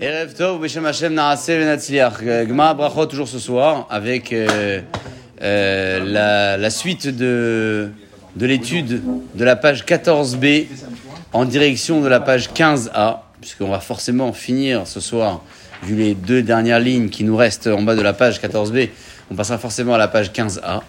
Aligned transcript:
Erev 0.00 0.32
Tov, 0.32 0.60
Beshem 0.60 0.84
Hashem, 0.86 1.12
Naaseh 1.12 1.58
Venatzliach. 1.58 2.46
Gma 2.46 2.72
Brachot, 2.74 3.06
toujours 3.06 3.26
ce 3.26 3.40
soir, 3.40 3.88
avec 3.90 4.32
euh, 4.32 4.80
euh, 5.42 6.04
la, 6.04 6.56
la 6.56 6.70
suite 6.70 7.08
de, 7.08 7.90
de 8.36 8.46
l'étude 8.46 9.02
de 9.34 9.44
la 9.44 9.56
page 9.56 9.84
14b 9.84 10.66
en 11.32 11.44
direction 11.44 12.00
de 12.00 12.06
la 12.06 12.20
page 12.20 12.50
15a, 12.50 13.18
puisqu'on 13.40 13.70
va 13.70 13.80
forcément 13.80 14.32
finir 14.32 14.86
ce 14.86 15.00
soir, 15.00 15.42
vu 15.82 15.96
les 15.96 16.14
deux 16.14 16.42
dernières 16.42 16.80
lignes 16.80 17.08
qui 17.08 17.24
nous 17.24 17.36
restent 17.36 17.66
en 17.66 17.82
bas 17.82 17.96
de 17.96 18.02
la 18.02 18.12
page 18.12 18.40
14b, 18.40 18.90
on 19.32 19.34
passera 19.34 19.58
forcément 19.58 19.94
à 19.94 19.98
la 19.98 20.08
page 20.08 20.30
15a. 20.30 20.80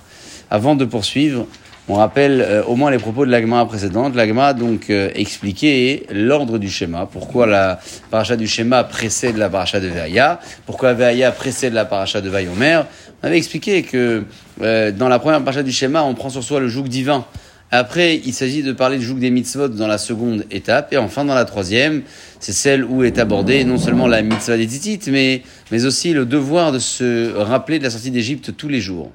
Avant 0.52 0.76
de 0.76 0.86
poursuivre, 0.86 1.48
on 1.90 1.96
rappelle 1.96 2.42
euh, 2.42 2.64
au 2.64 2.76
moins 2.76 2.92
les 2.92 3.00
propos 3.00 3.26
de 3.26 3.32
l'agma 3.32 3.66
précédente. 3.66 4.16
L'agma 4.16 4.54
donc 4.54 4.90
euh, 4.90 5.10
expliqué 5.16 6.06
l'ordre 6.12 6.60
du 6.60 6.70
schéma, 6.70 7.08
pourquoi 7.12 7.48
la 7.48 7.80
paracha 8.12 8.38
du 8.38 8.48
schéma 8.48 8.84
précède 8.84 9.38
la 9.38 9.50
paracha 9.50 9.80
de 9.80 9.88
Veaya, 9.88 10.40
pourquoi 10.66 10.94
Veaya 10.94 11.32
précède 11.32 11.74
la 11.74 11.86
paracha 11.86 12.22
de 12.22 12.30
Vayomer? 12.30 12.82
On 13.22 13.28
avait 13.28 13.38
expliqué 13.38 13.82
que 13.82 14.24
euh, 14.62 14.92
dans 14.92 15.10
la 15.10 15.18
première 15.20 15.40
paracha 15.40 15.64
du 15.64 15.72
schéma, 15.72 16.04
on 16.04 16.14
prend 16.14 16.30
sur 16.30 16.44
soi 16.44 16.60
le 16.60 16.70
joug 16.70 16.84
divin. 16.84 17.26
Après, 17.72 18.16
il 18.16 18.34
s'agit 18.34 18.64
de 18.64 18.72
parler 18.72 18.98
du 18.98 19.06
joug 19.06 19.20
des 19.20 19.30
mitzvot 19.30 19.68
dans 19.68 19.86
la 19.86 20.00
seconde 20.00 20.46
étape. 20.50 20.92
Et 20.92 20.98
enfin, 20.98 21.24
dans 21.24 21.36
la 21.36 21.46
troisième, 21.46 22.02
c'est 22.40 22.52
celle 22.52 22.84
où 22.84 23.04
est 23.04 23.20
abordée 23.20 23.64
non 23.64 23.78
seulement 23.78 24.08
la 24.08 24.24
mitzvah 24.24 24.58
des 24.58 24.66
titites, 24.66 25.08
mais, 25.08 25.44
mais 25.72 25.86
aussi 25.86 26.14
le 26.14 26.26
devoir 26.26 26.72
de 26.72 26.80
se 26.80 27.32
rappeler 27.36 27.78
de 27.78 27.84
la 27.84 27.92
sortie 27.92 28.10
d'Égypte 28.10 28.56
tous 28.58 28.70
les 28.70 28.82
jours. 28.82 29.12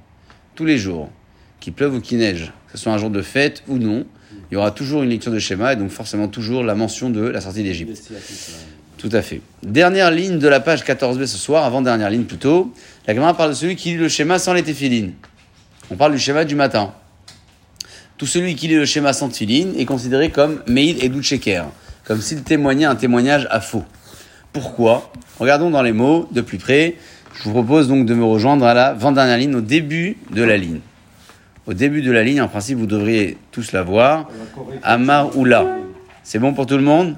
Tous 0.55 0.65
les 0.65 0.79
jours. 0.79 1.09
Qu'il 1.65 1.73
pleuve 1.73 1.95
ou 1.95 2.01
qu'il 2.03 2.19
neige, 2.19 2.53
que 2.67 2.77
ce 2.77 2.85
soit 2.85 2.93
un 2.93 2.99
jour 2.99 3.09
de 3.09 3.23
fête 3.23 3.63
ou 3.69 3.79
non, 3.79 4.05
il 4.51 4.55
y 4.55 4.57
aura 4.59 4.71
toujours 4.71 5.03
une 5.03 5.09
lecture 5.09 5.33
de 5.33 5.39
schéma 5.39 5.73
et 5.73 5.77
donc 5.77 5.89
forcément 5.89 6.29
toujours 6.29 6.63
la 6.63 6.75
mention 6.75 7.09
de 7.09 7.23
la 7.23 7.41
sortie 7.41 7.63
d'Égypte. 7.63 8.13
Tout 8.99 9.09
à 9.11 9.23
fait. 9.23 9.41
Dernière 9.63 10.11
ligne 10.11 10.39
de 10.39 10.47
la 10.47 10.61
page 10.61 10.85
14b 10.85 11.25
ce 11.25 11.39
soir, 11.39 11.65
avant-dernière 11.65 12.11
ligne 12.11 12.25
plutôt. 12.25 12.71
La 13.07 13.15
Gemara 13.15 13.35
parle 13.35 13.53
de 13.53 13.55
celui 13.55 13.77
qui 13.77 13.93
lit 13.93 13.97
le 13.97 14.11
schéma 14.11 14.39
sans 14.39 14.53
les 14.53 14.63
téphilines. 14.63 15.15
On 15.91 15.97
parle 15.97 16.13
du 16.13 16.19
schéma 16.19 16.45
du 16.45 16.55
matin. 16.55 16.93
Tout 18.19 18.27
celui 18.27 18.57
qui 18.57 18.69
lit 18.69 18.77
le 18.77 18.85
schéma 18.85 19.15
sans 19.15 19.31
tefilin 19.31 19.73
est 19.79 19.87
considéré 19.87 20.29
comme 20.29 20.61
Meïd 20.67 21.03
et 21.03 21.23
Sheker, 21.23 21.65
comme 22.05 22.21
s'il 22.21 22.43
témoignait 22.43 22.85
un 22.85 22.95
témoignage 22.95 23.49
à 23.51 23.63
faux. 23.63 23.85
Pourquoi? 24.53 25.11
Regardons 25.39 25.71
dans 25.71 25.81
les 25.81 25.95
mots 25.95 26.29
de 26.31 26.43
plus 26.43 26.59
près. 26.59 26.97
Je 27.39 27.45
vous 27.45 27.53
propose 27.53 27.89
donc 27.89 28.05
de 28.05 28.13
me 28.13 28.25
rejoindre 28.25 28.67
à 28.67 28.75
la 28.75 28.89
avant-dernière 28.89 29.39
ligne, 29.39 29.55
au 29.55 29.63
début 29.63 30.19
de 30.31 30.43
la 30.43 30.59
ligne. 30.59 30.81
Au 31.67 31.73
début 31.73 32.03
de 32.03 32.13
la 32.13 32.23
ligne, 32.23 32.43
en 32.43 32.49
principe, 32.49 32.79
vous 32.79 32.87
devriez 32.87 33.39
tous 33.51 33.73
la 33.73 33.83
voir. 33.83 34.29
Amar 34.83 35.37
Oula. 35.37 35.67
C'est 36.23 36.39
bon 36.39 36.53
pour 36.53 36.67
tout 36.67 36.77
le 36.77 36.83
monde 36.83 37.17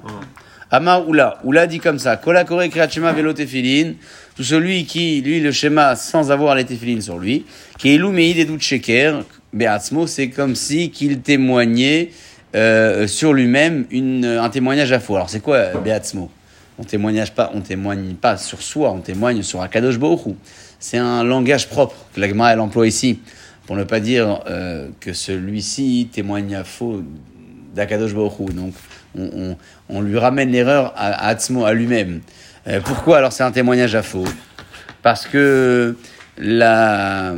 Amar 0.71 1.07
Oula. 1.07 1.39
Oula 1.43 1.67
dit 1.67 1.79
comme 1.79 1.99
ça. 1.99 2.15
Kola 2.17 2.45
Kore 2.45 2.67
Kriachema 2.69 3.11
Velo 3.11 3.33
Tefilin. 3.33 3.93
Tout 4.35 4.43
celui 4.43 4.85
qui 4.85 5.21
lit 5.21 5.41
le 5.41 5.51
schéma 5.51 5.95
sans 5.95 6.31
avoir 6.31 6.55
les 6.55 6.63
tefilin 6.63 7.01
sur 7.01 7.17
lui. 7.17 7.45
Qui 7.77 7.95
est 7.95 7.99
Meïd 7.99 8.37
et 8.37 8.59
Sheker. 8.59 9.23
Beatzmo, 9.53 10.07
c'est 10.07 10.29
comme 10.29 10.55
si 10.55 10.91
qu'il 10.91 11.21
témoignait 11.21 12.11
euh, 12.55 13.07
sur 13.07 13.33
lui-même 13.33 13.85
une, 13.91 14.25
un 14.25 14.49
témoignage 14.49 14.91
à 14.91 14.99
faux. 14.99 15.15
Alors 15.15 15.29
c'est 15.29 15.39
quoi 15.39 15.71
Beatzmo 15.83 16.29
On 16.77 16.83
témoignage 16.83 17.33
pas, 17.33 17.51
on 17.53 17.61
témoigne 17.61 18.13
pas 18.13 18.37
sur 18.37 18.61
soi, 18.61 18.91
on 18.91 18.99
témoigne 18.99 19.41
sur 19.41 19.61
Akadosh 19.61 19.97
Baruch 19.97 20.35
C'est 20.79 20.97
un 20.97 21.23
langage 21.23 21.67
propre 21.69 21.95
que 22.13 22.19
l'agma 22.19 22.53
elle 22.53 22.59
emploie 22.59 22.87
ici, 22.87 23.19
pour 23.67 23.75
ne 23.75 23.83
pas 23.83 23.99
dire 23.99 24.39
euh, 24.47 24.87
que 24.99 25.13
celui-ci 25.13 26.09
témoigne 26.11 26.55
à 26.55 26.63
faux 26.63 27.03
d'Akadosh 27.75 28.15
Baruch 28.15 28.53
Donc 28.53 28.73
on, 29.15 29.57
on, 29.89 30.01
lui 30.01 30.17
ramène 30.17 30.49
l'erreur 30.51 30.93
à, 30.95 31.27
Atzmo, 31.27 31.65
à 31.65 31.73
lui-même. 31.73 32.21
Euh, 32.67 32.79
pourquoi 32.83 33.17
alors 33.17 33.33
c'est 33.33 33.43
un 33.43 33.51
témoignage 33.51 33.93
à 33.93 34.01
faux? 34.01 34.23
Parce 35.03 35.27
que 35.27 35.97
la, 36.37 37.35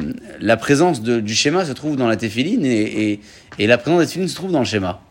présence 0.60 1.02
du 1.02 1.34
schéma 1.34 1.66
se 1.66 1.72
trouve 1.72 1.96
dans 1.96 2.08
la 2.08 2.16
téphiline 2.16 2.64
et, 2.64 3.20
la 3.60 3.78
présence 3.78 4.02
des 4.02 4.06
téphilines 4.06 4.30
se 4.30 4.36
trouve 4.36 4.52
dans 4.52 4.60
le 4.60 4.66
schéma. 4.66 5.02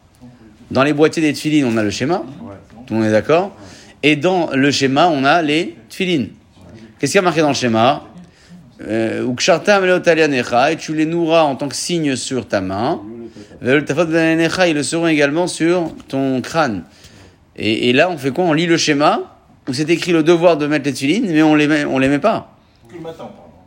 Dans 0.70 0.84
les 0.84 0.92
boîtiers 0.92 1.22
des 1.22 1.32
téphilines, 1.32 1.64
on 1.64 1.76
a 1.76 1.82
le 1.82 1.90
schéma, 1.90 2.22
tout 2.86 2.94
le 2.94 3.00
monde 3.00 3.08
est 3.08 3.12
d'accord? 3.12 3.56
Et 4.02 4.14
dans 4.14 4.50
le 4.52 4.70
schéma, 4.70 5.08
on 5.08 5.24
a 5.24 5.42
les 5.42 5.76
téphilines. 5.88 6.28
Qu'est-ce 6.98 7.12
qui 7.12 7.18
a 7.18 7.22
marqué 7.22 7.40
dans 7.40 7.48
le 7.48 7.54
schéma? 7.54 8.07
Et 8.80 10.76
tu 10.76 10.94
les 10.94 11.06
nourras 11.06 11.42
en 11.42 11.56
tant 11.56 11.68
que 11.68 11.76
signe 11.76 12.16
sur 12.16 12.46
ta 12.46 12.60
main. 12.60 13.00
Ils 13.62 14.74
le 14.74 14.82
seront 14.82 15.08
également 15.08 15.46
sur 15.46 15.94
ton 16.06 16.40
crâne. 16.40 16.84
Et, 17.56 17.88
et 17.88 17.92
là, 17.92 18.08
on 18.08 18.16
fait 18.16 18.30
quoi? 18.30 18.44
On 18.44 18.52
lit 18.52 18.66
le 18.66 18.76
schéma 18.76 19.38
où 19.68 19.72
c'est 19.72 19.88
écrit 19.90 20.12
le 20.12 20.22
devoir 20.22 20.56
de 20.56 20.66
mettre 20.66 20.86
les 20.86 20.92
téphilines, 20.92 21.26
mais 21.28 21.42
on 21.42 21.54
les 21.54 21.68
met, 21.68 21.84
on 21.84 21.98
les 21.98 22.08
met 22.08 22.18
pas. 22.18 22.56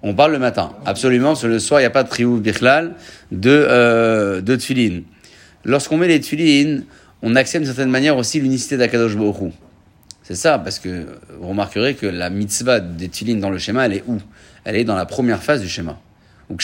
On 0.03 0.15
parle 0.15 0.31
le 0.31 0.39
matin, 0.39 0.71
absolument, 0.85 1.35
que 1.35 1.45
le 1.45 1.59
soir, 1.59 1.79
il 1.79 1.83
n'y 1.83 1.87
a 1.87 1.91
pas 1.91 2.03
de 2.03 2.09
triou 2.09 2.37
bichlal 2.39 2.95
de, 3.31 3.51
euh, 3.51 4.41
de 4.41 4.55
tfilin. 4.55 5.01
Lorsqu'on 5.63 5.97
met 5.97 6.07
les 6.07 6.19
tfilin, 6.19 6.81
on 7.21 7.35
accepte 7.35 7.65
d'une 7.65 7.73
certaine 7.73 7.91
manière 7.91 8.17
aussi 8.17 8.39
l'unicité 8.39 8.77
d'Akadosh 8.77 9.15
Baruch 9.15 9.53
C'est 10.23 10.35
ça, 10.35 10.57
parce 10.57 10.79
que 10.79 11.05
vous 11.39 11.49
remarquerez 11.49 11.93
que 11.93 12.07
la 12.07 12.31
mitzvah 12.31 12.79
des 12.79 13.09
tfilin 13.09 13.35
dans 13.35 13.51
le 13.51 13.59
schéma, 13.59 13.85
elle 13.85 13.93
est 13.93 14.03
où? 14.07 14.17
Elle 14.63 14.75
est 14.75 14.83
dans 14.83 14.95
la 14.95 15.05
première 15.05 15.41
phase 15.41 15.61
du 15.61 15.69
schéma. 15.69 15.97
Ou 16.49 16.57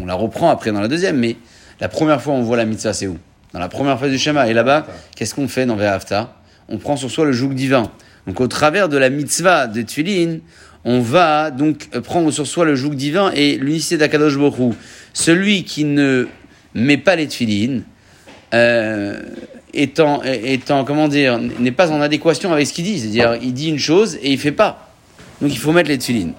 On 0.00 0.06
la 0.06 0.14
reprend 0.14 0.50
après 0.50 0.72
dans 0.72 0.80
la 0.80 0.88
deuxième, 0.88 1.18
mais 1.18 1.36
la 1.80 1.88
première 1.88 2.20
fois 2.20 2.34
on 2.34 2.42
voit 2.42 2.56
la 2.56 2.64
mitzvah, 2.64 2.92
c'est 2.92 3.06
où? 3.06 3.18
Dans 3.52 3.60
la 3.60 3.68
première 3.68 3.98
phase 3.98 4.10
du 4.10 4.18
schéma. 4.18 4.48
Et 4.48 4.52
là-bas, 4.52 4.86
qu'est-ce 5.14 5.34
qu'on 5.34 5.48
fait 5.48 5.64
dans 5.64 5.76
Ve'afta 5.76 6.36
On 6.68 6.78
prend 6.78 6.96
sur 6.96 7.10
soi 7.10 7.24
le 7.24 7.32
joug 7.32 7.54
divin. 7.54 7.90
Donc 8.26 8.40
au 8.40 8.48
travers 8.48 8.88
de 8.88 8.96
la 8.96 9.10
mitzvah 9.10 9.66
des 9.66 9.84
tfilin, 9.84 10.38
on 10.84 11.00
va 11.00 11.50
donc 11.50 11.88
prendre 12.00 12.30
sur 12.30 12.46
soi 12.46 12.64
le 12.64 12.74
joug 12.74 12.94
divin 12.94 13.30
et 13.34 13.56
l'unicité 13.56 13.96
d'Akadosh 13.96 14.36
Borou. 14.36 14.74
Celui 15.12 15.64
qui 15.64 15.84
ne 15.84 16.26
met 16.74 16.98
pas 16.98 17.16
les 17.16 17.28
tefilines, 17.28 17.84
euh, 18.52 19.20
étant, 19.72 20.22
étant, 20.22 20.84
comment 20.84 21.08
dire, 21.08 21.38
n'est 21.38 21.72
pas 21.72 21.90
en 21.90 22.00
adéquation 22.00 22.52
avec 22.52 22.66
ce 22.66 22.72
qu'il 22.72 22.84
dit. 22.84 22.98
C'est-à-dire, 22.98 23.38
il 23.40 23.54
dit 23.54 23.68
une 23.68 23.78
chose 23.78 24.18
et 24.22 24.32
il 24.32 24.38
fait 24.38 24.52
pas. 24.52 24.92
Donc 25.40 25.52
il 25.52 25.58
faut 25.58 25.72
mettre 25.72 25.88
les 25.88 25.98
tefilines. 25.98 26.32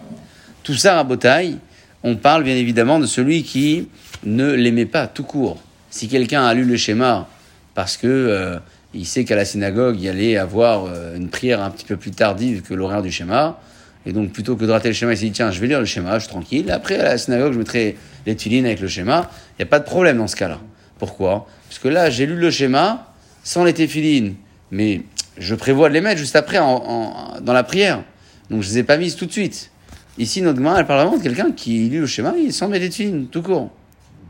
Tout 0.66 0.74
ça, 0.74 1.00
à 1.00 1.04
Botaï, 1.04 1.60
on 2.02 2.16
parle 2.16 2.44
bien 2.44 2.56
évidemment 2.56 2.98
de 2.98 3.06
celui 3.06 3.44
qui 3.44 3.88
ne 4.24 4.56
met 4.72 4.88
pas 4.88 5.06
tout 5.06 5.24
court. 5.24 5.62
Si 5.92 6.08
quelqu'un 6.08 6.44
a 6.44 6.56
lu 6.56 6.64
le 6.66 6.76
schéma 6.76 7.30
parce 7.76 7.98
que 7.98 8.08
euh, 8.08 8.58
il 8.96 9.06
sait 9.06 9.26
qu'à 9.26 9.36
la 9.36 9.46
synagogue, 9.46 10.02
il 10.02 10.10
allait 10.10 10.38
avoir 10.38 10.86
euh, 10.86 11.16
une 11.16 11.30
prière 11.30 11.62
un 11.62 11.70
petit 11.70 11.86
peu 11.86 11.98
plus 11.98 12.10
tardive 12.10 12.64
que 12.64 12.74
l'horaire 12.74 13.04
du 13.04 13.12
schéma, 13.12 13.60
et 14.08 14.12
donc, 14.12 14.32
plutôt 14.32 14.56
que 14.56 14.66
de 14.66 14.72
rater 14.72 14.88
le 14.88 14.96
schéma, 14.96 15.14
il 15.14 15.18
s'est 15.18 15.26
dit, 15.26 15.32
tiens, 15.32 15.52
je 15.52 15.60
vais 15.60 15.68
lire 15.68 15.80
le 15.80 15.86
schéma, 15.86 16.16
je 16.16 16.24
suis 16.24 16.30
tranquille. 16.30 16.72
Après, 16.72 17.00
à 17.00 17.04
la 17.04 17.18
synagogue, 17.20 17.54
je 17.54 17.60
mettrai 17.60 17.96
les 18.26 18.36
tulines 18.36 18.66
avec 18.66 18.80
le 18.80 18.88
schéma. 18.88 19.30
Il 19.52 19.62
n'y 19.62 19.64
a 19.64 19.70
pas 19.70 19.80
de 19.80 19.86
problème 19.86 20.18
dans 20.18 20.28
ce 20.28 20.36
cas-là. 20.36 20.60
Pourquoi? 20.98 21.48
Parce 21.70 21.78
que 21.78 21.88
là, 21.88 22.10
j'ai 22.10 22.26
lu 22.26 22.38
le 22.38 22.50
schéma 22.50 23.14
sans 23.44 23.64
les 23.64 23.74
téphilines. 23.74 24.34
Mais 24.72 25.02
je 25.38 25.54
prévois 25.54 25.90
de 25.90 25.94
les 25.94 26.02
mettre 26.02 26.20
juste 26.20 26.36
après 26.36 26.58
dans 26.58 27.54
la 27.54 27.64
prière. 27.64 28.04
Donc, 28.50 28.64
je 28.64 28.70
ne 28.70 28.74
les 28.74 28.80
ai 28.80 28.84
pas 28.84 28.98
mises 28.98 29.16
tout 29.16 29.28
de 29.28 29.32
suite. 29.32 29.72
Ici, 30.18 30.42
notre 30.42 30.62
main, 30.62 30.78
elle 30.78 30.86
parle 30.86 31.02
vraiment 31.02 31.18
de 31.18 31.24
quelqu'un 31.24 31.52
qui 31.52 31.90
lit 31.90 31.98
le 31.98 32.08
schéma 32.08 32.34
il 32.38 32.54
sans 32.54 32.68
mettre 32.68 32.84
les 32.84 32.90
téphilines, 32.90 33.28
tout 33.28 33.42
court. 33.42 33.64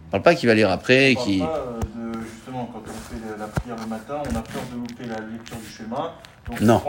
On 0.08 0.12
parle 0.12 0.24
pas 0.24 0.36
qu'il 0.36 0.50
va 0.50 0.56
lire 0.56 0.72
après. 0.72 1.16
qui... 1.24 1.40
Pas, 1.40 1.46
euh, 1.46 2.12
de, 2.12 2.20
justement, 2.20 2.70
quand 2.74 2.82
on 2.86 3.14
fait 3.14 3.40
la 3.40 3.46
prière 3.48 3.76
le 3.76 3.88
matin, 3.88 4.22
on 4.24 4.36
a 4.36 4.42
peur 4.42 4.64
de 4.72 4.78
louper 4.78 5.04
la 5.04 5.20
lecture 5.32 5.58
du 5.58 5.72
schéma. 5.78 6.14
Donc, 6.48 6.62
non, 6.62 6.82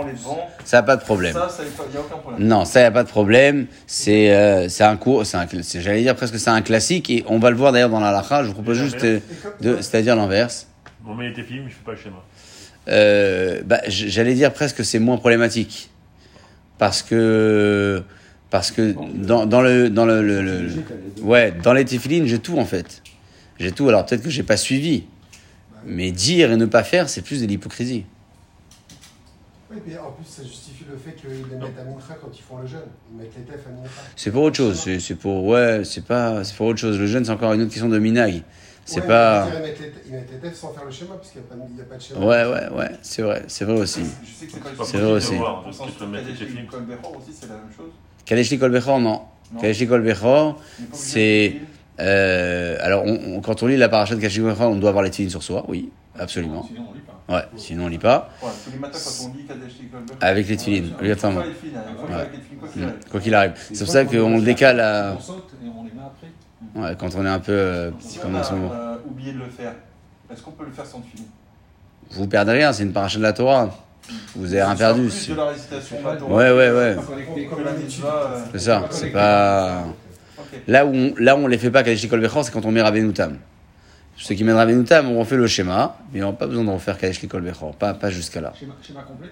ça 0.64 0.78
n'a 0.78 0.82
pas 0.82 0.96
de 0.96 1.02
problème. 1.02 1.32
Ça, 1.32 1.48
il 1.60 1.90
n'y 1.90 1.96
a 1.96 2.00
aucun 2.00 2.16
problème. 2.16 2.46
Non, 2.46 2.64
ça, 2.66 2.80
il 2.80 2.82
n'y 2.82 2.88
a 2.88 2.90
pas 2.90 3.04
de 3.04 3.08
problème. 3.08 3.66
C'est 3.86 4.34
euh, 4.34 4.68
un 4.80 4.96
cours, 4.96 5.24
j'allais 5.24 6.02
dire 6.02 6.14
presque 6.14 6.38
c'est 6.38 6.50
un 6.50 6.60
classique, 6.60 7.08
et 7.08 7.24
on 7.26 7.38
va 7.38 7.50
le 7.50 7.56
voir 7.56 7.72
d'ailleurs 7.72 7.88
dans 7.88 8.00
la 8.00 8.12
lacha. 8.12 8.42
Je 8.42 8.48
vous 8.48 8.54
propose 8.54 8.78
juste 8.78 9.02
de, 9.02 9.22
c'est-à-dire 9.80 10.14
l'inverse. 10.14 10.68
Bon, 11.00 11.14
mais 11.14 11.32
tes 11.32 11.42
films, 11.42 11.68
je 11.68 11.74
fais 11.74 11.84
pas 11.84 11.92
le 11.92 11.96
schéma. 11.96 12.22
Euh, 12.88 13.62
bah, 13.64 13.80
j'allais 13.88 14.34
dire 14.34 14.52
presque 14.52 14.84
c'est 14.84 14.98
moins 14.98 15.16
problématique. 15.16 15.90
Parce 16.78 17.02
que, 17.02 18.02
parce 18.50 18.70
que 18.70 18.94
dans, 19.14 19.46
dans 19.46 19.60
le, 19.60 19.90
dans 19.90 20.04
le, 20.06 20.22
le, 20.22 20.70
ouais, 21.22 21.52
dans 21.62 21.72
les 21.72 21.84
téphilines, 21.84 22.26
j'ai 22.26 22.38
tout 22.38 22.58
en 22.58 22.64
fait. 22.64 23.02
J'ai 23.58 23.72
tout. 23.72 23.88
Alors 23.88 24.06
peut-être 24.06 24.22
que 24.22 24.30
j'ai 24.30 24.42
pas 24.42 24.56
suivi. 24.56 25.04
Mais 25.86 26.10
dire 26.10 26.50
et 26.50 26.56
ne 26.56 26.66
pas 26.66 26.82
faire, 26.82 27.08
c'est 27.08 27.22
plus 27.22 27.40
de 27.40 27.46
l'hypocrisie. 27.46 28.04
Oui, 29.70 29.76
mais 29.86 29.96
en 29.98 30.10
plus, 30.10 30.24
ça 30.24 30.42
justifie 30.42 30.84
le 30.90 30.96
fait 30.96 31.12
qu'ils 31.12 31.30
les 31.30 31.56
mettent 31.56 31.78
à 31.78 31.84
Mincha 31.84 32.16
quand 32.20 32.30
ils 32.36 32.42
font 32.42 32.58
le 32.58 32.66
jeûne. 32.66 32.80
Ils 33.12 33.18
mettent 33.18 33.32
les 33.36 33.44
tefs 33.44 33.66
à 33.66 33.70
Mincha. 33.70 33.90
C'est 34.16 34.30
pour 34.32 34.42
autre 34.42 34.56
chose. 34.56 34.88
C'est 34.98 35.14
pour, 35.14 35.44
ouais, 35.44 35.82
c'est 35.84 36.04
pas, 36.04 36.42
c'est 36.42 36.56
pour 36.56 36.66
autre 36.66 36.80
chose. 36.80 36.98
Le 36.98 37.06
jeûne, 37.06 37.24
c'est 37.24 37.30
encore 37.30 37.52
une 37.52 37.62
autre 37.62 37.70
question 37.70 37.88
de 37.88 37.98
minag. 37.98 38.42
C'est 38.84 39.00
ouais, 39.00 39.06
pas. 39.06 39.48
Ils 39.48 39.62
mettent, 39.62 39.80
les, 39.80 39.92
ils 40.06 40.12
mettent 40.12 40.30
les 40.32 40.38
tefs 40.38 40.56
sans 40.56 40.72
faire 40.72 40.84
le 40.84 40.90
schéma, 40.90 41.14
parce 41.14 41.30
qu'il 41.30 41.40
n'y 41.40 41.80
a, 41.80 41.82
a, 41.82 41.86
pas 41.86 41.96
de 41.96 42.02
schéma. 42.02 42.20
Ouais, 42.20 42.44
ouais, 42.46 42.68
ouais, 42.76 42.90
c'est 43.02 43.22
vrai, 43.22 43.44
c'est 43.48 43.64
vrai 43.64 43.80
aussi. 43.80 44.02
Je 44.24 44.32
sais 44.32 44.46
que 44.46 44.52
c'est 44.52 44.76
pas 44.76 44.84
C'est 44.84 44.98
vrai 44.98 45.12
aussi, 45.12 45.34
c'est 47.32 47.48
la 47.48 47.54
même 47.54 47.72
chose. 47.76 47.90
Kadeshli 48.26 48.58
Kol 48.58 48.70
Bechor, 48.72 49.00
non. 49.00 49.22
Kadeshli 49.60 49.86
Kol 49.88 50.02
Bechor, 50.02 50.60
c'est. 50.92 51.54
Euh, 51.98 52.76
alors, 52.82 53.04
on, 53.06 53.36
on, 53.36 53.40
quand 53.40 53.62
on 53.62 53.66
lit 53.66 53.76
la 53.78 53.88
paracha 53.88 54.14
de 54.14 54.20
Kadeshli 54.20 54.42
Kol 54.42 54.52
Bechor, 54.52 54.70
on 54.70 54.76
doit 54.76 54.90
avoir 54.90 55.02
les 55.04 55.10
tefilines 55.10 55.30
sur 55.30 55.42
soi, 55.42 55.64
oui. 55.68 55.90
absolument. 56.18 56.62
Sinon, 56.68 56.86
on 56.90 56.94
lit 56.94 57.00
pas. 57.00 57.34
Ouais, 57.34 57.42
sinon 57.56 57.84
on 57.86 57.88
lit 57.88 57.98
pas. 57.98 58.30
Ouais, 58.42 58.48
tous 58.64 58.70
les 58.70 58.78
matins 58.78 58.98
quand 59.02 59.30
on 59.30 59.36
lit 59.36 59.44
Kadesh 59.46 59.72
Likol 59.80 60.00
Bechor. 60.02 60.16
Avec 60.20 60.48
les 60.48 60.90
obligatoirement. 60.92 61.40
hein, 61.40 62.92
quoi 63.10 63.20
qu'il 63.20 63.34
arrive. 63.34 63.52
C'est 63.56 63.78
pour 63.84 63.88
ça 63.92 64.04
qu'on 64.04 64.36
le 64.36 64.42
décale 64.44 64.78
à. 64.80 65.14
On 65.16 65.20
saute 65.20 65.50
et 65.64 65.68
on 65.68 65.82
les 65.84 65.90
met 65.90 66.00
après. 66.04 66.90
Ouais, 66.90 66.96
quand 66.98 67.14
on 67.16 67.24
est 67.24 67.28
un 67.28 67.40
peu 67.40 67.52
euh, 67.52 67.90
petit 67.92 68.18
comme 68.18 68.34
on 68.34 68.38
en 68.38 68.42
ce 68.44 68.52
moment. 68.52 68.70
euh, 68.72 68.96
oublié 69.08 69.32
de 69.32 69.38
le 69.38 69.46
faire, 69.48 69.72
est-ce 70.30 70.42
qu'on 70.42 70.50
peut 70.52 70.64
le 70.66 70.72
faire 70.72 70.86
sans 70.86 71.00
filines 71.02 71.26
Vous 72.10 72.26
perdez 72.28 72.52
rien, 72.52 72.72
c'est 72.72 72.82
une 72.84 72.92
paracha 72.92 73.18
de 73.18 73.22
la 73.24 73.32
Torah. 73.32 73.74
Vous 74.34 74.52
avez 74.52 74.62
rien 74.62 74.76
perdu. 74.76 75.02
Plus 75.02 75.10
c'est- 75.10 75.32
de 75.32 75.36
la 75.36 75.46
récitation. 75.46 75.96
Ouais, 76.28 76.50
ouais, 76.52 76.70
ouais. 76.70 76.96
Mitzvah, 77.78 78.32
euh, 78.32 78.44
C'est 78.52 78.58
ça, 78.58 78.84
c'est 78.90 79.10
pas. 79.10 79.84
Là 80.68 80.86
où 80.86 80.94
on, 80.94 81.14
là 81.18 81.36
où 81.36 81.40
on 81.40 81.46
les 81.46 81.58
fait 81.58 81.70
pas 81.70 81.82
Kadesh 81.82 82.08
Kol 82.08 82.28
c'est 82.42 82.52
quand 82.52 82.64
on 82.64 82.70
met 82.70 82.82
Ravenutam. 82.82 83.38
Ceux 84.16 84.34
qui 84.34 84.44
mettent 84.44 84.56
Ravenutam, 84.56 85.10
on 85.10 85.18
refait 85.20 85.36
le 85.36 85.46
schéma, 85.46 85.96
mais 86.12 86.22
on 86.22 86.28
n'a 86.28 86.32
pas 86.32 86.46
besoin 86.46 86.64
de 86.64 86.70
refaire 86.70 86.96
Kadesh 86.98 87.26
Kol 87.28 87.44
pas, 87.78 87.94
pas 87.94 88.10
jusqu'à 88.10 88.40
là. 88.40 88.52
Schéma, 88.58 88.74
schéma 88.82 89.02
complet? 89.02 89.28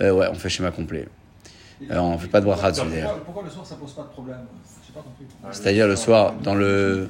Euh, 0.00 0.12
ouais, 0.12 0.26
on 0.30 0.34
fait 0.34 0.48
schéma 0.48 0.70
complet. 0.70 1.08
Et- 1.80 1.92
Euh, 1.92 2.00
on 2.00 2.16
fait 2.16 2.28
pas 2.28 2.40
de 2.40 2.46
bracha 2.46 2.70
dessus 2.70 2.82
Pourquoi, 3.24 3.42
le 3.42 3.50
soir 3.50 3.66
ça 3.66 3.74
pose 3.74 3.92
pas 3.92 4.02
de 4.02 4.08
problème? 4.08 4.36
J'ai 4.86 4.92
pas 4.92 5.00
compris. 5.00 5.24
C'est-à-dire 5.50 5.88
le 5.88 5.96
soir, 5.96 6.32
dans 6.42 6.54
le. 6.54 7.08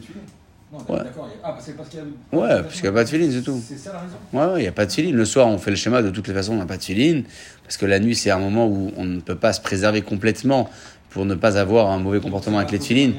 Non, 0.73 0.79
Ouais. 0.89 1.05
d'accord. 1.05 1.29
il 1.31 1.39
Ah, 1.45 1.57
c'est 1.61 1.77
parce 1.77 1.89
qu'il 1.91 1.99
y 1.99 2.03
a. 2.03 2.39
Ouais, 2.39 2.63
n'y 2.83 2.89
a 2.89 2.93
pas 2.93 3.05
de 3.05 3.09
filine, 3.09 3.31
c'est 3.31 3.43
tout. 3.43 3.61
C'est 3.67 3.77
ça 3.77 3.93
la 3.93 4.01
raison 4.01 4.17
Ouais, 4.33 4.53
ouais, 4.55 4.61
il 4.61 4.63
n'y 4.63 4.69
a 4.69 4.73
pas 4.73 4.87
de 4.87 4.93
filine. 4.93 5.15
Le 5.15 5.25
soir, 5.25 5.47
on 5.49 5.59
fait 5.59 5.71
le 5.71 5.77
schéma, 5.77 6.01
de 6.03 6.11
toutes 6.11 6.29
les 6.29 6.35
façons, 6.35 6.55
on 6.55 6.59
n'a 6.59 6.67
pas 6.67 6.79
de 6.79 6.83
filine. 6.83 7.25
Parce 7.65 7.77
que 7.77 7.85
la 7.87 7.99
nuit, 8.01 8.15
c'est 8.17 8.31
un 8.31 8.39
moment 8.39 8.67
où 8.67 8.91
on 8.97 9.05
ne 9.05 9.21
peut 9.21 9.35
pas 9.37 9.53
se 9.53 9.61
préserver 9.61 10.01
complètement 10.03 10.71
pour 11.11 11.27
ne 11.27 11.35
pas 11.35 11.59
avoir 11.59 11.91
un 11.91 11.99
mauvais 11.99 12.21
comportement 12.21 12.59
avec 12.59 12.71
les 12.73 12.81
filines. 12.81 13.15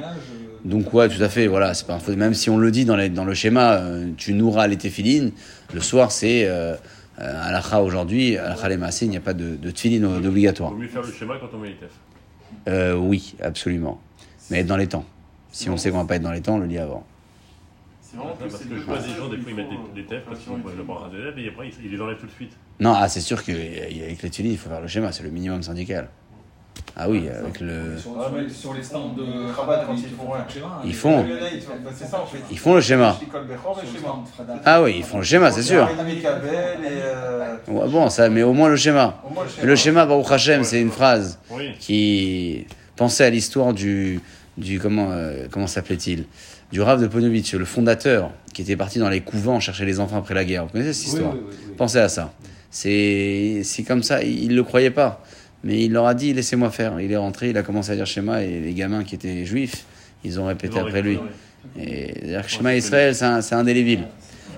Donc 0.65 0.93
ouais, 0.93 1.09
tout 1.09 1.21
à 1.21 1.27
fait, 1.29 1.45
voilà, 1.47 1.73
c'est 1.73 1.85
pas 1.85 1.93
un 1.93 1.99
faux- 1.99 2.15
Même 2.15 2.33
si 2.33 2.49
on 2.49 2.57
le 2.57 2.71
dit 2.71 2.85
dans, 2.85 2.95
les- 2.95 3.09
dans 3.09 3.25
le 3.25 3.33
schéma, 3.33 3.73
euh, 3.73 4.09
tu 4.17 4.33
nourras 4.33 4.65
les 4.67 4.77
téfilines, 4.77 5.31
le 5.73 5.81
soir 5.81 6.09
c'est 6.13 6.45
euh, 6.45 6.75
euh, 7.19 7.43
alakha 7.47 7.81
aujourd'hui, 7.83 8.37
alakha 8.37 8.69
les 8.69 8.77
massés, 8.77 9.05
il 9.05 9.09
n'y 9.09 9.17
a 9.17 9.21
pas 9.21 9.33
de, 9.33 9.57
de 9.57 9.71
tefilines 9.71 10.09
Il 10.15 10.21
d'obligatoire. 10.23 10.71
vaut 10.71 10.77
mieux 10.77 10.87
faire 10.87 11.01
le 11.01 11.11
schéma 11.11 11.33
quand 11.41 11.49
on 11.53 11.59
met 11.59 11.67
les 11.67 11.75
tests. 11.75 11.91
Euh, 12.69 12.95
oui, 12.95 13.35
absolument. 13.43 13.99
Mais 14.49 14.59
être 14.61 14.67
dans 14.67 14.77
les 14.77 14.87
temps. 14.87 15.03
Si 15.51 15.69
on 15.69 15.75
sait 15.75 15.91
qu'on 15.91 15.97
va 15.97 16.05
pas 16.05 16.15
être 16.15 16.21
dans 16.23 16.31
les 16.31 16.41
temps, 16.41 16.55
on 16.55 16.59
le 16.59 16.67
dit 16.67 16.77
avant. 16.77 17.05
C'est 18.13 18.19
vraiment 18.19 18.35
plus 18.35 18.49
Parce 18.51 18.63
que 18.63 18.75
je 18.77 18.81
vois 18.83 18.97
des 18.99 19.09
gens, 19.09 19.27
des 19.27 19.37
fois, 19.37 19.45
ils 19.47 19.49
il 19.49 19.55
mettent 19.55 19.69
des, 19.95 20.01
des 20.01 20.07
tests 20.07 20.25
parce 20.25 20.39
qu'ils 20.39 20.51
euh, 20.51 20.55
ont 20.55 20.77
le 20.77 20.83
bras 20.83 21.09
des 21.11 21.17
lèvres 21.17 21.39
et 21.39 21.47
après, 21.49 21.67
ils, 21.69 21.85
ils 21.85 21.91
les 21.91 21.99
enlèvent 22.01 22.19
tout 22.19 22.27
de 22.27 22.31
suite. 22.31 22.51
Non, 22.79 22.93
ah, 22.95 23.09
c'est 23.09 23.21
sûr 23.21 23.43
qu'avec 23.43 23.89
les 23.91 24.15
tefilines, 24.29 24.51
il 24.51 24.57
faut 24.57 24.69
faire 24.69 24.81
le 24.81 24.87
schéma, 24.87 25.11
c'est 25.11 25.23
le 25.23 25.29
minimum 25.31 25.63
syndical. 25.63 26.09
Ah 26.95 27.09
oui, 27.09 27.27
avec 27.27 27.59
le... 27.59 27.97
Sur, 27.97 28.11
Ah, 28.19 28.27
sur 28.29 28.37
les, 28.37 28.49
sur 28.49 28.73
les 28.75 28.83
stands 28.83 29.13
de 29.13 29.51
Rabat, 29.51 29.83
quand 29.87 29.95
ils 29.95 30.09
font 30.09 30.33
un- 30.35 30.47
schéma. 30.47 30.81
Ils 30.85 30.93
font. 30.93 31.23
Gars, 31.23 31.35
ils 31.53 31.61
font- 31.61 31.71
C'est 31.95 32.05
ça 32.05 32.21
en 32.21 32.25
fait. 32.27 32.37
Ils 32.51 32.59
font 32.59 32.75
le 32.75 32.81
schéma. 32.81 33.17
Ah 34.65 34.83
oui, 34.83 34.95
ils 34.97 35.03
font 35.03 35.17
le 35.17 35.23
schéma, 35.23 35.51
c'est 35.51 35.63
sûr. 35.63 35.87
Euh, 35.87 37.57
Ouais, 37.67 37.87
bon, 37.89 38.09
ça, 38.09 38.29
mais 38.29 38.43
au 38.43 38.53
moins 38.53 38.69
le 38.69 38.75
schéma. 38.75 39.21
le 39.63 39.75
schéma, 39.75 40.05
Baruch 40.05 40.31
Hashem, 40.31 40.63
c'est 40.63 40.81
une 40.81 40.91
phrase 40.91 41.39
qui 41.79 42.65
pensait 42.95 43.25
à 43.25 43.29
l'histoire 43.29 43.73
du, 43.73 44.19
du 44.57 44.79
comment, 44.79 45.07
euh, 45.11 45.47
comment 45.51 45.67
s'appelait-il? 45.67 46.25
Du 46.73 46.81
Rav 46.81 46.99
de 46.99 47.05
Ponovitch, 47.05 47.53
le 47.53 47.65
fondateur, 47.65 48.31
qui 48.51 48.63
était 48.63 48.75
parti 48.75 48.97
dans 48.97 49.07
les 49.07 49.21
couvents 49.21 49.59
chercher 49.59 49.85
les 49.85 49.99
enfants 49.99 50.17
après 50.17 50.33
la 50.33 50.43
guerre. 50.43 50.63
Vous 50.65 50.71
connaissez 50.71 50.93
cette 50.93 51.07
histoire 51.09 51.35
Pensez 51.77 51.99
à 51.99 52.09
ça. 52.09 52.33
C'est 52.71 53.61
comme 53.87 54.01
ça, 54.01 54.23
il 54.23 54.47
ne 54.49 54.55
le 54.55 54.63
croyait 54.63 54.89
pas. 54.89 55.23
Mais 55.63 55.83
il 55.85 55.91
leur 55.93 56.07
a 56.07 56.15
dit, 56.15 56.33
laissez-moi 56.33 56.71
faire. 56.71 56.99
Il 56.99 57.11
est 57.11 57.15
rentré, 57.15 57.51
il 57.51 57.57
a 57.59 57.61
commencé 57.61 57.91
à 57.91 57.95
dire 57.95 58.07
schéma, 58.07 58.41
et 58.41 58.59
les 58.59 58.73
gamins 58.73 59.03
qui 59.03 59.13
étaient 59.13 59.45
juifs, 59.45 59.85
ils 60.23 60.39
ont 60.39 60.47
répété 60.47 60.73
Ils 60.77 60.81
ont 60.81 60.87
après 60.87 61.03
lui. 61.03 61.19
Et 61.79 62.11
d'ailleurs, 62.23 62.49
Shema 62.49 62.75
Israël, 62.75 63.13
c'est 63.13 63.23
un- 63.25 63.41
c'est 63.41 63.53
indélébile. 63.53 64.05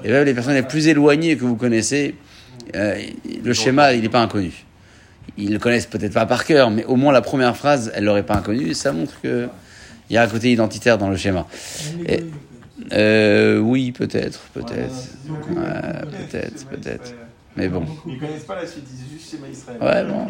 Et 0.06 0.10
même 0.10 0.24
les 0.24 0.34
personnes 0.34 0.54
les 0.54 0.64
plus 0.64 0.88
éloignées 0.88 1.36
que 1.36 1.44
vous 1.44 1.58
connaissez, 1.58 2.16
euh, 2.76 2.96
le 3.44 3.54
schéma, 3.54 3.92
il 3.94 4.02
n'est 4.04 4.10
pas 4.10 4.22
inconnu. 4.22 4.54
Ils 5.38 5.52
le 5.52 5.60
connaissent 5.60 5.86
peut-être 5.86 6.14
pas 6.14 6.26
par 6.26 6.46
cœur, 6.46 6.72
mais 6.72 6.86
au 6.86 6.96
moins 6.96 7.12
la 7.12 7.22
première 7.22 7.58
phrase, 7.58 7.92
elle 7.94 8.06
l'aurait 8.06 8.24
pas 8.26 8.36
inconnue. 8.36 8.74
Ça 8.74 8.94
montre 8.94 9.20
que 9.22 9.50
il 10.10 10.14
y 10.14 10.18
a 10.18 10.24
un 10.24 10.28
côté 10.28 10.52
identitaire 10.52 10.98
dans 10.98 11.10
le 11.10 11.18
schéma. 11.18 11.46
Et- 12.08 12.24
euh, 12.94 13.58
oui, 13.60 13.92
peut-être, 13.92 14.40
peut-être. 14.54 14.94
Ouais, 15.50 16.02
peut-être, 16.30 16.66
peut-être. 16.68 17.14
Mais 17.58 17.70
bon. 17.70 17.86
Ils 18.06 18.20
connaissent 18.20 18.44
pas 18.44 18.56
la 18.56 18.68
suite, 18.68 18.84
ils 18.92 18.96
disent 18.98 19.14
juste 19.14 19.32
schéma 19.32 19.48
Israël. 19.48 19.78
Ouais, 19.82 20.04
bon. 20.12 20.28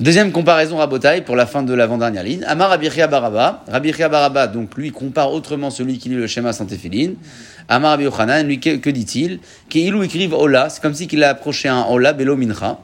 Deuxième 0.00 0.32
comparaison 0.32 0.78
Rabotai 0.78 1.20
pour 1.20 1.36
la 1.36 1.44
fin 1.46 1.62
de 1.62 1.74
l'avant-dernière 1.74 2.22
ligne. 2.24 2.42
Amar 2.46 2.70
Rabirchia 2.70 3.06
Baraba. 3.06 3.62
Rabirchia 3.68 4.08
Baraba, 4.08 4.46
donc 4.46 4.74
lui, 4.76 4.90
compare 4.90 5.30
autrement 5.32 5.70
celui 5.70 5.98
qui 5.98 6.08
lit 6.08 6.14
le 6.16 6.26
schéma 6.26 6.54
Santéphilin. 6.54 7.12
Amar 7.68 7.90
Rabbi 7.92 8.04
Yochanan, 8.04 8.46
lui, 8.46 8.58
que, 8.58 8.76
que 8.76 8.88
dit-il? 8.90 9.40
Keilou 9.68 10.02
écrive 10.02 10.32
Ola, 10.32 10.70
c'est 10.70 10.80
comme 10.80 10.94
si 10.94 11.06
qu'il 11.06 11.22
a 11.22 11.28
approché 11.28 11.68
un 11.68 11.84
Ola 11.84 12.14
Belo 12.14 12.36
Mincha. 12.36 12.78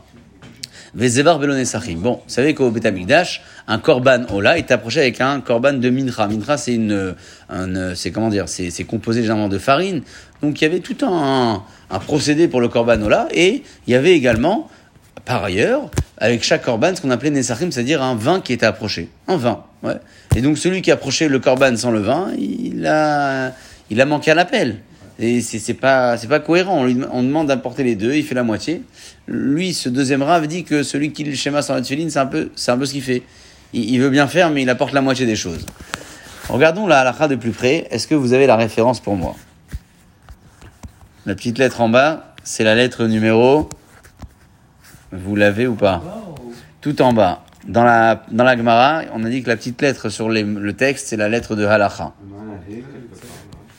Vezevar. 0.97 1.39
Bon, 1.39 2.13
vous 2.13 2.21
savez 2.27 2.55
qu'au 2.55 2.71
Betamikdash, 2.71 3.43
un 3.69 3.79
Korban 3.79 4.25
Ola 4.33 4.57
est 4.57 4.71
approché 4.71 5.01
avec 5.01 5.21
un 5.21 5.43
Korban 5.43 5.75
de 5.75 5.91
Mincha. 5.91 6.27
Mincha, 6.27 6.57
c'est 6.57 6.75
une, 6.75 7.15
un, 7.51 7.95
c'est 7.95 8.11
comment 8.11 8.31
dire, 8.31 8.49
c'est 8.49 8.85
composé 8.85 9.21
généralement 9.21 9.51
de 9.51 9.59
farine. 9.59 10.01
Donc 10.41 10.61
il 10.61 10.65
y 10.65 10.67
avait 10.67 10.81
tout 10.81 10.97
un, 11.05 11.63
procédé 12.07 12.49
pour 12.49 12.63
le 12.63 12.69
Korban 12.69 13.03
Ola 13.03 13.29
et 13.31 13.63
il 13.87 13.93
y 13.93 13.95
avait 13.95 14.13
également, 14.13 14.71
par 15.27 15.45
ailleurs, 15.45 15.91
avec 16.17 16.43
chaque 16.43 16.63
Korban, 16.63 16.97
ce 16.97 17.03
qu'on 17.03 17.11
appelait 17.11 17.31
Nesachim, 17.31 17.71
c'est-à-dire 17.71 18.03
un 18.03 18.15
vin 18.15 18.41
qui 18.41 18.55
était 18.55 18.65
approché. 18.65 19.11
Un 19.29 19.37
vin. 19.37 19.65
Et 20.35 20.41
donc 20.41 20.57
celui 20.57 20.81
qui 20.81 20.91
approchait 20.91 21.29
le 21.29 21.39
Korban 21.41 21.77
sans 21.77 21.91
le 21.91 22.01
vin, 22.01 22.31
il 22.39 22.87
a, 22.87 23.53
il 23.91 24.01
a 24.01 24.07
manqué 24.07 24.31
à 24.31 24.35
l'appel. 24.35 24.77
Et 25.19 25.41
c'est 25.41 25.59
c'est 25.59 25.75
pas, 25.75 26.17
c'est 26.19 26.29
pas 26.29 26.41
cohérent. 26.41 26.81
On, 26.81 26.85
lui, 26.85 26.99
on 27.11 27.23
demande 27.23 27.47
d'apporter 27.49 27.83
les 27.85 27.95
deux, 27.97 28.15
il 28.15 28.23
fait 28.25 28.35
la 28.35 28.43
moitié. 28.43 28.83
Lui, 29.27 29.73
ce 29.73 29.89
deuxième 29.89 30.23
rave 30.23 30.47
dit 30.47 30.65
que 30.65 30.83
celui 30.83 31.13
qui 31.13 31.25
lit 31.25 31.31
le 31.31 31.37
schéma 31.37 31.63
sans 31.63 31.75
la 31.75 31.81
tefilin, 31.81 32.09
c'est 32.11 32.19
un 32.19 32.27
peu, 32.27 32.51
c'est 32.55 32.71
un 32.71 32.77
peu 32.79 32.85
ce 32.85 32.93
qu'il 32.93 33.03
fait. 33.03 33.23
Il, 33.73 33.89
il 33.91 33.99
veut 34.01 34.11
bien 34.11 34.27
faire, 34.27 34.51
mais 34.51 34.63
il 34.63 34.69
apporte 34.71 34.93
la 34.93 35.01
moitié 35.01 35.25
des 35.25 35.37
choses. 35.37 35.65
Regardons 36.49 36.87
la 36.87 37.01
halakha 37.01 37.29
de 37.29 37.37
plus 37.37 37.51
près. 37.53 37.87
Est-ce 37.91 38.07
que 38.07 38.15
vous 38.15 38.33
avez 38.35 38.47
la 38.47 38.57
référence 38.57 39.01
pour 39.01 39.17
moi? 39.17 39.35
La 41.25 41.35
petite 41.35 41.59
lettre 41.59 41.81
en 41.81 41.89
bas, 41.89 42.35
c'est 42.45 42.63
la 42.63 42.75
lettre 42.75 43.07
numéro. 43.07 43.69
Vous 45.13 45.35
l'avez 45.35 45.67
ou 45.67 45.75
pas? 45.75 46.03
Tout 46.81 47.01
en 47.03 47.13
bas. 47.13 47.43
Dans 47.67 47.83
la, 47.85 48.23
dans 48.31 48.45
la 48.45 48.57
Gemara, 48.57 49.03
on 49.13 49.25
a 49.25 49.29
dit 49.29 49.43
que 49.43 49.49
la 49.49 49.57
petite 49.57 49.81
lettre 49.83 50.09
sur 50.09 50.29
les- 50.29 50.45
le 50.45 50.73
texte, 50.75 51.09
c'est 51.09 51.17
la 51.17 51.29
lettre 51.29 51.57
de 51.57 51.65
halakha. 51.65 52.13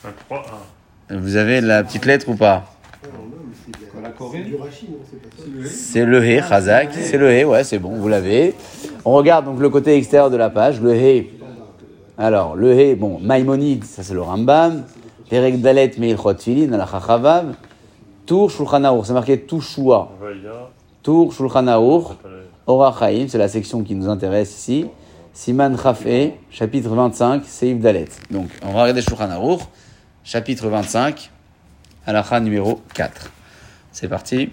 Un 0.04 0.12
3, 0.28 0.44
Vous 1.10 1.36
avez 1.36 1.62
la 1.62 1.82
petite 1.84 2.04
lettre 2.04 2.28
ou 2.28 2.34
pas 2.34 2.64
C'est 5.64 6.04
le 6.04 6.22
He, 6.22 6.42
Chazak. 6.46 6.90
C'est 6.92 7.16
le 7.16 7.32
He, 7.32 7.44
ouais, 7.46 7.64
c'est 7.64 7.78
bon, 7.78 7.94
vous 7.94 8.08
l'avez. 8.08 8.54
On 9.06 9.12
regarde 9.12 9.46
donc 9.46 9.58
le 9.58 9.70
côté 9.70 9.96
extérieur 9.96 10.28
de 10.30 10.36
la 10.36 10.50
page, 10.50 10.82
le 10.82 10.94
He. 10.94 11.30
Alors, 12.18 12.56
le 12.56 12.78
He, 12.78 12.94
bon, 12.94 13.18
Maïmonide, 13.20 13.84
ça 13.84 14.02
c'est 14.02 14.12
le 14.12 14.20
Rambam. 14.20 14.84
Perek 15.30 15.62
Dalet, 15.62 15.92
Meilchot 15.98 16.36
Filin, 16.38 16.76
la 16.76 16.86
Chachavav. 16.86 17.54
Tour, 18.26 18.50
c'est 18.50 19.12
marqué 19.14 19.40
Touchoua. 19.40 20.10
Tour, 21.02 21.32
Shulchan 21.32 21.64
Chaim, 22.66 23.26
c'est 23.28 23.38
la 23.38 23.48
section 23.48 23.82
qui 23.82 23.94
nous 23.94 24.10
intéresse 24.10 24.50
ici. 24.50 24.86
Siman 25.32 25.78
Chafé, 25.78 26.34
chapitre 26.50 26.90
25, 26.90 27.44
Seif 27.46 27.78
Dalet. 27.78 28.08
Donc, 28.30 28.48
on 28.62 28.72
va 28.72 28.82
regarder 28.82 29.00
Shulchan 29.00 29.30
chapitre 30.24 30.68
25, 30.68 31.30
halakha 32.06 32.40
numéro 32.40 32.82
4. 32.94 33.30
C'est 33.92 34.08
parti. 34.08 34.50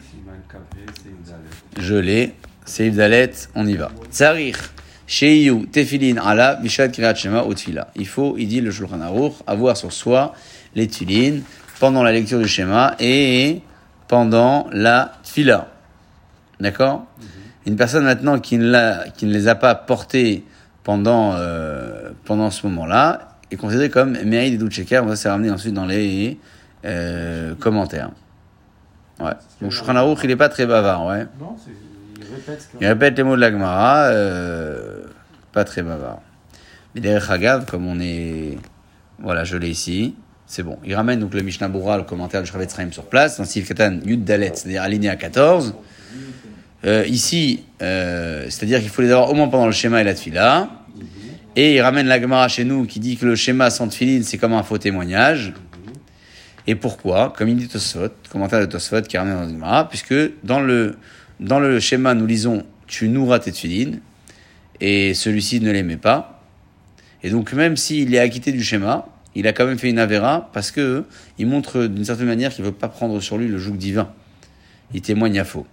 Je 1.79 1.95
l'ai. 1.95 2.33
Seif 2.65 2.95
Dalet, 2.95 3.31
on 3.53 3.67
y 3.67 3.75
va. 3.75 3.91
Tsarich, 4.11 4.55
Sheiyu, 5.05 5.67
Tefilin, 5.67 6.17
Ala, 6.17 6.57
Mishat 6.63 6.87
Kriyat 6.89 7.13
Shema, 7.13 7.43
Otfila. 7.43 7.89
Il 7.95 8.07
faut, 8.07 8.35
il 8.39 8.47
dit 8.47 8.59
le 8.61 8.71
Shulchan 8.71 9.01
Aruch, 9.01 9.33
avoir 9.45 9.77
sur 9.77 9.93
soi 9.93 10.33
les 10.73 10.87
Tefilin 10.87 11.41
pendant 11.79 12.01
la 12.01 12.11
lecture 12.11 12.39
du 12.39 12.47
schéma 12.47 12.95
et 12.99 13.61
pendant 14.07 14.67
la 14.71 15.11
Tfila. 15.23 15.67
D'accord? 16.59 17.05
Une 17.67 17.75
personne 17.75 18.05
maintenant 18.05 18.39
qui 18.39 18.57
ne, 18.57 18.67
l'a- 18.69 19.05
qui 19.15 19.25
ne 19.27 19.33
les 19.33 19.47
a 19.47 19.53
pas 19.55 19.75
portés 19.75 20.43
pendant, 20.83 21.33
euh, 21.35 22.11
pendant 22.23 22.49
ce 22.49 22.65
moment-là 22.67 23.34
est 23.55 23.57
considérée 23.57 23.89
comme 23.89 24.11
Meïd 24.23 24.53
et 24.53 24.57
Doucheker. 24.57 25.03
On 25.03 25.07
va 25.07 25.15
se 25.15 25.27
ramener 25.27 25.49
ensuite 25.49 25.73
dans 25.73 25.85
les 25.85 26.37
euh, 26.85 27.55
commentaires. 27.55 28.11
Ouais. 29.19 29.31
Donc 29.61 29.71
Shulchan 29.71 29.95
Aruch, 29.95 30.19
il 30.23 30.27
n'est 30.27 30.35
pas 30.35 30.49
très 30.49 30.65
bavard, 30.65 31.05
ouais. 31.07 31.25
Non, 31.39 31.55
il 32.17 32.87
répète. 32.87 33.15
Il 33.15 33.17
les 33.17 33.23
mots 33.23 33.35
de 33.35 33.41
la 33.41 33.51
Gemara, 33.51 34.05
euh, 34.07 35.03
pas 35.53 35.63
très 35.63 35.81
bavard. 35.81 36.21
Mais 36.93 37.01
derrière 37.01 37.29
Hagav, 37.31 37.65
comme 37.65 37.87
on 37.87 37.99
est. 37.99 38.57
Voilà, 39.19 39.43
je 39.43 39.57
l'ai 39.57 39.69
ici. 39.69 40.15
C'est 40.47 40.63
bon. 40.63 40.77
Il 40.83 40.93
ramène 40.93 41.19
donc 41.19 41.33
le 41.33 41.41
Mishnah 41.41 41.69
Bura, 41.69 41.97
le 41.97 42.03
commentaire 42.03 42.41
du 42.41 42.47
Shravetz 42.47 42.75
Chaim 42.75 42.89
sur 42.91 43.05
place, 43.05 43.37
dans 43.37 43.45
Sif 43.45 43.67
Katan 43.67 43.99
Yud 44.05 44.23
Dalet, 44.23 44.51
c'est-à-dire 44.53 44.83
aligné 44.83 45.09
à 45.09 45.15
14. 45.15 45.73
Euh, 46.85 47.03
ici, 47.07 47.63
euh, 47.81 48.45
c'est-à-dire 48.49 48.79
qu'il 48.79 48.89
faut 48.89 49.01
les 49.01 49.11
avoir 49.11 49.31
au 49.31 49.33
moins 49.33 49.47
pendant 49.47 49.65
le 49.65 49.71
schéma 49.71 50.01
et 50.01 50.03
la 50.03 50.13
tfila. 50.13 50.69
Et 51.55 51.75
il 51.75 51.81
ramène 51.81 52.07
la 52.07 52.19
Gemara 52.19 52.47
chez 52.47 52.65
nous 52.65 52.85
qui 52.85 52.99
dit 52.99 53.15
que 53.15 53.25
le 53.25 53.35
schéma 53.35 53.69
sans 53.69 53.87
tfilin, 53.87 54.23
c'est 54.23 54.37
comme 54.37 54.53
un 54.53 54.63
faux 54.63 54.77
témoignage. 54.77 55.53
Et 56.67 56.75
pourquoi? 56.75 57.33
Comme 57.37 57.47
il 57.47 57.55
dit 57.55 57.67
Tosfot, 57.67 58.09
commentaire 58.29 58.59
de 58.59 58.65
Tosfot 58.65 59.03
qui 59.03 59.17
ramène 59.17 59.35
dans 59.35 59.43
le 59.43 59.49
Gemara, 59.49 59.87
puisque 59.87 60.15
dans 60.43 60.59
le, 60.59 60.97
dans 61.39 61.59
le 61.59 61.79
schéma, 61.79 62.13
nous 62.13 62.25
lisons 62.25 62.65
Tu 62.87 63.07
nourras 63.07 63.39
tes 63.39 63.51
tefilines, 63.51 64.01
et 64.81 65.13
celui-ci 65.13 65.61
ne 65.61 65.71
met 65.81 65.97
pas. 65.97 66.41
Et 67.23 67.29
donc, 67.29 67.53
même 67.53 67.77
s'il 67.77 68.13
est 68.13 68.19
acquitté 68.19 68.51
du 68.51 68.63
schéma, 68.63 69.07
il 69.35 69.47
a 69.47 69.53
quand 69.53 69.65
même 69.65 69.77
fait 69.77 69.89
une 69.89 69.99
avéra 69.99 70.49
parce 70.53 70.71
que 70.71 71.05
il 71.37 71.47
montre 71.47 71.85
d'une 71.85 72.05
certaine 72.05 72.27
manière 72.27 72.53
qu'il 72.53 72.63
ne 72.63 72.69
veut 72.69 72.75
pas 72.75 72.87
prendre 72.87 73.19
sur 73.19 73.37
lui 73.37 73.47
le 73.47 73.57
joug 73.57 73.75
divin. 73.75 74.09
Il 74.93 75.01
témoigne 75.01 75.39
à 75.39 75.45
faux. 75.45 75.67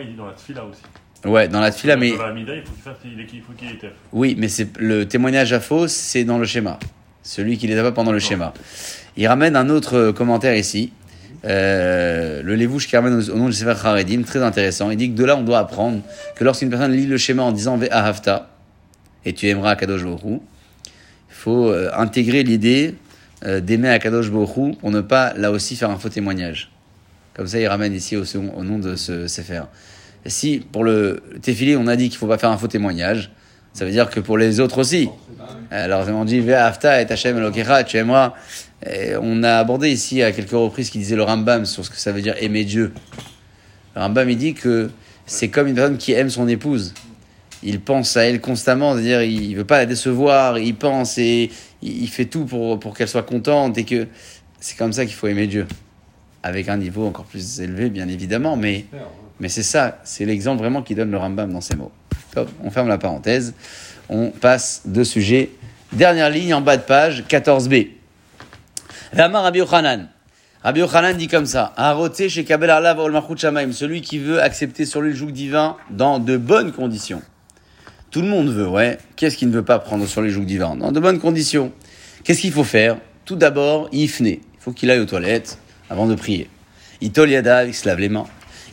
Il 0.00 0.06
dit 0.06 0.14
dans 0.14 0.26
la 0.26 0.32
aussi. 0.32 0.82
Ouais, 1.24 1.48
dans 1.48 1.60
la 1.60 1.70
tefila, 1.70 1.96
mais 1.96 2.12
Dans 2.12 2.22
la 2.22 2.28
Amida, 2.28 2.54
il 2.54 2.62
faut 2.62 2.72
qu'il 2.72 2.82
fasse, 2.82 2.96
il, 3.04 3.20
il 3.20 3.42
faut 3.42 3.52
qu'il 3.52 3.68
ait 3.68 3.74
tef. 3.74 3.92
oui, 4.12 4.36
mais 4.38 4.48
c'est 4.48 4.76
le 4.78 5.06
témoignage 5.06 5.52
à 5.52 5.60
faux, 5.60 5.86
c'est 5.86 6.24
dans 6.24 6.38
le 6.38 6.46
schéma. 6.46 6.78
Celui 7.22 7.58
qui 7.58 7.66
les 7.66 7.78
a 7.78 7.82
pas 7.82 7.92
pendant 7.92 8.12
le 8.12 8.18
schéma. 8.18 8.54
Il 9.16 9.26
ramène 9.26 9.54
un 9.54 9.68
autre 9.68 9.96
euh, 9.96 10.12
commentaire 10.12 10.56
ici. 10.56 10.92
Euh, 11.44 12.42
le 12.42 12.54
Lévouche 12.54 12.86
qui 12.86 12.96
ramène 12.96 13.14
au, 13.14 13.36
nom 13.36 13.46
du 13.46 13.52
Sefer 13.52 13.74
Haredim, 13.84 14.22
très 14.22 14.42
intéressant. 14.42 14.90
Il 14.90 14.96
dit 14.96 15.10
que 15.10 15.16
de 15.16 15.24
là, 15.24 15.36
on 15.36 15.42
doit 15.42 15.58
apprendre 15.58 16.02
que 16.36 16.44
lorsqu'une 16.44 16.70
personne 16.70 16.92
lit 16.92 17.06
le 17.06 17.16
schéma 17.16 17.42
en 17.42 17.52
disant 17.52 17.76
Ve'ahavta, 17.76 18.50
et 19.24 19.32
tu 19.32 19.48
aimeras 19.48 19.70
Akadosh 19.72 20.02
Hu, 20.02 20.06
il 20.34 20.40
faut 21.28 21.68
euh, 21.68 21.90
intégrer 21.96 22.42
l'idée 22.42 22.94
euh, 23.46 23.60
d'aimer 23.60 23.88
Akadosh 23.88 24.26
Hu 24.28 24.74
pour 24.76 24.90
ne 24.90 25.00
pas, 25.00 25.32
là 25.34 25.50
aussi, 25.50 25.76
faire 25.76 25.90
un 25.90 25.98
faux 25.98 26.08
témoignage. 26.08 26.70
Comme 27.34 27.46
ça, 27.46 27.58
il 27.58 27.66
ramène 27.66 27.94
ici 27.94 28.16
au, 28.16 28.24
second, 28.24 28.52
au 28.56 28.64
nom 28.64 28.78
de 28.78 28.96
ce 28.96 29.26
Sefer. 29.26 29.62
Si, 30.26 30.60
pour 30.60 30.84
le 30.84 31.22
Tefili, 31.40 31.76
on 31.76 31.86
a 31.86 31.96
dit 31.96 32.08
qu'il 32.08 32.18
faut 32.18 32.26
pas 32.26 32.38
faire 32.38 32.50
un 32.50 32.58
faux 32.58 32.68
témoignage, 32.68 33.30
ça 33.72 33.84
veut 33.84 33.90
dire 33.90 34.10
que 34.10 34.20
pour 34.20 34.36
les 34.36 34.60
autres 34.60 34.78
aussi. 34.78 35.08
Alors, 35.70 36.06
on 36.08 36.24
dit 36.24 36.38
et 36.38 36.40
Elokecha, 36.42 37.84
tu 37.84 37.96
aimeras. 37.96 38.34
On 39.22 39.42
a 39.42 39.58
abordé 39.58 39.90
ici 39.90 40.22
à 40.22 40.32
quelques 40.32 40.50
reprises 40.50 40.90
qui 40.90 40.98
disait 40.98 41.16
le 41.16 41.22
Rambam 41.22 41.64
sur 41.64 41.84
ce 41.84 41.90
que 41.90 41.96
ça 41.96 42.12
veut 42.12 42.22
dire 42.22 42.34
aimer 42.40 42.64
Dieu. 42.64 42.92
Le 43.94 44.02
Rambam, 44.02 44.28
il 44.28 44.36
dit 44.36 44.54
que 44.54 44.90
c'est 45.26 45.48
comme 45.48 45.68
une 45.68 45.74
personne 45.74 45.98
qui 45.98 46.12
aime 46.12 46.30
son 46.30 46.48
épouse. 46.48 46.94
Il 47.62 47.80
pense 47.80 48.16
à 48.16 48.24
elle 48.24 48.40
constamment, 48.40 48.94
c'est-à-dire 48.94 49.22
il 49.22 49.54
veut 49.54 49.64
pas 49.64 49.78
la 49.78 49.86
décevoir, 49.86 50.58
il 50.58 50.74
pense 50.74 51.18
et 51.18 51.50
il 51.82 52.02
il 52.02 52.08
fait 52.08 52.24
tout 52.24 52.46
pour, 52.46 52.80
pour 52.80 52.96
qu'elle 52.96 53.08
soit 53.08 53.22
contente 53.22 53.76
et 53.78 53.84
que 53.84 54.06
c'est 54.60 54.76
comme 54.76 54.92
ça 54.92 55.04
qu'il 55.04 55.14
faut 55.14 55.26
aimer 55.26 55.46
Dieu. 55.46 55.66
Avec 56.42 56.68
un 56.68 56.78
niveau 56.78 57.06
encore 57.06 57.26
plus 57.26 57.60
élevé, 57.60 57.90
bien 57.90 58.08
évidemment, 58.08 58.56
mais, 58.56 58.86
mais 59.40 59.48
c'est 59.48 59.62
ça, 59.62 59.98
c'est 60.04 60.24
l'exemple 60.24 60.60
vraiment 60.60 60.82
qui 60.82 60.94
donne 60.94 61.10
le 61.10 61.16
Rambam 61.16 61.52
dans 61.52 61.60
ces 61.60 61.74
mots. 61.74 61.90
On 62.62 62.70
ferme 62.70 62.88
la 62.88 62.98
parenthèse, 62.98 63.54
on 64.08 64.30
passe 64.30 64.82
de 64.84 65.02
sujet. 65.02 65.50
Dernière 65.92 66.30
ligne 66.30 66.54
en 66.54 66.60
bas 66.60 66.76
de 66.76 66.82
page, 66.82 67.24
14b. 67.28 67.88
Vama 69.12 69.40
Rabbi 69.40 69.58
Yochanan. 69.58 70.08
Rabbi 70.62 70.80
Yochanan 70.80 71.16
dit 71.16 71.26
comme 71.26 71.46
ça 71.46 71.72
Aroté 71.76 72.28
chez 72.28 72.44
Kabel 72.44 72.70
Arlav 72.70 72.98
celui 73.72 74.02
qui 74.02 74.18
veut 74.18 74.40
accepter 74.40 74.84
sur 74.84 75.00
lui 75.00 75.10
le 75.10 75.16
joug 75.16 75.32
divin 75.32 75.76
dans 75.90 76.18
de 76.18 76.36
bonnes 76.36 76.72
conditions. 76.72 77.22
Tout 78.10 78.22
le 78.22 78.28
monde 78.28 78.50
veut, 78.50 78.68
ouais. 78.68 78.98
Qu'est-ce 79.16 79.36
qu'il 79.36 79.48
ne 79.48 79.54
veut 79.54 79.64
pas 79.64 79.78
prendre 79.78 80.06
sur 80.06 80.20
les 80.20 80.30
jougs 80.30 80.44
divins 80.44 80.76
Dans 80.76 80.92
de 80.92 81.00
bonnes 81.00 81.18
conditions. 81.18 81.72
Qu'est-ce 82.24 82.42
qu'il 82.42 82.52
faut 82.52 82.64
faire 82.64 82.98
Tout 83.24 83.36
d'abord, 83.36 83.88
ifne. 83.92 84.26
Il 84.26 84.40
faut 84.58 84.72
qu'il 84.72 84.90
aille 84.90 85.00
aux 85.00 85.06
toilettes 85.06 85.58
avant 85.88 86.06
de 86.06 86.14
prier. 86.14 86.48
Itol 87.00 87.30
il 87.30 87.74
se 87.74 87.88
lave 87.88 87.98
les 87.98 88.08
mains. 88.08 88.26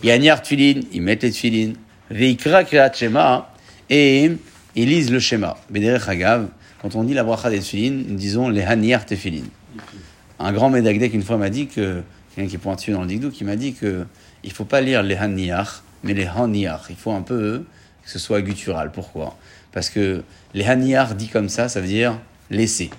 Yaniar 0.03 0.41
tfilin, 0.41 0.81
il 0.93 1.01
met 1.01 1.19
les 1.21 1.31
tfilin. 1.31 1.73
Veikra 2.09 2.63
kreat 2.63 2.95
shema, 2.95 3.51
et 3.89 4.31
il 4.75 4.87
lise 4.87 5.11
le 5.11 5.19
schéma. 5.19 5.57
Bederech 5.69 6.07
hagav, 6.07 6.47
quand 6.81 6.95
on 6.95 7.03
dit 7.03 7.13
la 7.13 7.23
bracha 7.23 7.49
des 7.49 7.59
tfilin, 7.59 8.03
nous 8.07 8.15
disons 8.15 8.49
les 8.49 8.63
haniar 8.63 9.05
tefilin. 9.05 9.43
Un 10.39 10.53
grand 10.53 10.69
médagdek 10.69 11.13
une 11.13 11.23
fois 11.23 11.37
m'a 11.37 11.49
dit 11.49 11.67
que, 11.67 12.03
quelqu'un 12.35 12.49
qui 12.49 12.55
est 12.55 12.59
pointu 12.59 12.91
dans 12.91 13.01
le 13.01 13.07
digdou, 13.07 13.31
qui 13.31 13.43
m'a 13.43 13.55
dit 13.55 13.73
que 13.73 14.05
il 14.43 14.51
faut 14.51 14.65
pas 14.65 14.81
lire 14.81 15.03
les 15.03 15.17
mais 16.03 16.13
les 16.13 16.25
haniar. 16.25 16.85
Il 16.89 16.95
faut 16.95 17.11
un 17.11 17.21
peu 17.21 17.63
que 18.03 18.09
ce 18.09 18.19
soit 18.19 18.41
guttural. 18.41 18.91
Pourquoi? 18.91 19.37
Parce 19.71 19.89
que 19.89 20.23
les 20.53 20.65
haniar 20.65 21.15
dit 21.15 21.27
comme 21.27 21.49
ça, 21.49 21.69
ça 21.69 21.81
veut 21.81 21.87
dire 21.87 22.19
laisser. 22.49 22.89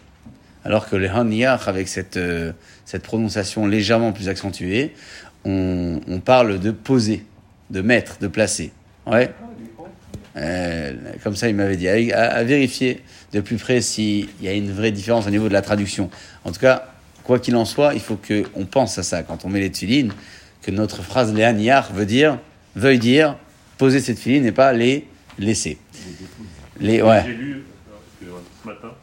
Alors 0.64 0.88
que 0.88 0.96
les 0.96 1.08
haniar, 1.08 1.68
avec 1.68 1.88
cette, 1.88 2.16
euh, 2.16 2.52
cette 2.84 3.02
prononciation 3.02 3.66
légèrement 3.66 4.12
plus 4.12 4.28
accentuée, 4.28 4.94
on, 5.44 6.00
on 6.08 6.20
parle 6.20 6.58
de 6.58 6.70
poser, 6.70 7.24
de 7.70 7.80
mettre, 7.80 8.18
de 8.18 8.28
placer. 8.28 8.72
Ouais. 9.06 9.30
Euh, 10.36 10.92
comme 11.24 11.34
ça, 11.34 11.48
il 11.48 11.54
m'avait 11.56 11.76
dit, 11.76 11.88
à, 11.88 12.30
à 12.30 12.44
vérifier 12.44 13.02
de 13.32 13.40
plus 13.40 13.56
près 13.56 13.80
s'il 13.80 14.28
y 14.40 14.48
a 14.48 14.52
une 14.52 14.70
vraie 14.70 14.92
différence 14.92 15.26
au 15.26 15.30
niveau 15.30 15.48
de 15.48 15.52
la 15.52 15.62
traduction. 15.62 16.10
En 16.44 16.52
tout 16.52 16.60
cas, 16.60 16.88
quoi 17.24 17.38
qu'il 17.38 17.56
en 17.56 17.64
soit, 17.64 17.94
il 17.94 18.00
faut 18.00 18.16
qu'on 18.16 18.66
pense 18.66 18.98
à 18.98 19.02
ça 19.02 19.22
quand 19.22 19.44
on 19.44 19.48
met 19.48 19.60
les 19.60 19.70
tefilines, 19.70 20.12
que 20.62 20.70
notre 20.70 21.02
phrase 21.02 21.34
léaniar 21.34 21.92
veut 21.92 22.06
dire, 22.06 22.38
veuille 22.76 22.98
dire, 22.98 23.36
poser 23.78 24.00
cette 24.00 24.18
filine 24.18 24.44
et 24.46 24.52
pas 24.52 24.72
les 24.72 25.06
laisser. 25.38 25.78
Les, 26.80 27.02
ouais. 27.02 27.22
J'ai 27.26 27.34
lu 27.34 27.54
euh, 27.54 27.96
excusez-moi, 28.12 28.42
ce 28.62 28.68
matin 28.68 28.94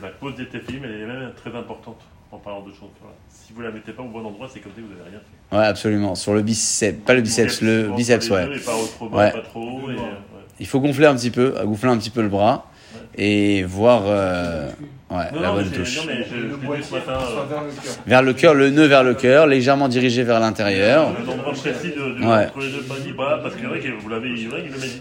que 0.00 0.06
la 0.06 0.12
pose 0.12 0.34
des 0.36 0.46
tefilines, 0.46 0.82
elle 0.84 1.02
est 1.02 1.06
même 1.06 1.32
très 1.36 1.54
importante 1.56 2.00
en 2.32 2.38
parlant 2.38 2.60
de 2.62 2.70
choses. 2.72 2.90
Voilà. 3.00 3.14
Si 3.28 3.52
vous 3.52 3.60
la 3.60 3.70
mettez 3.70 3.92
pas 3.92 4.02
au 4.02 4.08
bon 4.08 4.24
endroit, 4.24 4.48
c'est 4.52 4.60
comme 4.60 4.72
si 4.74 4.80
vous 4.80 4.88
n'avez 4.88 5.10
rien 5.10 5.18
fait. 5.20 5.56
Ouais, 5.56 5.64
absolument. 5.64 6.14
Sur 6.14 6.34
le 6.34 6.42
biceps, 6.42 6.98
pas 7.04 7.14
le 7.14 7.20
biceps, 7.22 7.60
le 7.62 7.90
biceps, 7.96 8.30
ouais. 8.30 8.46
deux 8.46 8.56
Et 8.56 8.60
pas 8.60 8.72
trop 8.94 9.08
bas, 9.08 9.18
Ouais. 9.18 9.32
pas 9.32 9.40
trop 9.40 9.60
haut. 9.62 9.90
Et, 9.90 9.94
euh, 9.94 9.98
ouais. 9.98 10.12
Il 10.60 10.66
faut 10.66 10.80
gonfler 10.80 11.06
un 11.06 11.14
petit 11.16 11.30
peu, 11.30 11.54
gonfler 11.64 11.88
un 11.90 11.98
petit 11.98 12.10
peu 12.10 12.22
le 12.22 12.28
bras 12.28 12.69
et 13.16 13.62
voir 13.64 14.02
euh, 14.06 14.68
ouais, 15.10 15.16
Non, 15.34 15.40
la 15.40 15.48
non, 15.48 15.54
bonne 15.54 15.70
touche. 15.70 15.96
non, 15.98 16.02
mais 16.06 16.24
je, 16.24 16.30
je 16.30 16.34
Le 16.36 16.42
l'ai 16.42 16.48
vu 16.48 16.66
boîtier 16.66 16.84
ce 16.88 16.94
matin. 16.94 17.18
soit 17.20 17.42
euh, 17.42 17.46
vers 17.48 17.62
le 17.62 17.70
cœur. 17.72 17.92
Vers 18.06 18.22
le 18.22 18.32
cœur, 18.34 18.54
le 18.54 18.70
nœud 18.70 18.86
vers 18.86 19.02
le 19.04 19.14
cœur, 19.14 19.46
légèrement 19.46 19.88
dirigé 19.88 20.22
vers 20.22 20.40
l'intérieur. 20.40 21.12
Ouais. 22.22 22.48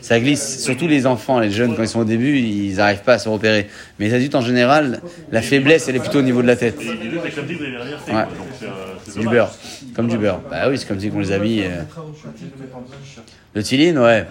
Ça 0.02 0.20
glisse, 0.20 0.64
surtout 0.64 0.88
les 0.88 1.06
enfants, 1.06 1.40
les 1.40 1.52
jeunes, 1.52 1.76
quand 1.76 1.84
ils 1.84 1.88
sont 1.88 2.00
au 2.02 2.06
début, 2.06 2.38
ils 2.40 2.76
n'arrivent 2.76 3.04
pas 3.04 3.14
à 3.14 3.20
se 3.20 3.30
repérer. 3.30 3.68
Mais 4.00 4.08
les 4.08 4.14
adultes, 4.14 4.36
en 4.36 4.42
général, 4.42 5.02
la 5.32 5.42
faiblesse, 5.42 5.88
elle 5.88 5.96
est 5.96 6.00
plutôt 6.00 6.20
au 6.20 6.24
niveau 6.24 6.42
de 6.42 6.48
la 6.48 6.56
tête. 6.56 6.82
Et 6.82 6.86
il 6.86 7.10
dit, 7.12 7.18
c'est 7.24 7.32
comme 7.36 7.48
si 7.48 7.54
vous 7.54 7.64
n'avez 7.64 7.78
rien 7.78 7.98
fait. 7.98 8.12
Ouais. 8.14 8.26
euh, 8.64 9.20
du 9.22 9.28
beurre, 9.28 9.52
comme 9.96 10.08
du 10.08 10.18
beurre. 10.18 10.42
Bah 10.50 10.70
oui, 10.70 10.78
c'est 10.78 10.88
comme 10.88 11.00
si 11.00 11.12
on 11.14 11.20
les 11.20 11.32
euh. 11.32 11.36
En 11.36 12.82
t-shirt. 12.82 13.26
Le 13.54 13.64
tiline, 13.64 13.98
ouais. 14.00 14.26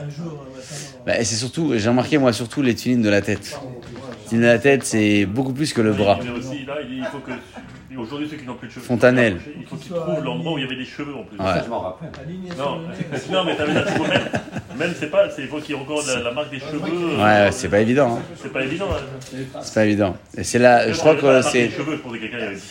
Bah, 1.09 1.15
c'est 1.25 1.37
surtout, 1.37 1.73
j'ai 1.75 1.89
remarqué 1.89 2.19
moi 2.19 2.35
surtout 2.35 2.61
les 2.61 2.75
tilines 2.75 3.01
de 3.01 3.09
la 3.09 3.23
tête. 3.23 3.59
Les 4.31 4.37
de 4.37 4.45
la 4.45 4.59
tête, 4.59 4.85
c'est 4.85 5.25
beaucoup 5.25 5.55
plus 5.55 5.73
que 5.73 5.81
le 5.81 5.95
bras. 5.95 6.19
Mais 6.23 6.29
aussi, 6.39 6.67
là, 6.67 6.75
il 6.87 7.03
faut 7.07 7.19
que. 7.21 7.31
Aujourd'hui, 7.97 8.29
ceux 8.31 8.37
qui 8.37 8.45
n'ont 8.45 8.55
plus 8.55 8.69
de 8.69 8.73
cheveux. 8.75 8.85
Fontanelle. 8.85 9.39
Il 9.59 9.67
faut 9.67 9.75
qu'ils 9.77 9.91
trouvent 9.91 10.23
l'endroit 10.23 10.53
où 10.53 10.59
il 10.59 10.63
y 10.63 10.67
avait 10.67 10.77
des 10.77 10.85
cheveux 10.85 11.17
en 11.17 11.25
plus. 11.25 11.37
Ouais. 11.39 11.63
Je 11.65 11.69
m'en 11.71 11.81
rappelle. 11.81 12.11
Non, 12.57 12.77
non, 13.33 13.45
mais 13.45 13.57
ça 13.57 13.67
dire 13.67 13.85
qu'il 13.87 13.95
faut 13.97 14.03
même. 14.05 14.23
Même, 14.79 14.93
c'est 15.01 15.11
pas. 15.11 15.31
c'est- 15.31 15.43
Il 15.43 15.49
faut 15.49 15.59
qu'il 15.59 15.75
y 15.75 15.79
ait 15.79 15.81
encore 15.81 16.03
la, 16.07 16.21
la 16.23 16.31
marque 16.31 16.51
des 16.51 16.61
cheveux. 16.61 17.17
Ouais, 17.21 17.49
c'est 17.51 17.69
pas 17.69 17.81
évident. 17.81 18.19
hein. 18.19 18.23
C'est 18.41 18.53
pas 18.53 18.63
évident. 18.63 18.87
hein. 18.93 19.41
C'est 19.63 19.75
pas 19.75 19.85
évident. 19.87 20.17
Et 20.37 20.45
c'est 20.45 20.59
là, 20.61 20.93
je 20.93 20.97
crois 20.99 21.15
La 21.15 21.21
que 21.41 21.43
c'est, 21.43 21.71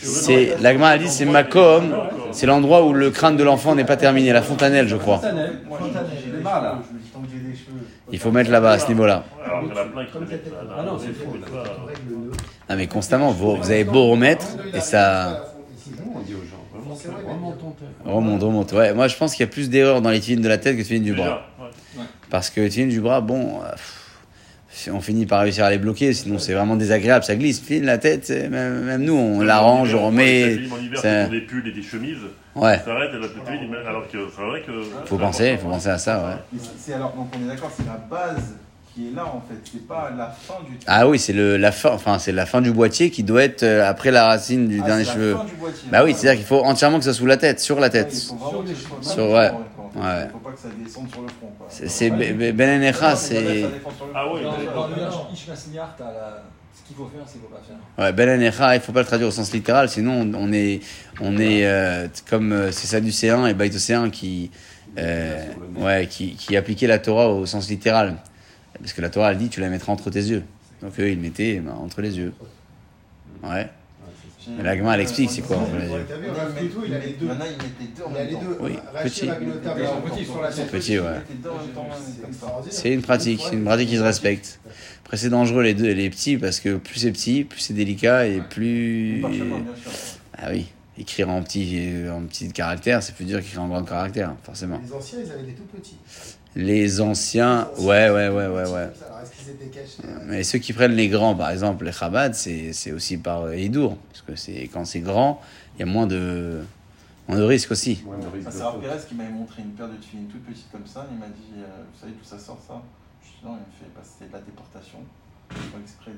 c'est, 0.00 0.56
l'agma 0.62 0.88
a 0.90 0.98
dit 0.98 1.08
c'est 1.08 1.26
Macom, 1.26 1.94
c'est 2.32 2.46
l'endroit 2.46 2.86
où 2.86 2.92
le 2.94 3.10
crâne 3.10 3.36
de 3.36 3.42
l'enfant 3.44 3.74
n'est 3.74 3.84
pas 3.84 3.96
terminé, 3.96 4.32
la 4.32 4.40
fontanelle, 4.42 4.88
je 4.88 4.96
crois. 4.96 5.20
Moi, 5.68 5.78
je 5.82 6.97
tant 7.18 7.26
que 7.26 7.32
j'ai 7.32 7.40
des 7.50 7.56
cheveux. 7.56 7.86
Il 8.12 8.18
faut 8.18 8.30
mettre 8.30 8.50
là-bas, 8.50 8.72
à 8.72 8.78
ce 8.78 8.88
niveau-là. 8.88 9.24
Ah 9.44 10.82
non, 10.84 10.98
c'est 10.98 11.12
faux. 11.12 11.32
pas- 11.32 11.64
Ah, 12.68 12.76
mais 12.76 12.86
constamment, 12.86 13.30
vous, 13.30 13.56
vous 13.56 13.70
avez 13.70 13.84
beau 13.84 14.10
remettre, 14.10 14.46
et 14.74 14.80
ça 14.80 15.44
On 16.14 16.20
dit 16.20 16.34
aux 16.34 16.38
gens, 16.44 16.64
remonte, 18.04 18.42
remonte. 18.42 18.72
Ouais, 18.72 18.92
moi 18.94 19.08
je 19.08 19.16
pense 19.16 19.34
qu'il 19.34 19.44
y 19.44 19.48
a 19.48 19.50
plus 19.52 19.70
d'erreurs 19.70 20.00
dans 20.02 20.10
les 20.10 20.20
tilines 20.20 20.42
de 20.42 20.48
la 20.48 20.58
tête 20.58 20.74
que 20.74 20.78
les 20.78 20.84
tilines 20.84 21.02
du 21.04 21.14
bras. 21.14 21.42
Parce 22.30 22.50
que 22.50 22.60
les 22.60 22.68
tilines 22.68 22.88
du 22.90 23.00
bras, 23.00 23.20
bon, 23.20 23.60
euh, 23.62 23.70
pff, 23.72 23.97
on 24.92 25.00
finit 25.00 25.26
par 25.26 25.40
réussir 25.40 25.64
à 25.64 25.70
les 25.70 25.78
bloquer, 25.78 26.12
sinon 26.12 26.38
c'est 26.38 26.52
vraiment 26.54 26.76
désagréable, 26.76 27.24
ça 27.24 27.36
glisse. 27.36 27.60
Filine 27.60 27.84
la 27.86 27.98
tête, 27.98 28.30
même, 28.30 28.84
même 28.84 29.02
nous, 29.02 29.14
on 29.14 29.40
l'arrange, 29.40 29.94
on 29.94 30.06
remet. 30.06 30.58
En 30.70 30.78
hiver, 30.78 31.00
ça- 31.00 31.26
des 31.26 31.40
pulls 31.40 31.66
et 31.68 31.72
des 31.72 31.82
chemises. 31.82 32.18
Ouais, 32.54 32.78
Ça 32.84 32.92
arrête, 32.92 33.10
elle 33.14 33.24
a 33.24 33.28
peut-être 33.28 33.62
une- 33.62 33.74
alors 33.86 34.08
que 34.10 34.18
c'est 34.34 34.42
vrai 34.42 34.62
que. 34.62 34.72
faut 35.06 35.16
penser, 35.16 35.56
faut 35.62 35.68
penser 35.68 35.88
à 35.88 35.98
ça, 35.98 36.18
ouais. 36.52 36.58
C'est- 36.78 36.92
alors, 36.92 37.12
donc 37.14 37.28
on 37.38 37.44
est 37.44 37.48
d'accord, 37.54 37.70
c'est 37.76 37.86
la 37.86 37.96
base 38.10 38.54
qui 38.94 39.08
est 39.08 39.14
là 39.14 39.24
en 39.26 39.40
fait, 39.48 39.54
c'est 39.72 39.86
pas 39.86 40.10
la 40.16 40.26
fin 40.26 40.54
du. 40.68 40.76
Ah 40.88 41.06
oui, 41.08 41.18
c'est 41.20 41.32
le 41.32 41.56
la 41.56 41.70
fin, 41.70 41.90
enfin 41.92 42.18
c'est 42.18 42.32
la 42.32 42.46
fin 42.46 42.60
du 42.60 42.72
boîtier 42.72 43.10
qui 43.10 43.22
doit 43.22 43.44
être 43.44 43.62
euh, 43.62 43.88
après 43.88 44.10
la 44.10 44.26
racine 44.26 44.66
du 44.66 44.80
Ah, 44.82 44.86
dernier 44.86 45.04
c'est 45.04 45.10
la 45.10 45.14
cheveu. 45.14 45.34
fin 45.36 45.44
du 45.44 45.52
boîtier. 45.54 45.88
Bah 45.92 46.02
oui, 46.04 46.14
c'est-à-dire 46.16 46.38
qu'il 46.40 46.46
faut 46.48 46.64
entièrement 46.64 46.98
que 46.98 47.04
ça 47.04 47.12
sous 47.12 47.26
la 47.26 47.36
tête, 47.36 47.60
sur 47.60 47.76
la 47.76 47.82
Ouais, 47.82 47.90
tête. 47.90 48.12
il 48.12 48.20
faut 48.28 48.34
que 48.34 48.68
ce 48.70 48.74
soit 49.04 49.12
Sur- 49.12 49.26
bien 49.28 49.36
ouais. 49.36 49.50
Ouais. 49.94 50.24
Il 50.26 50.30
faut 50.30 50.38
pas 50.38 50.50
que 50.52 50.58
ça 50.58 50.68
descende 50.82 51.10
sur 51.10 51.22
le 51.22 51.28
front. 51.28 51.52
quoi. 51.58 51.66
C'est 51.68 51.88
c'est 51.88 52.10
Be- 52.10 52.34
Be- 52.36 52.52
Ben 52.52 52.80
Enecha, 52.80 53.16
c'est 53.16 53.64
Ah 54.14 54.24
le 54.24 55.32
Ishmasniar, 55.32 55.94
t'as 55.96 56.04
la- 56.04 56.42
ce 56.74 56.86
qu'il 56.86 56.96
faut 56.96 57.06
faire, 57.06 57.26
ce 57.26 57.32
qu'il 57.32 57.40
faut 57.42 57.48
pas 57.48 57.60
faire. 57.66 58.04
ouais, 58.04 58.12
Ben 58.12 58.40
il 58.74 58.80
faut 58.80 58.92
pas 58.92 59.00
le 59.00 59.06
traduire 59.06 59.28
au 59.28 59.32
sens 59.32 59.52
littéral, 59.52 59.88
sinon 59.88 60.30
on- 60.34 60.52
est 60.52 60.80
on 61.20 61.36
est 61.38 61.66
euh, 61.66 62.08
comme 62.28 62.52
euh, 62.52 62.70
c'est 62.72 62.86
Sadducéen 62.86 63.46
et 63.46 63.54
Baïtocéen 63.54 64.10
qui 64.10 64.50
euh, 64.98 65.44
ouais 65.76 66.06
qui 66.08 66.34
qui 66.34 66.56
appliquaient 66.56 66.86
la 66.86 66.98
Torah 66.98 67.28
au 67.28 67.46
sens 67.46 67.68
littéral. 67.68 68.16
Parce 68.80 68.92
que 68.92 69.00
la 69.02 69.10
Torah 69.10 69.32
elle 69.32 69.38
dit 69.38 69.48
tu 69.48 69.60
la 69.60 69.68
mettras 69.68 69.92
entre 69.92 70.10
tes 70.10 70.20
yeux. 70.22 70.44
Donc 70.82 70.92
eux 71.00 71.08
ils 71.10 71.16
le 71.16 71.20
mettaient 71.22 71.60
ben, 71.60 71.72
entre 71.72 72.00
les 72.00 72.16
yeux. 72.16 72.32
Ouais. 73.42 73.68
Mais 74.56 74.64
la 74.64 74.76
Gemara, 74.76 74.94
elle 74.94 75.02
explique 75.02 75.30
c'est 75.30 75.42
quoi, 75.42 75.58
il 76.86 76.94
a 76.94 76.98
les 76.98 77.12
deux. 77.12 77.26
Maintenant, 77.26 77.44
il 78.10 78.16
a 78.16 78.24
les 78.24 78.30
deux. 78.32 78.56
Oui, 78.60 78.78
petit. 79.02 79.28
Petit, 80.70 80.98
ouais. 80.98 81.06
C'est 82.70 82.92
une 82.92 83.02
pratique, 83.02 83.40
c'est 83.44 83.54
une 83.54 83.64
pratique 83.64 83.88
qui 83.88 83.96
se 83.96 84.02
respecte. 84.02 84.60
Après, 85.04 85.16
c'est 85.16 85.30
dangereux 85.30 85.62
les 85.62 85.74
deux, 85.74 85.92
les 85.92 86.10
petits, 86.10 86.36
parce 86.36 86.60
que 86.60 86.76
plus 86.76 87.00
c'est 87.00 87.12
petit, 87.12 87.44
plus 87.44 87.60
c'est 87.60 87.74
délicat 87.74 88.26
et 88.26 88.40
plus. 88.40 89.20
Parfaitement, 89.22 89.58
bien 89.58 89.74
sûr. 89.82 89.92
Ah 90.36 90.48
oui, 90.50 90.66
écrire 90.98 91.28
en 91.28 91.42
petit, 91.42 91.94
en 92.10 92.22
petit 92.26 92.50
caractère, 92.52 93.02
c'est 93.02 93.14
plus 93.14 93.24
dur 93.24 93.40
qu'écrire 93.40 93.62
en 93.62 93.68
grand 93.68 93.84
caractère, 93.84 94.34
forcément. 94.42 94.80
Les 94.84 94.92
anciens, 94.92 95.18
ils 95.24 95.30
avaient 95.30 95.42
des 95.42 95.54
tout 95.54 95.64
petits. 95.64 95.96
Les 96.56 97.00
anciens, 97.00 97.68
ouais, 97.78 98.10
ouais, 98.10 98.28
ouais, 98.28 98.46
ouais, 98.48 98.48
ouais. 98.48 98.64
Alors, 98.66 99.20
est-ce 99.22 99.30
qu'ils 99.38 99.50
étaient 99.50 99.66
cachés? 99.66 100.02
Mais 100.26 100.42
ceux 100.42 100.58
qui 100.58 100.72
prennent 100.72 100.94
les 100.96 101.08
grands, 101.08 101.34
par 101.36 101.50
exemple, 101.50 101.84
les 101.84 101.92
Chabad, 101.92 102.34
c'est 102.34 102.72
c'est 102.72 102.90
aussi 102.90 103.16
par 103.18 103.54
Hidour. 103.54 103.96
Parce 104.10 104.22
que 104.22 104.34
c'est 104.34 104.62
quand 104.72 104.84
c'est 104.84 105.00
grand, 105.00 105.40
il 105.76 105.80
y 105.80 105.82
a 105.82 105.86
moins 105.86 106.06
de, 106.06 106.60
moins 107.28 107.36
de 107.38 107.42
risques 107.44 107.70
aussi. 107.70 108.02
Ah, 108.10 108.50
C'est 108.50 108.62
Rav 108.62 108.80
Pérez 108.80 108.96
qui 109.08 109.14
m'avait 109.14 109.30
montré 109.30 109.62
une 109.62 109.70
paire 109.70 109.88
de 109.88 109.96
tuiles 109.96 110.26
toute 110.30 110.44
petite 110.44 110.66
comme 110.72 110.86
ça. 110.86 111.06
Il 111.12 111.18
m'a 111.18 111.26
dit 111.26 111.52
euh, 111.58 111.66
Vous 111.92 112.00
savez 112.00 112.12
d'où 112.12 112.24
ça 112.24 112.38
sort 112.38 112.58
ça? 112.66 112.82
Je 113.22 113.28
dis 113.28 113.44
Non, 113.44 113.52
il 113.52 113.60
me 113.60 113.72
fait 113.78 113.90
bah, 113.94 114.02
C'était 114.02 114.28
de 114.28 114.32
la 114.32 114.40
déportation. 114.40 114.98
Exprès 115.80 116.10
de, 116.10 116.16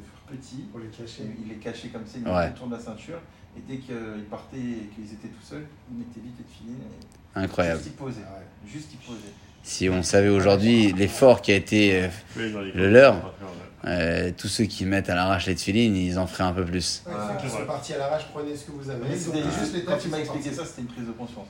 de 0.00 0.02
faire 0.06 0.22
petit. 0.38 0.62
Pour 0.70 0.80
les 0.80 0.86
cacher. 0.88 1.24
Et 1.24 1.36
Il 1.42 1.48
les 1.48 1.56
cachait 1.56 1.88
comme 1.88 2.06
ça, 2.06 2.16
il 2.18 2.26
Ouais. 2.26 2.50
de 2.50 2.72
la 2.74 2.80
ceinture. 2.80 3.20
Et 3.56 3.60
dès 3.68 3.76
qu'ils 3.78 4.24
partaient 4.30 4.56
et 4.56 4.88
qu'ils 4.94 5.12
étaient 5.12 5.28
tout 5.28 5.42
seuls, 5.44 5.66
ils 5.90 5.98
mettaient 5.98 6.20
vite 6.20 6.34
et 6.40 6.42
de 6.42 6.48
filer. 6.48 6.78
et 6.78 7.38
Incroyable. 7.38 7.80
Juste 7.82 7.90
ils 7.94 7.96
posaient. 8.04 8.20
Ouais. 8.20 8.70
Juste 8.72 8.88
ils 8.92 8.98
posaient. 9.06 9.32
Si 9.62 9.88
on 9.88 10.02
savait 10.02 10.28
aujourd'hui 10.28 10.92
l'effort 10.92 11.40
qui 11.42 11.52
a 11.52 11.56
été 11.56 12.02
euh, 12.02 12.08
Oui, 12.36 12.52
Le 12.74 12.90
leur. 12.90 13.32
Euh, 13.84 14.30
tous 14.36 14.46
ceux 14.46 14.64
qui 14.64 14.84
mettent 14.84 15.10
à 15.10 15.16
l'arrache 15.16 15.46
les 15.46 15.56
tefilines, 15.56 15.96
ils 15.96 16.16
en 16.16 16.28
feraient 16.28 16.44
un 16.44 16.52
peu 16.52 16.64
plus. 16.64 17.02
Ouais, 17.04 17.12
ceux 17.14 17.44
qui 17.44 17.52
sont 17.52 17.66
partis 17.66 17.94
à 17.94 17.98
l'arrache, 17.98 18.26
prenez 18.32 18.54
ce 18.56 18.66
que 18.66 18.70
vous 18.72 18.88
avez. 18.88 19.16
C'était- 19.18 19.42
juste 19.42 19.74
les 19.74 19.82
quand 19.82 19.98
tu 19.98 20.08
m'as 20.08 20.18
expliqué 20.18 20.52
ça, 20.52 20.64
c'était 20.64 20.82
une 20.82 20.86
prise 20.86 21.06
de 21.06 21.10
conscience. 21.12 21.46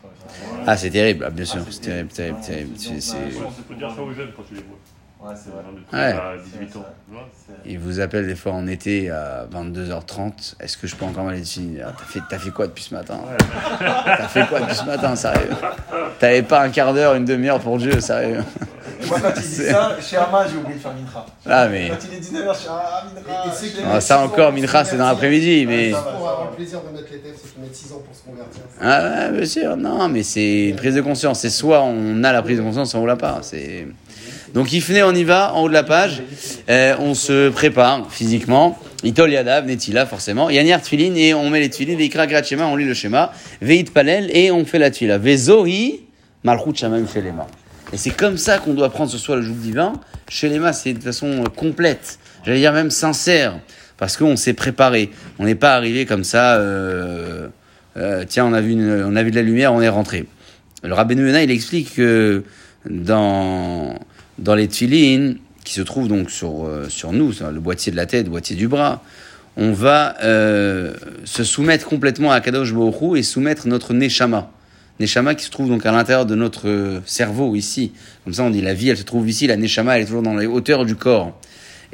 Ah, 0.66 0.76
c'est 0.76 0.88
terrible, 0.90 1.24
ah, 1.26 1.30
bien 1.30 1.44
sûr, 1.44 1.60
Ah, 1.62 1.66
c'est 1.70 1.80
terrible, 1.82 2.08
terrible, 2.08 2.40
terrible. 2.40 2.70
C'est- 2.78 3.00
pour 3.66 3.76
dire 3.76 3.92
ça 3.94 4.02
aux 4.02 4.12
jeunes 4.14 4.30
quand 4.34 4.44
tu 4.48 4.54
les 4.54 4.62
vois. 4.62 4.78
Ouais, 5.24 5.34
c'est 5.36 5.50
vrai. 5.50 5.62
Ouais. 5.92 6.18
À 6.18 6.34
18 6.36 6.76
ans. 6.76 6.84
Ils 7.64 7.78
vous 7.78 8.00
appellent 8.00 8.26
des 8.26 8.34
fois 8.34 8.52
en 8.52 8.66
été 8.66 9.08
à 9.10 9.46
22h30. 9.52 10.54
Est-ce 10.58 10.76
que 10.76 10.86
je 10.88 10.96
peux 10.96 11.04
encore 11.04 11.28
aller 11.28 11.40
dessus 11.40 11.78
Ah, 11.84 11.92
T'as 11.96 12.04
fait, 12.04 12.20
t'as 12.28 12.38
fait 12.38 12.50
quoi 12.50 12.66
depuis 12.66 12.82
ce 12.82 12.94
matin? 12.94 13.20
T'as 13.78 14.28
fait 14.28 14.46
quoi 14.48 14.60
depuis 14.60 14.74
ce 14.74 14.84
matin, 14.84 15.14
sérieux? 15.14 15.50
T'avais 16.18 16.42
pas 16.42 16.62
un 16.62 16.70
quart 16.70 16.92
d'heure, 16.92 17.14
une 17.14 17.24
demi-heure 17.24 17.60
pour 17.60 17.78
Dieu, 17.78 18.00
sérieux? 18.00 18.42
Moi, 19.08 19.18
quand 19.20 19.32
il 19.36 19.42
dit 19.42 19.48
ça, 19.48 19.96
chez 20.00 20.16
Ama, 20.16 20.46
j'ai 20.48 20.56
oublié 20.56 20.74
de 20.76 20.80
faire 20.80 20.92
Mintra. 20.94 21.26
Ah, 21.46 21.68
mais. 21.68 21.88
Quand 21.88 21.96
il 22.10 22.16
est 22.16 22.20
19h, 22.20 22.54
je 22.54 22.58
suis 22.60 22.68
Ah, 22.70 23.04
qui- 23.62 23.82
Ah, 23.90 24.00
ça 24.00 24.20
encore, 24.20 24.52
Mincha, 24.52 24.84
c'est 24.84 24.96
dans 24.96 25.06
l'après-midi, 25.06 25.66
mais. 25.66 25.90
Pour 25.90 25.98
avoir 25.98 26.48
le 26.50 26.56
plaisir 26.56 26.80
de 26.80 26.96
mettre 26.96 27.08
les 27.12 27.18
têtes, 27.18 27.36
c'est 27.42 27.52
qu'ils 27.52 27.62
mettent 27.62 27.74
6 27.74 27.92
ans 27.92 28.02
pour 28.04 28.14
se 28.14 28.22
convertir. 28.22 28.62
Ah, 28.80 29.30
ouais, 29.30 29.36
bien 29.38 29.46
sûr, 29.46 29.76
non, 29.76 30.08
mais 30.08 30.22
c'est 30.22 30.68
une 30.70 30.76
prise 30.76 30.94
de 30.94 31.00
conscience. 31.00 31.40
C'est 31.40 31.50
soit 31.50 31.82
on 31.82 32.22
a 32.24 32.32
la 32.32 32.42
prise 32.42 32.58
de 32.58 32.62
conscience, 32.62 32.90
soit 32.90 33.00
on 33.00 33.06
l'a 33.06 33.16
pas. 33.16 33.40
C'est. 33.42 33.86
Donc, 34.54 34.70
Ifné, 34.72 35.02
on 35.02 35.12
y 35.14 35.24
va, 35.24 35.54
en 35.54 35.62
haut 35.62 35.68
de 35.68 35.72
la 35.74 35.82
page. 35.82 36.22
Euh, 36.68 36.94
on 36.98 37.14
se 37.14 37.48
prépare 37.48 38.06
physiquement. 38.10 38.78
Itol 39.02 39.32
Yadav, 39.32 39.64
Netila, 39.66 40.04
forcément. 40.06 40.50
Yaniar 40.50 40.80
Tfilin, 40.82 41.14
et 41.16 41.32
on 41.34 41.48
met 41.50 41.58
les 41.60 41.70
Tfilin. 41.70 41.96
Veikra 41.96 42.26
Grat 42.26 42.42
Shema, 42.42 42.66
on 42.66 42.76
lit 42.76 42.84
le 42.84 42.94
schéma. 42.94 43.32
Veit 43.62 43.84
Palel, 43.84 44.30
et 44.36 44.50
on 44.52 44.64
fait 44.66 44.78
la 44.78 44.90
Tfila. 44.90 45.16
Vezohi, 45.18 46.02
Malchut 46.44 46.74
Shamaim 46.76 47.06
Shelema. 47.12 47.46
Et 47.92 47.98
c'est 47.98 48.10
comme 48.10 48.38
ça 48.38 48.58
qu'on 48.58 48.72
doit 48.72 48.88
prendre 48.90 49.10
ce 49.10 49.18
soir 49.18 49.36
le 49.36 49.42
joug 49.42 49.54
divin. 49.54 49.92
Shelema, 50.28 50.72
c'est 50.72 50.94
de 50.94 51.02
façon 51.02 51.44
euh, 51.44 51.48
complète. 51.54 52.18
J'allais 52.44 52.60
dire 52.60 52.72
même 52.72 52.90
sincère. 52.90 53.58
Parce 53.98 54.16
qu'on 54.16 54.36
s'est 54.36 54.54
préparé. 54.54 55.10
On 55.38 55.44
n'est 55.44 55.54
pas 55.54 55.74
arrivé 55.74 56.06
comme 56.06 56.24
ça. 56.24 56.56
euh, 56.56 57.48
euh, 57.98 58.24
tiens, 58.26 58.46
on 58.46 58.54
a, 58.54 58.62
vu 58.62 58.74
on 58.74 59.14
a 59.14 59.22
vu 59.22 59.30
de 59.30 59.36
la 59.36 59.42
lumière, 59.42 59.74
on 59.74 59.82
est 59.82 59.90
rentré. 59.90 60.26
Le 60.82 60.94
Rabbeinu 60.94 61.26
Yonah, 61.26 61.42
il 61.42 61.50
explique 61.50 61.94
que 61.94 62.42
dans, 62.88 63.94
dans 64.38 64.54
les 64.54 64.66
tfilines, 64.66 65.36
qui 65.62 65.74
se 65.74 65.82
trouvent 65.82 66.08
donc 66.08 66.30
sur, 66.30 66.68
sur 66.88 67.12
nous, 67.12 67.32
le 67.40 67.60
boîtier 67.60 67.92
de 67.92 67.96
la 67.96 68.06
tête, 68.06 68.24
le 68.24 68.30
boîtier 68.30 68.56
du 68.56 68.66
bras, 68.66 69.04
on 69.56 69.70
va 69.72 70.16
se 70.20 71.44
soumettre 71.44 71.86
complètement 71.86 72.32
à 72.32 72.40
Kadosh 72.40 72.72
Baruch 72.72 73.00
Hu 73.00 73.18
et 73.18 73.22
soumettre 73.22 73.68
notre 73.68 73.94
Neshama. 73.94 74.50
Neshama 75.02 75.34
qui 75.34 75.44
se 75.44 75.50
trouve 75.50 75.68
donc 75.68 75.84
à 75.84 75.92
l'intérieur 75.92 76.26
de 76.26 76.34
notre 76.34 76.68
euh, 76.68 77.00
cerveau 77.04 77.56
ici. 77.56 77.92
Comme 78.24 78.32
ça, 78.32 78.44
on 78.44 78.50
dit 78.50 78.62
la 78.62 78.72
vie, 78.72 78.88
elle 78.88 78.96
se 78.96 79.02
trouve 79.02 79.28
ici, 79.28 79.46
la 79.46 79.56
Neshama, 79.56 79.96
elle 79.96 80.02
est 80.02 80.06
toujours 80.06 80.22
dans 80.22 80.36
les 80.36 80.46
hauteurs 80.46 80.84
du 80.84 80.94
corps. 80.94 81.38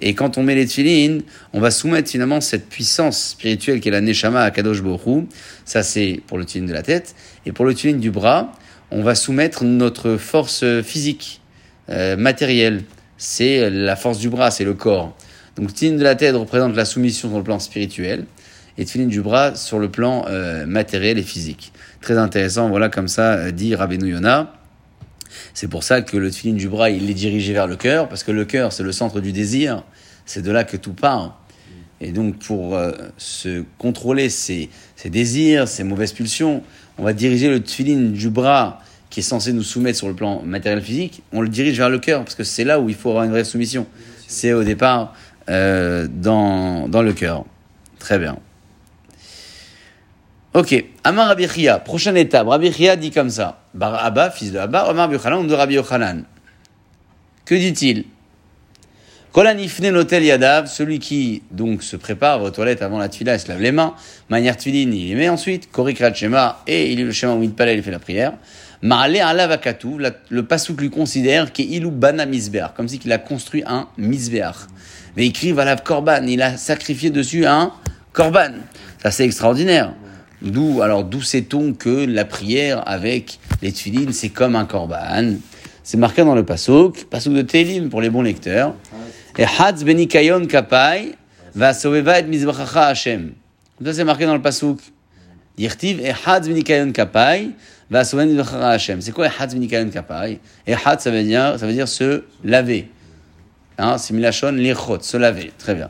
Et 0.00 0.14
quand 0.14 0.38
on 0.38 0.42
met 0.42 0.54
les 0.54 0.66
tfilines, 0.66 1.22
on 1.52 1.60
va 1.60 1.70
soumettre 1.70 2.10
finalement 2.10 2.40
cette 2.40 2.68
puissance 2.68 3.30
spirituelle 3.30 3.80
qui 3.80 3.88
est 3.88 3.92
la 3.92 4.00
Neshama 4.00 4.42
à 4.42 4.50
Kadosh 4.50 4.78
Hu. 4.78 5.26
Ça, 5.64 5.82
c'est 5.82 6.20
pour 6.26 6.38
le 6.38 6.44
tfiline 6.44 6.68
de 6.68 6.72
la 6.72 6.82
tête. 6.82 7.16
Et 7.46 7.52
pour 7.52 7.64
le 7.64 7.74
tfiline 7.74 7.98
du 7.98 8.10
bras, 8.10 8.52
on 8.90 9.02
va 9.02 9.14
soumettre 9.14 9.64
notre 9.64 10.16
force 10.16 10.64
physique, 10.82 11.40
euh, 11.88 12.16
matérielle. 12.16 12.84
C'est 13.16 13.70
la 13.70 13.96
force 13.96 14.18
du 14.18 14.28
bras, 14.28 14.52
c'est 14.52 14.64
le 14.64 14.74
corps. 14.74 15.16
Donc, 15.56 15.72
tfiline 15.74 15.96
de 15.96 16.04
la 16.04 16.14
tête 16.14 16.36
représente 16.36 16.76
la 16.76 16.84
soumission 16.84 17.28
sur 17.28 17.38
le 17.38 17.44
plan 17.44 17.58
spirituel. 17.58 18.26
Et 18.80 18.84
tfiline 18.84 19.08
du 19.08 19.22
bras 19.22 19.56
sur 19.56 19.80
le 19.80 19.90
plan 19.90 20.24
euh, 20.28 20.64
matériel 20.64 21.18
et 21.18 21.22
physique. 21.22 21.72
Très 22.00 22.16
intéressant, 22.16 22.68
voilà 22.68 22.88
comme 22.88 23.08
ça 23.08 23.32
euh, 23.32 23.50
dit 23.50 23.74
Rabbeinu 23.74 24.12
Yonah. 24.12 24.54
C'est 25.52 25.66
pour 25.66 25.82
ça 25.82 26.00
que 26.00 26.16
le 26.16 26.30
tefilin 26.30 26.54
du 26.54 26.68
bras, 26.68 26.88
il 26.88 27.10
est 27.10 27.14
dirigé 27.14 27.52
vers 27.52 27.66
le 27.66 27.74
cœur, 27.74 28.08
parce 28.08 28.22
que 28.22 28.30
le 28.30 28.44
cœur, 28.44 28.72
c'est 28.72 28.84
le 28.84 28.92
centre 28.92 29.20
du 29.20 29.32
désir. 29.32 29.82
C'est 30.26 30.42
de 30.42 30.50
là 30.52 30.62
que 30.62 30.76
tout 30.76 30.92
part. 30.92 31.42
Et 32.00 32.12
donc, 32.12 32.38
pour 32.38 32.76
euh, 32.76 32.92
se 33.16 33.64
contrôler 33.78 34.28
ses, 34.28 34.70
ses 34.94 35.10
désirs, 35.10 35.66
ses 35.66 35.82
mauvaises 35.82 36.12
pulsions, 36.12 36.62
on 36.98 37.02
va 37.02 37.12
diriger 37.12 37.50
le 37.50 37.60
tefilin 37.60 38.10
du 38.10 38.30
bras, 38.30 38.80
qui 39.10 39.20
est 39.20 39.24
censé 39.24 39.52
nous 39.52 39.64
soumettre 39.64 39.98
sur 39.98 40.06
le 40.06 40.14
plan 40.14 40.42
matériel 40.42 40.80
physique, 40.80 41.22
on 41.32 41.40
le 41.40 41.48
dirige 41.48 41.76
vers 41.78 41.90
le 41.90 41.98
cœur, 41.98 42.22
parce 42.22 42.36
que 42.36 42.44
c'est 42.44 42.64
là 42.64 42.78
où 42.78 42.88
il 42.88 42.94
faut 42.94 43.10
avoir 43.10 43.24
une 43.24 43.32
vraie 43.32 43.44
soumission. 43.44 43.88
C'est 44.28 44.52
au 44.52 44.62
départ 44.62 45.14
dans, 45.48 46.88
dans 46.88 47.02
le 47.02 47.12
cœur. 47.14 47.44
Très 47.98 48.18
bien. 48.18 48.38
Ok, 50.58 50.74
Amar 51.04 51.28
Rabbi 51.28 51.46
Chia, 51.46 51.78
prochaine 51.78 52.16
étape. 52.16 52.48
Rabbi 52.48 52.72
Chia 52.72 52.96
dit 52.96 53.12
comme 53.12 53.30
ça. 53.30 53.60
Bar 53.74 54.04
Abba, 54.04 54.28
fils 54.28 54.50
de 54.50 54.58
Abba, 54.58 54.90
Omar 54.90 55.08
Yochanan 55.12 55.46
de 55.46 55.54
Rabbi 55.54 55.74
Yochanan? 55.74 56.24
Que 57.44 57.54
dit-il? 57.54 58.06
Kolan 59.30 59.56
ifne 59.58 59.92
notel 59.92 60.24
yadav, 60.24 60.66
celui 60.66 60.98
qui 60.98 61.44
donc 61.52 61.84
se 61.84 61.94
prépare 61.94 62.42
aux 62.42 62.50
toilettes 62.50 62.82
avant 62.82 62.98
la 62.98 63.08
tfila, 63.08 63.34
il 63.34 63.38
se 63.38 63.46
lave 63.46 63.62
les 63.62 63.70
mains. 63.70 63.94
Manière 64.30 64.56
il 64.66 65.16
met 65.16 65.28
ensuite. 65.28 65.70
Korikrat 65.70 66.12
shema, 66.12 66.60
et 66.66 66.90
il 66.90 66.96
lit 66.96 67.04
le 67.04 67.12
schéma 67.12 67.34
où 67.34 67.42
il 67.44 67.52
palais, 67.52 67.76
il 67.76 67.82
fait 67.84 67.92
la 67.92 68.00
prière. 68.00 68.32
Ma'ale 68.82 69.20
alav 69.20 69.52
akatu, 69.52 69.96
la- 70.00 70.10
le 70.28 70.44
pasouk 70.44 70.80
lui 70.80 70.90
considère 70.90 71.52
qu'il 71.52 71.86
bana 71.86 72.26
misbeach, 72.26 72.72
comme 72.76 72.88
si 72.88 72.98
qu'il 72.98 73.12
a 73.12 73.18
construit 73.18 73.62
un 73.64 73.86
misbeach. 73.96 74.66
Mais 75.16 75.26
écrit 75.26 75.52
valav 75.52 75.84
korban, 75.84 76.26
il 76.26 76.42
a 76.42 76.56
sacrifié 76.56 77.10
dessus 77.10 77.46
un 77.46 77.70
korban. 78.12 78.54
Ça 79.00 79.12
c'est 79.12 79.24
extraordinaire. 79.24 79.92
D'où, 80.40 80.82
alors, 80.82 81.04
d'où 81.04 81.20
sait-on 81.20 81.72
que 81.72 82.06
la 82.06 82.24
prière 82.24 82.86
avec 82.88 83.40
les 83.60 83.72
tfilines, 83.72 84.12
c'est 84.12 84.28
comme 84.28 84.54
un 84.54 84.66
korban? 84.66 85.34
C'est 85.82 85.96
marqué 85.96 86.22
dans 86.22 86.34
le 86.34 86.44
pasuk, 86.44 87.06
pasuk 87.10 87.32
de 87.32 87.42
Télim 87.42 87.88
pour 87.88 88.00
les 88.00 88.10
bons 88.10 88.22
lecteurs. 88.22 88.74
Et 89.38 89.44
Hadz 89.44 89.84
benikayon 89.84 90.46
kapai 90.46 91.14
va 91.54 91.72
et 91.72 92.22
mizbachacha 92.24 92.88
Hashem. 92.88 93.32
Ça, 93.82 93.92
c'est 93.94 94.04
marqué 94.04 94.26
dans 94.26 94.34
le 94.34 94.42
pasuk. 94.42 94.80
Yirtiv 95.56 96.00
et 96.00 96.12
Hadz 96.26 96.46
benikayon 96.46 96.92
kapai 96.92 97.50
va 97.90 98.02
et 98.02 98.26
mizbachacha 98.26 98.68
Hashem. 98.68 99.00
C'est 99.00 99.12
quoi 99.12 99.26
et 99.26 99.30
Hadz 99.36 99.54
benikayon 99.54 99.88
kapai 99.88 100.40
Et 100.66 100.74
Hadz, 100.74 101.02
ça 101.02 101.10
veut 101.10 101.24
dire, 101.24 101.58
ça 101.58 101.66
veut 101.66 101.72
dire 101.72 101.88
se 101.88 102.22
laver. 102.44 102.90
Hein, 103.78 103.96
c'est 103.96 104.12
milachon 104.12 104.52
lichot, 104.52 105.00
se 105.00 105.16
laver. 105.16 105.52
Très 105.56 105.74
bien. 105.74 105.88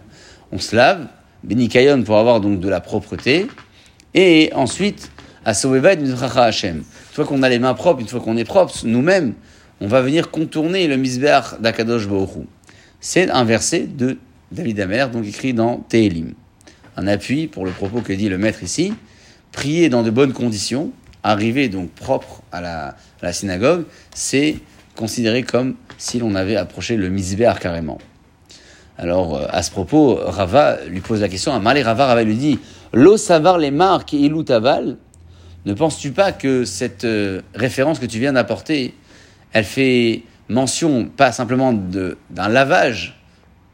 On 0.53 0.59
se 0.59 0.77
lave, 0.77 1.07
benikayon 1.43 2.03
pour 2.05 2.19
avoir 2.19 2.41
donc 2.41 2.61
de 2.61 2.69
la 2.69 2.81
propreté. 2.81 3.49
Et 4.15 4.51
ensuite, 4.55 5.11
à 5.45 5.55
Soveva 5.55 5.95
et 5.95 5.99
Hashem. 6.37 6.77
Une 6.77 6.85
fois 7.13 7.25
qu'on 7.25 7.43
a 7.43 7.49
les 7.49 7.59
mains 7.59 7.75
propres, 7.75 8.01
une 8.01 8.09
fois 8.09 8.21
qu'on 8.21 8.37
est 8.37 8.45
propre, 8.45 8.75
nous-mêmes, 8.85 9.35
on 9.81 9.87
va 9.87 10.03
venir 10.03 10.31
contourner 10.31 10.87
le 10.87 10.97
Mizbeach 10.97 11.61
d'Akadosh 11.61 12.05
Hu. 12.05 12.45
C'est 13.01 13.31
un 13.31 13.45
verset 13.45 13.87
de 13.87 14.19
David 14.53 14.81
Amer, 14.81 15.11
donc 15.11 15.27
écrit 15.27 15.55
dans 15.55 15.79
Tehilim. 15.89 16.35
Un 16.97 17.07
appui 17.07 17.47
pour 17.47 17.65
le 17.65 17.71
propos 17.71 18.01
que 18.01 18.13
dit 18.13 18.29
le 18.29 18.39
maître 18.39 18.63
ici. 18.63 18.93
Prier 19.53 19.89
dans 19.89 20.03
de 20.03 20.11
bonnes 20.11 20.33
conditions, 20.33 20.93
arriver 21.23 21.69
donc 21.69 21.91
propre 21.91 22.43
à 22.53 22.61
la, 22.61 23.33
synagogue, 23.33 23.85
c'est 24.15 24.57
considéré 24.97 25.45
comme 25.45 25.77
si 25.97 26.19
l'on 26.19 26.35
avait 26.35 26.57
approché 26.57 26.97
le 26.97 27.09
Mizbeach 27.09 27.59
carrément. 27.59 27.99
Alors, 28.99 29.37
euh, 29.37 29.47
à 29.49 29.63
ce 29.63 29.71
propos, 29.71 30.17
Rava 30.17 30.79
lui 30.89 31.01
pose 31.01 31.21
la 31.21 31.29
question 31.29 31.53
à 31.53 31.61
Malé 31.61 31.83
Rava. 31.83 32.07
Rava 32.07 32.25
lui 32.25 32.35
dit 32.35 32.59
L'eau 32.93 33.17
savar 33.17 33.59
les 33.59 33.71
marques 33.71 34.15
et 34.15 34.19
ilou. 34.19 34.45
Ne 35.67 35.75
penses-tu 35.75 36.13
pas 36.13 36.33
que 36.33 36.65
cette 36.65 37.05
euh, 37.05 37.43
référence 37.55 37.99
que 37.99 38.07
tu 38.07 38.19
viens 38.19 38.33
d'apporter, 38.33 38.95
elle 39.53 39.65
fait 39.65 40.23
mention 40.49 41.07
pas 41.07 41.33
simplement 41.33 41.73
d'un 41.73 42.49
lavage, 42.49 43.21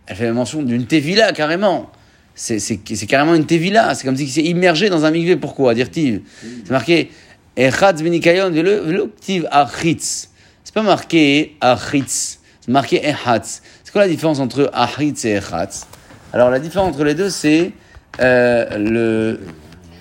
elle 0.07 0.17
fait 0.17 0.33
mention 0.33 0.63
d'une 0.63 0.87
tevila 0.87 1.33
carrément. 1.33 1.91
c'est 2.35 3.07
carrément 3.07 3.35
une 3.35 3.47
tevila. 3.47 3.95
C'est 3.95 4.05
comme 4.05 4.17
si 4.17 4.29
s'est 4.29 4.43
immergé 4.43 4.91
dans 4.91 5.05
un 5.05 5.11
mikvé. 5.11 5.37
Pourquoi 5.37 5.75
Dire-t-il 5.75 6.23
C'est 6.65 6.71
marqué 6.71 7.11
Echatz 7.57 8.03
benikayon 8.03 8.53
achitz. 9.51 10.31
C'est 10.65 10.75
pas 10.75 10.83
marqué 10.83 11.57
achitz. 11.61 12.41
C'est 12.61 12.73
marqué 12.73 12.97
echatz. 13.07 13.63
C'est 13.85 13.93
quoi 13.93 14.03
la 14.03 14.09
différence 14.09 14.41
entre 14.41 14.71
achitz 14.73 15.25
et 15.25 15.37
echatz? 15.37 15.87
Alors 16.33 16.51
la 16.51 16.59
différence 16.59 16.89
entre 16.89 17.05
les 17.05 17.15
deux, 17.15 17.31
c'est 17.31 17.73
le. 18.19 19.41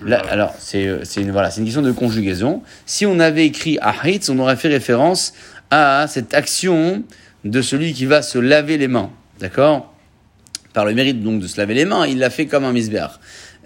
la- 0.04 0.20
alors 0.30 0.54
c'est 0.58 0.86
euh, 0.86 1.00
c'est 1.04 1.20
une 1.22 1.30
voilà, 1.32 1.50
une 1.56 1.64
question 1.64 1.82
de 1.82 1.92
conjugaison. 1.92 2.62
Si 2.86 3.06
on 3.06 3.18
avait 3.20 3.46
écrit 3.46 3.78
achitz, 3.80 4.28
on 4.28 4.38
aurait 4.38 4.56
fait 4.56 4.68
référence 4.68 5.34
à 5.70 6.06
cette 6.08 6.34
action 6.34 7.02
de 7.44 7.62
celui 7.62 7.92
qui 7.92 8.06
va 8.06 8.22
se 8.22 8.38
laver 8.38 8.78
les 8.78 8.88
mains. 8.88 9.10
D'accord? 9.40 9.92
Par 10.72 10.84
le 10.84 10.94
mérite 10.94 11.22
donc 11.22 11.40
de 11.40 11.46
se 11.46 11.56
laver 11.58 11.74
les 11.74 11.84
mains, 11.84 12.06
il 12.06 12.18
l'a 12.18 12.30
fait 12.30 12.46
comme 12.46 12.64
un 12.64 12.72
misbeach. 12.72 13.10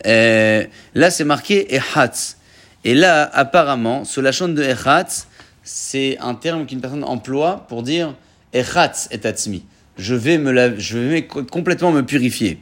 Euh, 0.07 0.65
là, 0.95 1.11
c'est 1.11 1.25
marqué 1.25 1.75
Ehatz. 1.75 2.37
Et 2.85 2.95
là, 2.95 3.29
apparemment, 3.33 4.05
ce 4.05 4.21
lachon 4.21 4.49
de 4.49 4.63
Ehatz, 4.63 5.27
c'est 5.65 6.17
un 6.21 6.35
terme 6.35 6.67
qu'une 6.67 6.81
personne 6.81 7.05
emploie 7.05 7.67
pour 7.69 7.83
dire 7.83 8.15
Ehatz 8.53 9.09
et 9.11 9.27
atzmi. 9.27 9.65
Je 9.99 10.15
vais 10.15 10.39
me 10.39 10.53
laver, 10.53 10.79
je 10.79 10.99
vais 10.99 11.27
co- 11.27 11.45
complètement 11.45 11.91
me 11.93 12.03
purifier. 12.03 12.61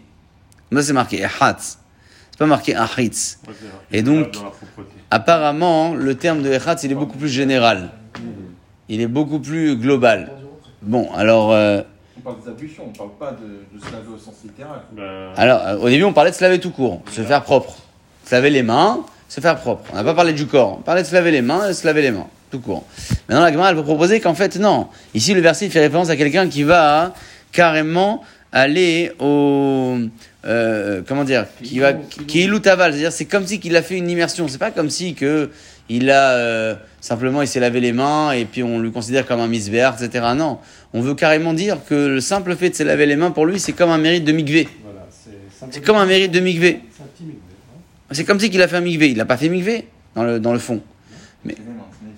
Là, 0.70 0.82
c'est 0.82 0.92
marqué 0.92 1.20
Ehatz. 1.20 1.78
C'est 2.30 2.38
pas 2.38 2.46
marqué. 2.46 2.74
Ouais, 2.76 2.84
vrai. 2.84 3.10
Et 3.92 4.02
donc-. 4.02 4.36
Apparemment, 5.10 5.94
le 5.94 6.14
terme 6.16 6.42
de 6.42 6.50
Ehatz, 6.50 6.82
il 6.84 6.92
est 6.92 6.96
beaucoup 6.96 7.18
plus 7.18 7.28
général. 7.28 7.90
Il 8.88 9.00
est 9.00 9.06
beaucoup 9.06 9.38
plus 9.40 9.76
global. 9.76 10.30
Bon, 10.82 11.12
alors, 11.14 11.52
euh, 11.52 11.82
On 12.18 12.20
parle 12.20 12.42
des 12.42 12.48
ablutions, 12.48 12.84
on 12.86 12.96
parle 12.96 13.10
pas 13.18 13.32
de, 13.32 13.76
de 13.76 13.84
se 13.84 13.90
laver 13.90 14.08
au 14.14 14.18
sens 14.18 14.34
littéral. 14.44 14.82
Ben, 14.92 15.32
Alors, 15.36 15.60
euh, 15.66 15.78
au 15.78 15.88
début, 15.88 16.04
on 16.04 16.12
parlait 16.12 16.30
de 16.30 16.36
se 16.36 16.42
laver 16.42 16.60
tout 16.60 16.70
court, 16.70 17.02
se 17.10 17.22
faire 17.22 17.42
propre. 17.42 17.76
Se 18.24 18.34
laver 18.34 18.50
les 18.50 18.62
mains, 18.62 19.04
se 19.28 19.40
faire 19.40 19.56
propre. 19.56 19.84
On 19.92 19.96
n'a 19.96 20.04
pas 20.04 20.14
parlé 20.14 20.32
du 20.32 20.46
corps, 20.46 20.76
on 20.78 20.82
parlait 20.82 21.02
de 21.02 21.06
se 21.06 21.14
laver 21.14 21.30
les 21.30 21.42
mains 21.42 21.68
et 21.68 21.72
se 21.72 21.86
laver 21.86 22.02
les 22.02 22.10
mains, 22.12 22.26
tout 22.50 22.60
court. 22.60 22.84
Maintenant, 23.28 23.44
la 23.44 23.52
Gemara, 23.52 23.70
elle 23.70 23.76
peut 23.76 23.82
proposer 23.82 24.20
qu'en 24.20 24.34
fait, 24.34 24.56
non. 24.56 24.88
Ici, 25.14 25.34
le 25.34 25.40
verset 25.40 25.66
il 25.66 25.70
fait 25.72 25.80
référence 25.80 26.10
à 26.10 26.16
quelqu'un 26.16 26.48
qui 26.48 26.62
va 26.62 27.12
carrément 27.52 28.22
aller 28.52 29.12
au. 29.18 29.96
Euh, 30.46 31.02
comment 31.06 31.24
dire 31.24 31.46
Qui 31.62 31.80
va. 31.80 31.92
Qui 31.92 32.42
est 32.42 32.46
loutaval. 32.46 32.92
C'est-à-dire, 32.92 33.12
c'est 33.12 33.24
comme 33.24 33.46
si 33.46 33.58
qu'il 33.58 33.76
a 33.76 33.82
fait 33.82 33.96
une 33.96 34.08
immersion. 34.08 34.48
C'est 34.48 34.58
pas 34.58 34.70
comme 34.70 34.90
si 34.90 35.14
que. 35.14 35.50
Il 35.88 36.10
a 36.10 36.32
euh, 36.32 36.74
simplement 37.00 37.42
il 37.42 37.46
s'est 37.46 37.60
lavé 37.60 37.78
les 37.78 37.92
mains 37.92 38.32
et 38.32 38.44
puis 38.44 38.64
on 38.64 38.80
lui 38.80 38.90
considère 38.90 39.24
comme 39.24 39.38
un 39.38 39.46
misbéar, 39.46 39.94
etc. 40.02 40.26
Non, 40.36 40.58
on 40.92 41.00
veut 41.00 41.14
carrément 41.14 41.54
dire 41.54 41.78
que 41.88 41.94
le 41.94 42.20
simple 42.20 42.56
fait 42.56 42.70
de 42.70 42.74
se 42.74 42.82
laver 42.82 43.06
les 43.06 43.14
mains 43.14 43.30
pour 43.30 43.46
lui 43.46 43.60
c'est 43.60 43.72
comme 43.72 43.90
un 43.90 43.98
mérite 43.98 44.24
de 44.24 44.32
mikvé. 44.32 44.68
Voilà, 44.82 45.06
c'est 45.70 45.84
comme 45.84 45.96
un 45.96 46.06
mérite 46.06 46.32
de 46.32 46.40
migvé. 46.40 46.80
C'est 48.10 48.24
comme 48.24 48.40
si 48.40 48.50
qu'il 48.50 48.60
a 48.62 48.66
fait 48.68 48.78
un 48.78 48.80
mikvé. 48.80 49.10
Il 49.10 49.16
n'a 49.16 49.26
pas 49.26 49.36
fait 49.36 49.48
mikvé 49.48 49.86
dans 50.16 50.24
le, 50.24 50.40
dans 50.40 50.52
le 50.52 50.58
fond. 50.58 50.80
C'est 51.46 51.54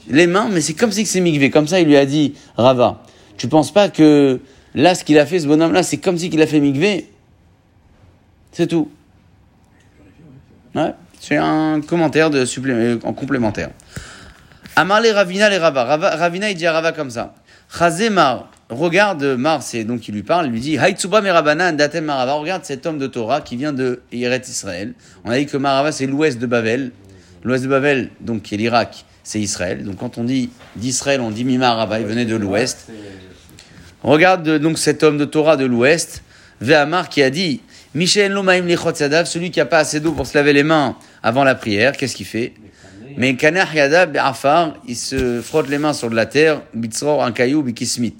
les 0.08 0.26
mains, 0.26 0.48
mais 0.50 0.62
c'est 0.62 0.74
comme 0.74 0.92
si 0.92 1.02
que 1.02 1.08
c'est 1.08 1.20
mikvé. 1.20 1.50
Comme 1.50 1.66
ça, 1.66 1.80
il 1.80 1.88
lui 1.88 1.96
a 1.96 2.06
dit, 2.06 2.34
Rava, 2.56 3.04
tu 3.36 3.48
penses 3.48 3.72
pas 3.72 3.90
que 3.90 4.40
là, 4.74 4.94
ce 4.94 5.04
qu'il 5.04 5.18
a 5.18 5.26
fait, 5.26 5.40
ce 5.40 5.46
bonhomme-là, 5.46 5.82
c'est 5.82 5.98
comme 5.98 6.16
si 6.16 6.30
qu'il 6.30 6.40
a 6.40 6.46
fait 6.46 6.60
mikvé? 6.60 7.06
C'est 8.52 8.66
tout. 8.66 8.90
Ouais, 10.74 10.94
c'est 11.20 11.36
un 11.36 11.80
commentaire 11.80 12.30
de 12.30 12.44
supplé- 12.44 12.72
euh, 12.72 12.98
en 13.04 13.12
complémentaire. 13.12 13.70
Amar 14.76 15.00
les 15.00 15.12
Ravina 15.12 15.48
les 15.48 15.58
Rava. 15.58 15.84
Ravina, 16.16 16.50
il 16.50 16.56
dit 16.56 16.66
à 16.66 16.72
Rava 16.72 16.92
comme 16.92 17.10
ça. 17.10 17.34
Chazé 17.76 18.10
Mar, 18.10 18.50
regarde 18.70 19.22
Mar, 19.22 19.62
c'est 19.62 19.84
donc 19.84 20.08
il 20.08 20.14
lui 20.14 20.22
parle, 20.22 20.46
il 20.46 20.52
lui 20.52 20.60
dit 20.60 20.78
Haïtsuba 20.78 21.20
Merabanan 21.20 21.76
Datem 21.76 22.04
Marava, 22.04 22.32
regarde 22.34 22.64
cet 22.64 22.86
homme 22.86 22.98
de 22.98 23.06
Torah 23.06 23.40
qui 23.42 23.56
vient 23.56 23.72
de 23.72 24.00
Eret 24.12 24.42
Israël. 24.48 24.94
On 25.24 25.30
a 25.30 25.36
dit 25.38 25.46
que 25.46 25.56
Marava 25.56 25.92
c'est 25.92 26.06
l'ouest 26.06 26.38
de 26.38 26.46
Babel. 26.46 26.92
L'ouest 27.44 27.64
de 27.64 27.68
Babel, 27.68 28.10
donc 28.20 28.42
qui 28.42 28.54
est 28.54 28.58
l'Irak, 28.58 29.04
c'est 29.22 29.40
Israël. 29.40 29.84
Donc 29.84 29.96
quand 29.96 30.18
on 30.18 30.24
dit 30.24 30.50
d'Israël, 30.76 31.20
on 31.20 31.30
dit 31.30 31.44
Mimarava, 31.44 32.00
il 32.00 32.06
venait 32.06 32.24
de 32.24 32.36
l'ouest. 32.36 32.88
Regarde 34.02 34.58
donc 34.58 34.78
cet 34.78 35.02
homme 35.02 35.18
de 35.18 35.24
Torah 35.24 35.56
de 35.56 35.64
l'Ouest, 35.64 36.22
Vehamar, 36.60 37.08
qui 37.08 37.22
a 37.22 37.30
dit 37.30 37.60
Michel 37.94 38.32
Lomaim 38.32 38.62
Lichot 38.62 38.94
Sadav, 38.94 39.26
celui 39.26 39.50
qui 39.50 39.58
n'a 39.58 39.66
pas 39.66 39.78
assez 39.78 40.00
d'eau 40.00 40.12
pour 40.12 40.26
se 40.26 40.36
laver 40.36 40.52
les 40.52 40.62
mains 40.62 40.96
avant 41.22 41.44
la 41.44 41.54
prière, 41.54 41.96
qu'est-ce 41.96 42.14
qu'il 42.14 42.26
fait? 42.26 42.52
Mais 43.16 43.34
Kanach 43.34 43.74
Yadav 43.74 44.12
Be'afar, 44.12 44.74
il 44.86 44.94
se 44.96 45.40
frotte 45.40 45.68
les 45.68 45.78
mains 45.78 45.92
sur 45.92 46.10
de 46.10 46.14
la 46.14 46.26
terre, 46.26 46.62
Bitzror, 46.74 47.24
un 47.24 47.32
caillou, 47.32 47.62
Bikismit. 47.62 48.14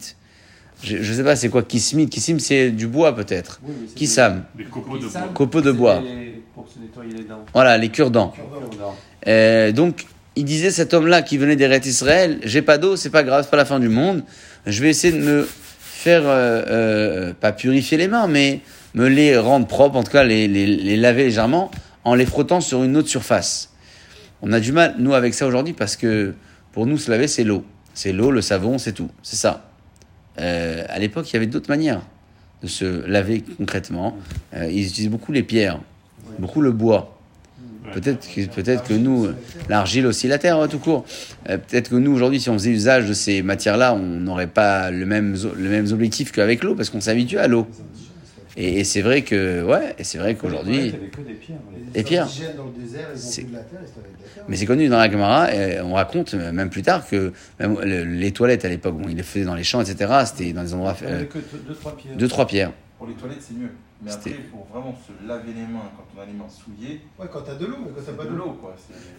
Je 0.82 0.96
ne 0.96 1.02
sais 1.02 1.24
pas 1.24 1.34
c'est 1.36 1.48
quoi 1.48 1.62
Kismit? 1.62 2.08
Kissim, 2.08 2.38
c'est 2.38 2.70
du 2.70 2.86
bois 2.86 3.14
peut-être. 3.14 3.60
Oui, 3.64 3.74
Kissam, 3.96 4.44
des 4.56 4.64
copeaux 4.64 4.96
de 4.96 5.06
bois. 5.06 5.28
copeaux 5.34 5.60
de 5.60 5.72
bois. 5.72 6.02
c'est 6.04 6.40
Pour 6.54 6.68
se 6.68 6.78
nettoyer 6.78 7.14
les 7.14 7.24
dents. 7.24 7.44
Voilà, 7.52 7.76
les 7.78 7.88
cure-dents. 7.88 8.28
Cure-dents. 8.28 8.96
Euh, 9.26 9.72
donc, 9.72 10.06
il 10.36 10.44
disait 10.44 10.70
cet 10.70 10.94
homme-là 10.94 11.22
qui 11.22 11.36
venait 11.36 11.56
d'Eret 11.56 11.80
Israël, 11.84 12.38
j'ai 12.44 12.62
pas 12.62 12.78
d'eau, 12.78 12.94
c'est 12.94 13.10
pas 13.10 13.24
grave, 13.24 13.42
c'est 13.42 13.50
pas 13.50 13.56
la 13.56 13.64
fin 13.64 13.80
du 13.80 13.88
monde. 13.88 14.22
Je 14.66 14.80
vais 14.80 14.90
essayer 14.90 15.12
de 15.12 15.20
me 15.22 15.48
faire, 15.80 16.22
euh, 16.24 16.62
euh, 16.68 17.32
pas 17.34 17.50
purifier 17.50 17.98
les 17.98 18.06
mains, 18.06 18.28
mais 18.28 18.60
me 18.98 19.08
les 19.08 19.38
rendre 19.38 19.66
propres, 19.68 19.96
en 19.96 20.02
tout 20.02 20.10
cas 20.10 20.24
les, 20.24 20.48
les, 20.48 20.66
les 20.66 20.96
laver 20.96 21.24
légèrement, 21.24 21.70
en 22.02 22.16
les 22.16 22.26
frottant 22.26 22.60
sur 22.60 22.82
une 22.82 22.96
autre 22.96 23.08
surface. 23.08 23.72
On 24.42 24.52
a 24.52 24.58
du 24.58 24.72
mal, 24.72 24.96
nous, 24.98 25.14
avec 25.14 25.34
ça 25.34 25.46
aujourd'hui, 25.46 25.72
parce 25.72 25.94
que 25.94 26.34
pour 26.72 26.86
nous, 26.86 26.98
se 26.98 27.08
laver, 27.08 27.28
c'est 27.28 27.44
l'eau. 27.44 27.64
C'est 27.94 28.12
l'eau, 28.12 28.32
le 28.32 28.42
savon, 28.42 28.76
c'est 28.76 28.92
tout. 28.92 29.08
C'est 29.22 29.36
ça. 29.36 29.70
Euh, 30.40 30.84
à 30.88 30.98
l'époque, 30.98 31.30
il 31.30 31.34
y 31.34 31.36
avait 31.36 31.46
d'autres 31.46 31.68
manières 31.68 32.02
de 32.62 32.66
se 32.66 33.06
laver 33.06 33.44
concrètement. 33.56 34.16
Euh, 34.54 34.68
ils 34.68 34.86
utilisaient 34.86 35.08
beaucoup 35.08 35.30
les 35.30 35.44
pierres, 35.44 35.80
beaucoup 36.40 36.60
le 36.60 36.72
bois. 36.72 37.14
Peut-être 37.92 38.28
que, 38.28 38.46
peut-être 38.46 38.82
que 38.82 38.94
nous, 38.94 39.28
l'argile 39.68 40.06
aussi, 40.06 40.26
la 40.26 40.38
terre, 40.38 40.66
tout 40.68 40.78
court. 40.80 41.04
Euh, 41.48 41.56
peut-être 41.56 41.90
que 41.90 41.94
nous, 41.94 42.12
aujourd'hui, 42.12 42.40
si 42.40 42.50
on 42.50 42.54
faisait 42.54 42.70
usage 42.70 43.08
de 43.08 43.14
ces 43.14 43.42
matières-là, 43.42 43.94
on 43.94 43.98
n'aurait 43.98 44.48
pas 44.48 44.90
le 44.90 45.06
même, 45.06 45.36
le 45.56 45.68
même 45.68 45.86
objectif 45.92 46.32
qu'avec 46.32 46.64
l'eau, 46.64 46.74
parce 46.74 46.90
qu'on 46.90 47.00
s'habitue 47.00 47.38
à 47.38 47.46
l'eau. 47.46 47.66
Et, 48.60 48.80
et 48.80 48.84
c'est 48.84 49.02
vrai 49.02 49.22
que, 49.22 49.62
ouais, 49.62 49.94
et 49.98 50.04
c'est 50.04 50.18
vrai 50.18 50.34
qu'aujourd'hui, 50.34 50.74
Il 50.76 50.82
n'y 50.82 50.88
avait 50.88 51.06
que 51.06 51.20
des 51.92 52.02
pierres. 52.02 52.28
mais 54.48 54.56
c'est 54.56 54.66
connu 54.66 54.88
dans 54.88 54.98
la 54.98 55.10
Gemara, 55.10 55.54
et 55.54 55.80
on 55.80 55.92
raconte 55.94 56.34
même 56.34 56.68
plus 56.68 56.82
tard 56.82 57.06
que 57.06 57.32
même 57.60 57.78
le- 57.80 58.02
les 58.04 58.32
toilettes 58.32 58.64
à 58.64 58.68
l'époque, 58.68 58.96
bon, 58.96 59.08
ils 59.08 59.16
les 59.16 59.22
faisaient 59.22 59.44
dans 59.44 59.54
les 59.54 59.62
champs, 59.62 59.80
etc. 59.80 60.12
C'était 60.26 60.52
dans 60.52 60.62
des 60.62 60.74
endroits, 60.74 60.96
Il 61.00 61.06
n'y 61.06 61.12
avait 61.12 61.22
euh, 61.22 61.26
que 61.26 61.38
deux, 61.38 61.74
trois 61.74 61.96
pierres. 61.96 62.16
deux, 62.16 62.28
trois 62.28 62.46
pierres. 62.46 62.72
Pour 62.98 63.06
les 63.06 63.14
toilettes, 63.14 63.38
c'est 63.40 63.54
mieux. 63.54 63.70
Mais 64.02 64.10
après, 64.12 64.30
C'était- 64.30 64.42
pour 64.42 64.66
vraiment 64.72 64.96
se 65.06 65.28
laver 65.28 65.52
les 65.54 65.60
mains 65.62 65.90
quand 65.96 66.04
on 66.16 66.20
a 66.22 66.24
les 66.26 66.32
mains 66.32 66.46
souillées, 66.48 67.00
Ouais, 67.18 67.26
quand 67.32 67.40
t'as 67.40 67.54
de 67.54 67.66
l'eau, 67.66 67.76
mais 67.84 67.90
quand 67.96 68.02
t'as 68.06 68.12
pas 68.12 68.24
de 68.24 68.30
de 68.30 68.36
l'eau. 68.36 68.56
quoi. 68.60 68.74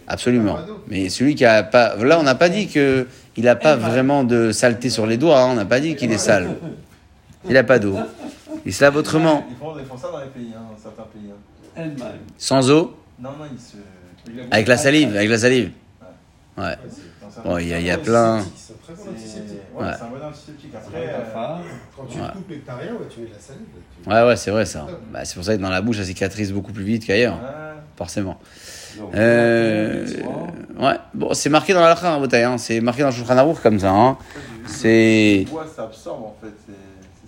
Absolument. 0.06 0.58
Mais 0.88 1.08
celui 1.10 1.34
qui 1.34 1.44
a 1.44 1.62
pas, 1.62 1.96
là, 1.96 2.18
on 2.18 2.22
n'a 2.22 2.34
pas 2.34 2.48
dit 2.50 2.66
que 2.68 3.06
il 3.36 3.46
a 3.48 3.56
pas 3.56 3.76
vraiment 3.76 4.24
de 4.24 4.52
saleté 4.52 4.90
sur 4.90 5.06
les 5.06 5.16
doigts. 5.16 5.40
hein. 5.40 5.48
On 5.52 5.54
n'a 5.54 5.64
pas 5.66 5.80
dit 5.80 5.96
qu'il 5.96 6.12
est 6.12 6.18
sale. 6.18 6.48
Il 7.48 7.56
a 7.56 7.64
pas 7.64 7.78
d'eau. 7.78 7.96
Il 8.66 8.72
se 8.74 8.84
lave 8.84 8.96
autrement, 8.96 9.44
Ils 9.50 9.56
font, 9.56 9.78
ils 9.78 9.84
font 9.86 9.96
ça 9.96 10.10
dans 10.10 10.18
les 10.20 10.26
pays, 10.26 10.52
hein, 10.56 10.62
dans 10.70 10.78
certains 10.82 11.04
pays. 11.04 11.30
hein. 11.30 12.06
Sans 12.36 12.70
eau, 12.70 12.94
Non, 13.18 13.30
non, 13.30 13.44
ils 13.50 13.58
se. 13.58 13.76
avec 14.50 14.68
la 14.68 14.76
salive, 14.76 15.16
avec 15.16 15.28
la 15.30 15.38
salive. 15.38 15.70
Ouais. 16.58 16.64
Ouais, 16.64 16.76
c'est- 16.90 17.42
Bon, 17.44 17.56
il 17.58 17.68
y 17.68 17.72
a, 17.74 17.80
y 17.80 17.90
a 17.90 17.96
plein. 17.96 18.40
c'est 18.42 18.74
c'est 18.86 18.92
un 18.92 18.96
bon 18.96 19.02
C'est 19.04 19.08
antiseptique. 19.10 19.58
ouais, 19.78 19.84
Ouais. 19.84 19.92
c'est 19.96 20.02
un 20.04 20.08
bon 20.08 20.26
antiseptique. 20.26 20.70
Après, 20.74 21.08
euh, 21.08 21.56
Quand 21.96 22.04
tu 22.06 22.18
Ouais. 22.18 22.26
te 22.28 22.32
coupes 22.32 22.50
et 22.50 22.58
que 22.58 22.66
t'as 22.66 22.76
rien, 22.76 22.92
ouais, 22.92 23.06
tu 23.08 23.20
mets 23.20 23.26
de 23.28 23.32
la 23.34 23.38
salive. 23.38 23.62
tu- 24.02 24.10
Ouais, 24.10 24.22
ouais, 24.26 24.36
c'est 24.36 24.50
vrai 24.50 24.66
ça. 24.66 24.86
Bah, 25.12 25.24
c'est 25.24 25.34
pour 25.36 25.44
ça 25.44 25.56
que 25.56 25.62
dans 25.62 25.70
la 25.70 25.80
bouche, 25.80 25.96
ça 25.98 26.04
cicatrise 26.04 26.52
beaucoup 26.52 26.72
plus 26.72 26.84
vite 26.84 27.06
qu'ailleurs, 27.06 27.34
ouais. 27.36 27.80
forcément. 27.96 28.38
Donc, 28.98 29.14
Euh, 29.14 30.06
ouais, 30.78 30.96
bon, 31.14 31.32
c'est 31.32 31.48
marqué 31.48 31.72
dans 31.72 31.80
la 31.80 31.90
Lacha, 31.90 32.12
hein, 32.14 32.28
hein. 32.30 32.58
c'est 32.58 32.80
marqué 32.80 33.02
dans 33.02 33.08
le 33.08 33.14
Shulchan 33.14 33.54
comme 33.62 33.78
ça. 33.78 33.90
Hein. 33.92 34.18
C'est 34.66 35.44
Le 35.46 35.50
bois, 35.50 35.64
ça 35.74 35.84
absorbe 35.84 36.24
en 36.24 36.36
fait. 36.42 36.52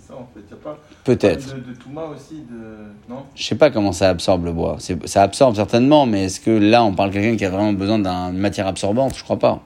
C'est 0.05 0.07
c'est 0.07 0.13
ça 0.13 0.19
en 0.19 0.27
fait. 0.33 0.41
Il 0.49 0.53
n'y 0.55 0.61
a 0.61 0.63
pas. 0.63 0.77
peut-être. 1.03 1.55
De, 1.55 1.59
de 1.71 1.75
Touma 1.75 2.03
aussi, 2.03 2.43
de. 2.49 3.11
Non? 3.13 3.23
Je 3.35 3.43
sais 3.43 3.55
pas 3.55 3.69
comment 3.71 3.91
ça 3.91 4.09
absorbe 4.09 4.45
le 4.45 4.51
bois. 4.51 4.77
C'est- 4.79 5.07
Ça 5.07 5.23
absorbe 5.23 5.55
certainement, 5.55 6.05
mais 6.05 6.25
est-ce 6.25 6.39
que 6.39 6.51
là, 6.51 6.83
on 6.83 6.93
parle 6.93 7.09
de 7.09 7.15
quelqu'un 7.15 7.37
qui 7.37 7.45
a 7.45 7.49
vraiment 7.49 7.73
besoin 7.73 7.99
d'une 7.99 8.37
matière 8.39 8.67
absorbante? 8.67 9.15
Je 9.17 9.23
crois 9.23 9.39
pas. 9.39 9.61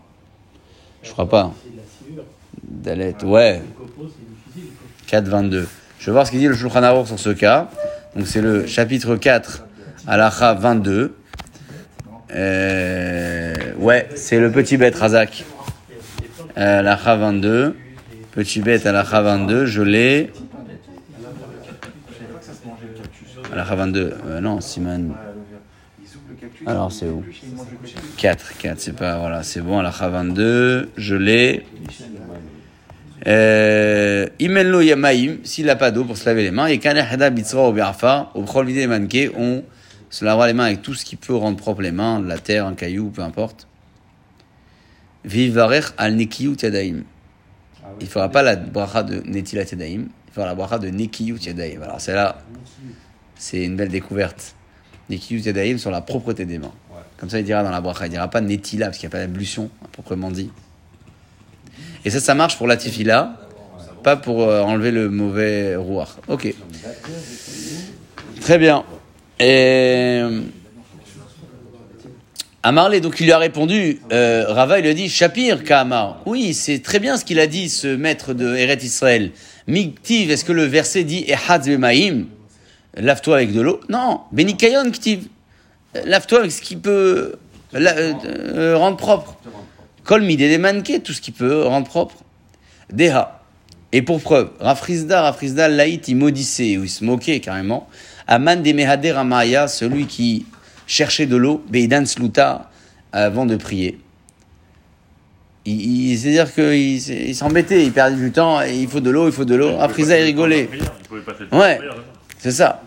Je 1.04 1.12
crois 1.12 1.28
pas. 1.30 1.52
C'est 1.64 1.72
de 1.74 2.98
la 3.00 3.12
sciure. 3.18 3.30
Ouais. 3.30 3.62
Quoi. 3.78 3.86
4.22. 5.22 5.68
Je 6.00 6.06
vais 6.08 6.12
voir 6.12 6.26
ce 6.26 6.32
qu'il 6.32 6.40
dit 6.40 6.48
le 6.48 6.54
Shulchan 6.56 6.84
Aruch 6.84 7.08
sur 7.08 7.20
ce 7.20 7.30
cas. 7.30 7.70
Donc 8.16 8.28
c'est 8.28 8.42
le 8.42 8.66
chapitre 8.68 9.16
4, 9.16 9.66
Alacha 10.08 10.54
22. 10.54 11.16
Euh, 12.36 13.54
ouais, 13.80 14.10
c'est 14.16 14.40
le 14.40 14.52
petit 14.52 14.78
bête 14.78 14.96
Razak. 14.96 15.46
Euh, 16.58 16.80
Alacha 16.80 17.16
22. 17.16 17.76
Petit 18.38 18.62
bête 18.62 18.86
Alacha 18.86 19.20
22, 19.24 19.66
je 19.66 19.82
l'ai. 19.82 20.32
Cactus. 22.96 23.52
Alacha 23.52 23.76
22. 23.76 24.14
Euh, 24.28 24.40
non, 24.42 24.62
Simon. 24.62 25.16
Alors, 26.68 26.92
c'est 26.92 27.08
où? 27.08 27.22
L'épluchent 27.22 27.42
et 27.42 27.48
ils 27.48 27.56
mangent 27.56 27.66
le 27.72 27.78
cactus. 27.78 28.16
4, 28.16 28.58
4, 28.60 28.80
c'est 28.80 28.96
pas, 28.96 29.18
voilà, 29.18 29.42
c'est 29.42 29.62
bon, 29.62 29.80
Alacha 29.80 30.10
22, 30.10 30.92
je 30.96 31.16
l'ai. 31.16 31.66
Euh, 33.26 34.28
Imello 34.38 34.82
yamaim, 34.82 35.38
s'il 35.44 35.66
n'a 35.66 35.76
pas 35.76 35.90
d'eau 35.90 36.04
pour 36.04 36.16
se 36.16 36.28
laver 36.28 36.44
les 36.44 36.52
mains, 36.52 36.68
et 36.68 36.78
kanehada 36.78 37.32
bitzra 37.32 37.68
ou 37.68 37.74
bi'afa, 37.74 38.30
au 38.36 38.44
bchol 38.44 38.68
vide 38.68 38.88
manqué, 38.88 39.32
on 39.36 39.64
se 40.12 40.24
lavera 40.24 40.46
les 40.46 40.54
mains 40.54 40.66
avec 40.66 40.84
tout 40.84 40.94
ce 40.94 41.04
qui 41.04 41.16
peut 41.16 41.34
rendre 41.34 41.58
propre 41.58 41.82
les 41.82 41.92
mains, 41.92 42.20
de 42.20 42.28
la 42.28 42.38
terre, 42.38 42.68
un 42.68 42.76
caillou, 42.76 43.10
peu 43.10 43.24
importe. 43.24 43.68
Vivarech 45.26 45.86
al 45.98 46.16
nekiyut 46.16 46.62
yadaim. 46.62 47.02
Ah. 47.88 47.94
Il 48.00 48.06
ne 48.06 48.10
fera 48.10 48.30
pas 48.30 48.44
la 48.44 48.56
bracha 48.56 49.04
de 49.04 49.22
netilat 49.26 49.64
yadaim, 49.64 50.08
il 50.28 50.34
fera 50.34 50.46
la 50.46 50.56
bracha 50.56 50.80
de 50.80 50.90
nekiyut 50.90 51.40
yadaim. 51.40 51.82
Alors 51.82 52.02
celle-là, 52.02 52.38
c'est 53.36 53.64
une 53.64 53.76
belle 53.76 53.90
découverte. 53.90 54.56
Nekiyut 55.10 55.40
yadaim 55.40 55.78
sur 55.78 55.92
la 55.92 56.02
propreté 56.02 56.46
des 56.46 56.58
mains. 56.58 56.74
Comme 57.18 57.30
ça, 57.30 57.40
il 57.40 57.46
dira 57.46 57.64
dans 57.64 57.72
la 57.72 57.82
bracha, 57.82 58.06
il 58.06 58.10
dira 58.12 58.30
pas 58.30 58.42
netila, 58.42 58.88
parce 58.88 58.98
qu'il 58.98 59.08
n'y 59.08 59.12
a 59.12 59.18
pas 59.18 59.24
d'ablution, 59.26 59.70
à 59.84 59.88
proprement 59.88 60.30
dit. 60.30 60.52
Et 62.06 62.10
ça, 62.10 62.20
ça 62.20 62.36
marche 62.36 62.58
pour 62.58 62.68
la 62.68 62.78
tifila, 62.78 63.36
pas 64.04 64.16
pour 64.16 64.44
euh, 64.44 64.62
enlever 64.62 64.92
le 64.92 65.10
mauvais 65.10 65.76
rouar. 65.76 66.18
Ok. 66.28 66.54
Très 68.42 68.58
bien. 68.60 68.84
Et. 69.40 70.22
Amarlé, 72.68 73.00
donc 73.00 73.22
il 73.22 73.24
lui 73.24 73.32
a 73.32 73.38
répondu, 73.38 74.02
euh, 74.12 74.44
Rava, 74.50 74.80
il 74.80 74.82
lui 74.82 74.90
a 74.90 74.94
dit, 74.94 75.08
Shapir, 75.08 75.64
Kahamar. 75.64 76.20
Oui, 76.26 76.54
c'est 76.54 76.80
très 76.80 77.00
bien 77.00 77.16
ce 77.16 77.24
qu'il 77.24 77.40
a 77.40 77.48
dit, 77.48 77.70
ce 77.70 77.88
maître 77.88 78.34
de 78.34 78.58
Eret 78.58 78.80
Israël. 78.84 79.32
Miktiv, 79.68 80.32
est-ce 80.32 80.44
que 80.44 80.52
le 80.52 80.66
verset 80.66 81.06
dit 81.06 81.24
Ehadz 81.30 81.66
Bemaim 81.70 82.26
Lave-toi 82.98 83.38
avec 83.38 83.54
de 83.54 83.62
l'eau? 83.62 83.80
Non, 83.88 84.20
Benikayon 84.34 84.92
Ktiv. 84.92 85.30
Lave-toi 86.04 86.40
avec 86.40 86.52
ce 86.52 86.62
qui 86.62 86.76
peut 86.76 87.36
euh, 87.74 88.14
euh, 88.26 88.78
rendre 88.78 88.98
propre. 88.98 89.38
Kol 90.04 90.24
midé 90.24 90.50
des 90.50 91.00
tout 91.00 91.14
ce 91.14 91.22
qui 91.22 91.32
peut 91.32 91.64
rendre 91.64 91.88
propre. 91.88 92.18
Deha. 92.92 93.44
Et 93.94 94.02
pour 94.02 94.20
preuve, 94.20 94.50
Rafrizda, 94.60 95.22
Rafrizda, 95.22 95.70
Laït, 95.70 96.10
il 96.10 96.18
maudissait, 96.18 96.76
ou 96.76 96.84
il 96.84 96.90
se 96.90 97.06
moquait 97.06 97.40
carrément. 97.40 97.88
Aman 98.28 98.62
de 98.62 98.74
Mehader 98.74 99.12
Amaya, 99.12 99.70
celui 99.70 100.06
qui 100.06 100.46
cherchait 100.88 101.28
de 101.28 101.36
l'eau, 101.36 101.64
Beidan 101.70 102.06
Sluta, 102.06 102.72
avant 103.12 103.46
de 103.46 103.56
prier. 103.56 104.00
Il, 105.66 106.12
il- 106.12 106.18
C'est-à-dire 106.18 106.54
qu'il 106.54 107.36
s'embêtait, 107.36 107.84
il 107.84 107.92
perdait 107.92 108.16
du 108.16 108.32
temps, 108.32 108.62
et 108.62 108.74
il 108.76 108.88
faut 108.88 109.02
de 109.02 109.10
l'eau, 109.10 109.28
il 109.28 109.34
faut 109.34 109.46
de 109.46 109.56
l'eau. 109.56 109.76
Rafrizda, 109.78 110.18
il 110.20 110.24
rigolait. 110.24 110.70
Ouais. 111.52 111.80
C'est 112.40 112.52
ça. 112.52 112.82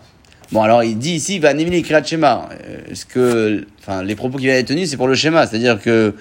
Bon, 0.51 0.61
alors 0.63 0.83
il 0.83 0.97
dit 0.97 1.13
ici, 1.13 1.39
va 1.39 1.53
Nimili 1.53 1.81
Kriyat 1.81 2.03
Shema. 2.03 2.49
Ce 2.93 3.05
que, 3.05 3.65
enfin, 3.79 4.03
les 4.03 4.15
propos 4.15 4.37
qui 4.37 4.45
viennent 4.45 4.57
être 4.57 4.67
tenus, 4.67 4.89
c'est 4.89 4.97
pour 4.97 5.07
le 5.07 5.15
schéma. 5.15 5.45
C'est-à-dire 5.47 5.79
que 5.81 6.13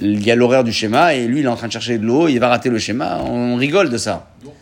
il 0.00 0.24
y 0.24 0.30
a 0.30 0.36
l'horaire 0.36 0.64
du 0.64 0.72
schéma 0.72 1.14
et 1.14 1.26
lui, 1.26 1.40
il 1.40 1.44
est 1.44 1.48
en 1.48 1.56
train 1.56 1.66
de 1.66 1.72
chercher 1.72 1.98
de 1.98 2.04
l'eau, 2.06 2.28
il 2.28 2.38
va 2.38 2.48
rater 2.48 2.68
le 2.70 2.78
schéma. 2.78 3.20
On 3.24 3.56
rigole 3.56 3.90
de 3.90 3.96
ça. 3.98 4.30
Donc, 4.44 4.54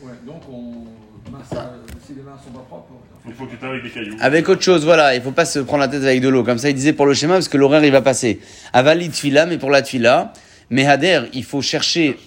faut 3.37 3.47
que 3.47 3.53
tu 3.53 3.57
te 3.57 3.67
avec 3.67 3.83
des 3.83 3.91
cailloux. 3.91 4.17
Avec 4.21 4.49
autre 4.49 4.63
chose, 4.63 4.85
voilà. 4.85 5.15
Il 5.15 5.23
faut 5.23 5.33
pas 5.33 5.45
se 5.45 5.59
prendre 5.59 5.81
la 5.81 5.89
tête 5.89 6.03
avec 6.03 6.21
de 6.21 6.29
l'eau. 6.29 6.45
Comme 6.45 6.59
ça, 6.59 6.69
il 6.69 6.75
disait 6.75 6.93
pour 6.93 7.07
le 7.07 7.15
schéma, 7.15 7.35
parce 7.35 7.49
que 7.49 7.57
l'horaire, 7.57 7.85
il 7.85 7.93
va 7.93 8.03
passer. 8.03 8.41
Avali 8.73 9.09
Tfila, 9.09 9.47
mais 9.47 9.59
pour 9.59 9.71
la 9.71 9.83
Tfila, 9.83 10.33
Mehader, 10.71 11.23
il 11.33 11.45
faut 11.45 11.63
chercher 11.63 12.19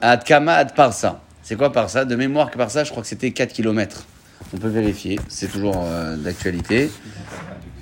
Ad 0.00 0.24
Kama, 0.24 0.54
Ad 0.54 0.74
Parsa. 0.74 1.20
C'est 1.42 1.56
quoi 1.56 1.72
Parsa? 1.72 2.04
De 2.04 2.16
mémoire 2.16 2.50
que 2.50 2.58
Parsa, 2.58 2.84
je 2.84 2.90
crois 2.90 3.02
que 3.02 3.08
c'était 3.08 3.30
4 3.30 3.52
km. 3.52 4.06
On 4.52 4.58
peut 4.58 4.68
vérifier, 4.68 5.18
c'est 5.28 5.50
toujours 5.50 5.84
euh, 5.84 6.16
d'actualité. 6.16 6.90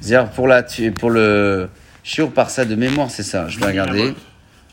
C'est-à-dire 0.00 0.30
pour, 0.30 0.48
la, 0.48 0.64
pour 0.98 1.10
le 1.10 1.68
Shiur 2.02 2.30
Parsa 2.30 2.64
de 2.64 2.74
mémoire, 2.74 3.10
c'est 3.10 3.22
ça, 3.22 3.48
je 3.48 3.58
vais 3.58 3.66
regarder. 3.66 4.14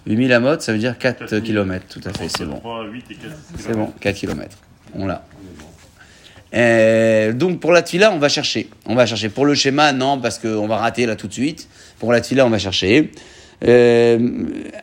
8000 0.08 0.34
amot, 0.34 0.60
ça 0.60 0.72
veut 0.72 0.78
dire 0.78 0.98
4 0.98 1.40
km, 1.40 1.86
tout 1.90 2.02
à 2.08 2.14
fait, 2.14 2.30
c'est 2.30 2.46
bon. 2.46 2.60
3, 2.60 2.86
8 2.86 3.06
et 3.10 3.16
4. 3.16 3.34
C'est 3.58 3.74
bon, 3.74 3.92
4 4.00 4.16
km. 4.16 4.58
On 4.94 5.08
l'a. 5.08 5.26
Euh, 6.56 7.34
donc 7.34 7.60
pour 7.60 7.72
la 7.72 7.82
tfila, 7.82 8.12
on 8.12 8.20
va 8.20 8.30
chercher. 8.30 8.70
On 8.86 8.96
va 8.96 9.06
chercher. 9.06 9.30
Pour 9.30 9.46
le 9.46 9.56
schéma, 9.56 9.92
non, 9.94 10.20
parce 10.20 10.40
qu'on 10.40 10.68
va 10.68 10.78
rater 10.78 11.06
là 11.06 11.16
tout 11.16 11.28
de 11.28 11.34
suite. 11.34 11.68
Pour 12.00 12.12
la 12.12 12.22
tfila, 12.22 12.46
on 12.46 12.50
va 12.50 12.60
chercher. 12.60 13.12
Euh, 13.64 14.18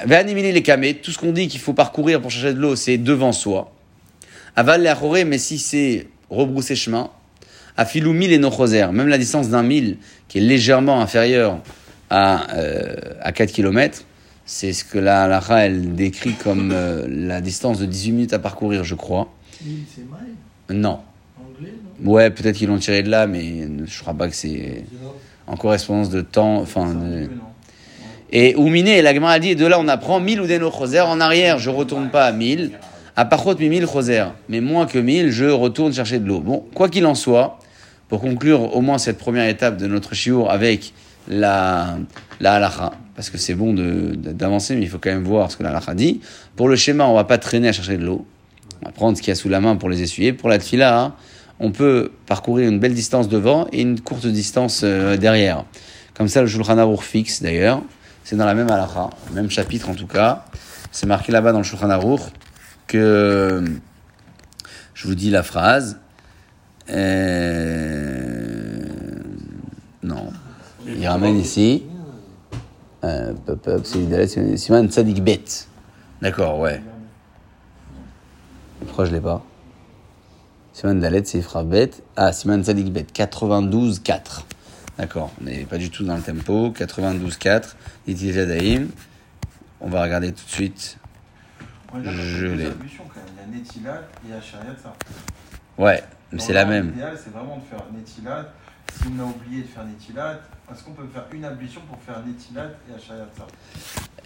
les 0.07 0.63
kamés. 0.63 0.95
Tout 0.95 1.11
ce 1.11 1.19
qu'on 1.19 1.33
dit 1.33 1.49
qu'il 1.49 1.61
faut 1.61 1.73
parcourir 1.73 2.21
pour 2.21 2.31
chercher 2.31 2.55
de 2.55 2.61
l'eau, 2.61 2.77
c'est 2.77 2.99
devant 2.99 3.33
soi. 3.33 3.73
Aval 4.57 4.83
les 4.83 5.25
mais 5.25 5.39
si 5.39 5.59
c'est 5.59 6.07
rebrousser 6.29 6.77
chemin, 6.77 7.11
à 7.77 7.87
filou 7.87 8.13
mille 8.13 8.33
et 8.33 8.39
nochoser, 8.39 8.87
même 8.93 9.09
la 9.09 9.19
distance 9.19 9.49
d'un 9.49 9.63
mille, 9.63 9.97
qui 10.29 10.39
est 10.39 10.43
légèrement 10.43 11.01
inférieure 11.01 11.61
à, 12.11 12.53
euh, 12.55 12.95
à 13.23 13.33
4 13.33 13.51
km, 13.53 14.05
c'est 14.45 14.73
ce 14.73 14.85
que 14.85 14.99
la 14.99 15.25
halakha, 15.25 15.67
elle 15.67 15.95
décrit 15.95 16.35
comme 16.35 16.71
euh, 16.73 17.07
la 17.09 17.41
distance 17.41 17.79
de 17.79 17.87
18 17.87 18.13
minutes 18.13 18.33
à 18.35 18.39
parcourir, 18.39 18.85
je 18.85 18.95
crois. 18.95 19.33
Non. 20.69 21.01
Ouais, 22.05 22.31
peut-être 22.31 22.57
qu'ils 22.57 22.69
l'ont 22.69 22.79
tiré 22.79 23.03
de 23.03 23.11
là, 23.11 23.27
mais 23.27 23.69
je 23.85 24.01
crois 24.01 24.15
pas 24.15 24.29
que 24.29 24.35
c'est 24.35 24.85
en 25.47 25.57
correspondance 25.57 26.11
de 26.11 26.21
temps. 26.21 26.57
Enfin, 26.57 26.95
de-. 26.95 27.29
Et 28.31 28.57
Oumine, 28.57 29.01
la 29.01 29.11
a 29.11 29.39
dit, 29.39 29.55
de 29.55 29.67
là 29.67 29.79
on 29.79 29.89
apprend 29.89 30.19
1000 30.19 30.41
ou 30.41 30.47
deno 30.47 30.71
choser 30.71 31.01
en 31.01 31.21
arrière, 31.21 31.59
je 31.59 31.71
retourne 31.71 32.09
pas 32.09 32.25
à 32.25 32.33
1000. 32.33 32.73
À 33.15 33.27
parchot 33.27 33.55
mi 33.59 33.69
1000 33.69 33.87
choser, 33.87 34.25
mais 34.49 34.63
moins 34.63 34.87
que 34.87 34.99
1000, 34.99 35.31
je 35.31 35.45
retourne 35.45 35.93
chercher 35.93 36.19
de 36.19 36.27
l'eau. 36.27 36.41
Bon, 36.41 36.65
quoi 36.75 36.89
qu'il 36.89 37.05
en 37.05 37.15
soit, 37.15 37.59
pour 38.09 38.23
conclure 38.23 38.75
au 38.75 38.81
moins 38.81 38.97
cette 38.97 39.19
première 39.19 39.47
étape 39.47 39.77
de 39.77 39.87
notre 39.87 40.15
chiour 40.15 40.51
avec 40.51 40.95
la, 41.29 41.99
la 42.41 42.55
halakha, 42.55 42.93
parce 43.15 43.29
que 43.29 43.37
c'est 43.37 43.55
bon 43.55 43.75
d'avancer, 43.75 44.75
mais 44.77 44.83
il 44.83 44.89
faut 44.89 44.99
quand 44.99 45.11
même 45.11 45.25
voir 45.25 45.51
ce 45.51 45.59
que 45.59 45.63
la 45.63 45.69
halakha 45.69 45.95
dit. 45.95 46.23
Pour 46.57 46.71
le 46.71 46.77
schéma, 46.77 47.05
on 47.05 47.15
va 47.15 47.25
pas 47.25 47.37
traîner 47.37 47.69
à 47.69 47.73
chercher 47.73 47.99
de 47.99 48.05
l'eau. 48.05 48.25
On 48.81 48.87
va 48.87 48.93
prendre 48.93 49.15
ce 49.19 49.23
qu'il 49.23 49.31
y 49.31 49.33
a 49.33 49.37
sous 49.37 49.51
la 49.51 49.61
main 49.61 49.77
pour 49.77 49.91
les 49.91 50.03
essuyer. 50.03 50.33
Pour 50.33 50.49
la 50.49 50.59
tfila, 50.59 50.99
hein, 50.99 51.15
on 51.63 51.71
peut 51.71 52.11
parcourir 52.27 52.69
une 52.69 52.81
belle 52.81 52.93
distance 52.93 53.29
devant 53.29 53.69
et 53.73 53.81
une 53.81 54.01
courte 54.01 54.27
distance 54.27 54.83
euh, 54.83 55.17
derrière. 55.17 55.65
Comme 56.13 56.27
ça, 56.29 56.43
le 56.43 56.49
Shulchan 56.49 56.77
Aruch 56.77 57.01
fixe 57.01 57.41
d'ailleurs. 57.41 57.81
C'est 58.25 58.37
dans 58.37 58.45
la 58.45 58.55
même 58.55 58.69
halakha, 58.71 59.11
même 59.33 59.49
chapitre 59.49 59.89
en 59.89 59.95
tout 59.95 60.09
cas. 60.09 60.45
C'est 60.91 61.07
marqué 61.07 61.33
là-bas 61.33 61.53
dans 61.53 61.59
le 61.59 61.65
Shulchan 61.65 61.89
Aruch 61.89 62.21
que 62.89 63.65
je 64.93 65.07
vous 65.07 65.15
dis 65.15 65.31
la 65.31 65.45
phrase. 65.45 65.99
Euh, 66.91 68.83
Non, 70.03 70.33
il 70.87 71.07
ramène 71.07 71.37
ici. 71.37 71.85
Euh. 73.05 73.33
D'accord, 76.21 76.59
ouais. 76.59 76.83
Pourquoi 78.85 79.05
je 79.05 79.13
l'ai 79.13 79.21
pas 79.21 79.45
Siman 80.73 80.99
Dalet, 80.99 81.23
c'est 81.25 81.39
Ifra 81.39 81.65
Bet. 81.65 81.91
Ah, 82.17 82.33
Siman 82.33 82.63
Tzadik 82.63 82.93
Bet, 82.93 83.07
92-4. 83.15 84.45
D'accord, 84.97 85.31
on 85.41 85.45
n'est 85.45 85.65
pas 85.65 85.77
du 85.77 85.91
tout 85.91 86.05
dans 86.05 86.17
le 86.17 86.23
tempo. 86.23 86.71
92-4, 86.71 87.75
Itil 88.07 88.33
Jadaïm. 88.33 88.89
On 89.81 89.89
va 89.89 90.03
regarder 90.03 90.33
tout 90.33 90.45
de 90.45 90.51
suite. 90.51 90.99
Je 92.03 92.47
l'ai. 92.47 92.65
Il 92.65 92.65
y 92.65 92.67
a 92.67 93.59
Netilat 93.59 94.03
et 94.29 94.33
Hachariat, 94.33 94.75
ça. 94.83 94.95
Ouais, 95.77 96.03
mais 96.31 96.39
c'est 96.39 96.55
la 96.55 96.65
même. 96.65 96.93
L'idéal, 96.93 97.19
c'est 97.23 97.33
vraiment 97.33 97.59
de 97.59 97.65
faire 97.65 97.85
Netilat. 97.93 98.49
Si 98.95 99.05
on 99.15 99.21
a 99.21 99.25
oublié 99.25 99.63
de 99.63 99.69
faire 99.69 99.85
Netilat, 99.85 100.41
est-ce 100.73 100.85
qu'on 100.85 100.93
peut 100.93 101.07
faire 101.13 101.27
une 101.33 101.45
ablution 101.45 101.83
pour 101.89 101.99
faire 102.01 102.23
Netilat 102.25 102.71
et 102.89 102.95
Hachariat, 102.95 103.29
ça? 103.37 103.47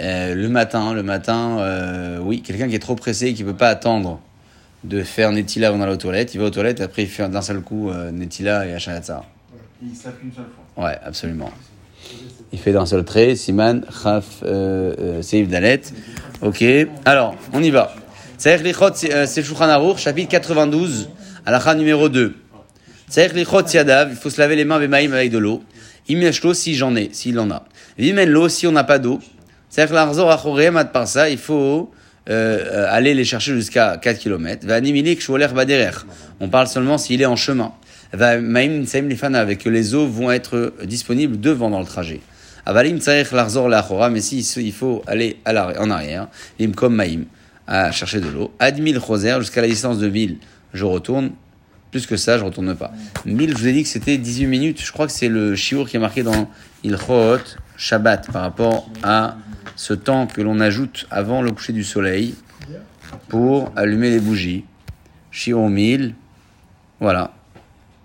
Euh, 0.00 0.34
le 0.34 0.48
matin, 0.48 0.92
le 0.92 1.02
matin, 1.02 1.58
euh, 1.58 2.18
oui, 2.18 2.42
quelqu'un 2.42 2.68
qui 2.68 2.76
est 2.76 2.80
trop 2.80 2.94
pressé 2.94 3.28
et 3.28 3.34
qui 3.34 3.42
ne 3.42 3.50
peut 3.50 3.56
pas 3.56 3.70
attendre 3.70 4.20
de 4.84 5.02
faire 5.02 5.32
Netila 5.32 5.68
avant 5.68 5.78
d'aller 5.78 5.92
aux 5.92 5.96
toilettes, 5.96 6.34
il 6.34 6.40
va 6.40 6.46
aux 6.46 6.50
toilettes 6.50 6.80
et 6.80 6.84
après 6.84 7.02
il 7.02 7.08
fait 7.08 7.28
d'un 7.28 7.42
seul 7.42 7.60
coup 7.60 7.90
euh, 7.90 8.10
Netila 8.10 8.66
et 8.66 8.74
Hachanatza. 8.74 9.24
Et 9.82 9.86
il 9.90 9.96
se 9.96 10.04
lave 10.04 10.16
qu'une 10.18 10.32
seule 10.32 10.44
fois. 10.44 10.84
Ouais, 10.84 10.98
absolument. 11.04 11.50
Il 12.52 12.58
fait 12.58 12.72
d'un 12.72 12.86
seul 12.86 13.04
trait, 13.04 13.34
Siman, 13.34 13.84
Chaf, 14.02 14.42
euh, 14.44 14.94
euh, 14.98 15.22
Seif 15.22 15.48
Dalet. 15.48 15.80
Ok, 16.42 16.64
alors, 17.04 17.34
on 17.52 17.62
y 17.62 17.70
va. 17.70 17.94
Tsaïch 18.38 18.62
Lichot, 18.62 18.90
c'est 18.94 19.12
euh, 19.12 19.26
c'est 19.26 19.42
Shulchan 19.42 19.96
chapitre 19.96 20.30
92, 20.30 21.08
halakha 21.44 21.74
numéro 21.74 22.08
2. 22.08 22.34
Tsaïch 23.10 23.32
Lichot 23.32 23.66
Siadav, 23.66 24.10
il 24.10 24.16
faut 24.16 24.30
se 24.30 24.40
laver 24.40 24.56
les 24.56 24.64
mains 24.64 24.78
Bemaïm 24.78 25.12
avec 25.12 25.30
de 25.30 25.38
l'eau. 25.38 25.62
Imiashlo, 26.08 26.54
si 26.54 26.74
j'en 26.74 26.94
ai, 26.94 27.10
s'il 27.12 27.38
en 27.38 27.50
a. 27.50 27.64
Vimenlo, 27.98 28.48
si 28.48 28.66
on 28.66 28.72
n'a 28.72 28.84
pas 28.84 28.98
d'eau. 28.98 29.20
Tsaïch 29.70 29.90
Larzor 29.90 30.30
Achorem 30.30 30.76
Ad 30.76 30.92
Parsa, 30.92 31.30
il 31.30 31.38
faut 31.38 31.90
euh, 32.28 32.86
aller 32.90 33.14
les 33.14 33.24
chercher 33.24 33.54
jusqu'à 33.54 33.96
4 33.96 34.18
km. 34.18 34.66
On 36.40 36.48
parle 36.48 36.66
seulement 36.66 36.98
s'il 36.98 37.22
est 37.22 37.26
en 37.26 37.36
chemin. 37.36 37.72
Avec 38.12 39.58
que 39.58 39.68
les 39.68 39.94
eaux 39.94 40.06
vont 40.06 40.30
être 40.30 40.74
disponibles 40.84 41.38
devant 41.38 41.70
dans 41.70 41.80
le 41.80 41.86
trajet. 41.86 42.20
Avalim 42.64 42.98
Larzor 43.32 44.10
mais 44.10 44.20
si 44.20 44.40
il 44.40 44.72
faut 44.72 45.02
aller 45.06 45.36
en 45.46 45.90
arrière, 45.90 46.26
Limkom 46.58 46.92
Maïm, 46.92 47.26
à 47.66 47.92
chercher 47.92 48.20
de 48.20 48.28
l'eau. 48.28 48.52
Admil 48.58 49.00
Choser, 49.00 49.36
jusqu'à 49.38 49.60
la 49.60 49.68
distance 49.68 49.98
de 49.98 50.08
1000, 50.08 50.38
je 50.74 50.84
retourne. 50.84 51.30
Plus 51.92 52.06
que 52.06 52.16
ça, 52.16 52.36
je 52.38 52.44
retourne 52.44 52.74
pas. 52.74 52.92
1000, 53.24 53.50
je 53.50 53.56
vous 53.56 53.68
ai 53.68 53.72
dit 53.72 53.82
que 53.84 53.88
c'était 53.88 54.18
18 54.18 54.46
minutes. 54.46 54.82
Je 54.84 54.92
crois 54.92 55.06
que 55.06 55.12
c'est 55.12 55.28
le 55.28 55.54
shiur 55.54 55.88
qui 55.88 55.96
est 55.96 56.00
marqué 56.00 56.24
dans 56.24 56.50
Ilchot 56.82 57.38
Shabbat 57.76 58.30
par 58.32 58.42
rapport 58.42 58.90
à 59.04 59.36
ce 59.74 59.94
temps 59.94 60.26
que 60.26 60.40
l'on 60.40 60.60
ajoute 60.60 61.06
avant 61.10 61.42
le 61.42 61.50
coucher 61.50 61.72
du 61.72 61.84
soleil 61.84 62.34
pour 63.28 63.72
allumer 63.76 64.10
les 64.10 64.20
bougies. 64.20 64.64
Shiur 65.30 65.68
1000, 65.68 66.14
voilà, 67.00 67.34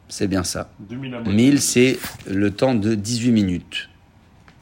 c'est 0.09 0.27
bien 0.27 0.43
ça. 0.43 0.69
2000 0.79 1.15
à 1.15 1.21
1000, 1.21 1.61
c'est 1.61 1.99
le 2.29 2.51
temps 2.51 2.75
de 2.75 2.95
18 2.95 3.31
minutes. 3.31 3.89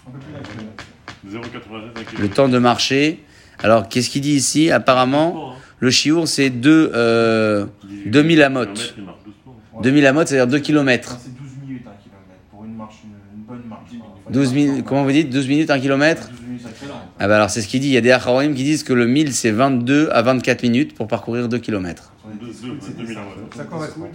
Un 0.07 0.11
peu 0.11 0.19
plus 0.19 0.33
d'un 0.33 0.41
kilomètre. 0.41 0.85
0,96 1.27 2.17
un 2.17 2.21
Le 2.21 2.29
temps 2.29 2.49
de 2.49 2.57
marcher. 2.59 3.23
Alors, 3.61 3.89
qu'est-ce 3.89 4.09
qu'il 4.09 4.21
dit 4.21 4.33
ici? 4.33 4.71
Apparemment, 4.71 5.55
le 5.79 5.89
shiur, 5.89 6.27
c'est 6.27 6.49
2, 6.49 6.91
euh, 6.93 7.65
18 7.83 8.11
2000 8.11 8.43
amot. 8.43 8.59
kilomètres, 8.65 8.93
il 8.97 9.03
marche 9.03 9.17
doucement. 9.25 9.55
Ouais. 9.73 9.83
2000 9.83 10.05
amot, 10.05 10.25
c'est-à-dire 10.25 10.47
2 10.47 10.59
km. 10.59 11.17
C'est 11.21 11.35
12 11.35 11.49
minutes 11.65 11.87
un 11.87 12.03
kilomètre 12.03 12.43
pour 12.51 12.65
une 12.65 12.75
marche, 12.75 12.95
une 13.03 13.41
bonne 13.41 13.63
marche. 13.67 13.89
12 14.29 14.53
minutes, 14.53 14.85
comment 14.85 15.03
vous 15.03 15.11
dites? 15.11 15.29
12 15.29 15.47
minutes, 15.47 15.71
1 15.71 15.79
km 15.79 16.29
12 16.29 16.41
minutes 16.47 16.65
un 16.65 16.69
kilomètre. 16.69 17.08
Ah 17.21 17.27
bah 17.27 17.35
alors 17.35 17.49
c'est 17.49 17.61
ce 17.61 17.67
qu'il 17.67 17.81
dit, 17.81 17.87
il 17.87 17.93
y 17.93 17.97
a 17.97 18.01
des 18.01 18.11
acharonim 18.11 18.53
qui 18.53 18.63
disent 18.63 18.83
que 18.83 18.93
le 18.93 19.05
1000 19.05 19.33
c'est 19.33 19.51
22 19.51 20.09
à 20.11 20.21
24 20.21 20.63
minutes 20.63 20.95
pour 20.95 21.07
parcourir 21.07 21.49
2 21.49 21.59
km. 21.59 22.13
Sur 22.21 22.29
les 22.29 22.35
Deux- 22.37 22.51
10 22.53 22.61
deux- 22.61 22.67
minutes, 22.69 22.83
c'était 22.83 23.01
2000 23.01 23.15
ça. 23.15 23.63
correspond. 23.65 23.99
correspond. 23.99 24.09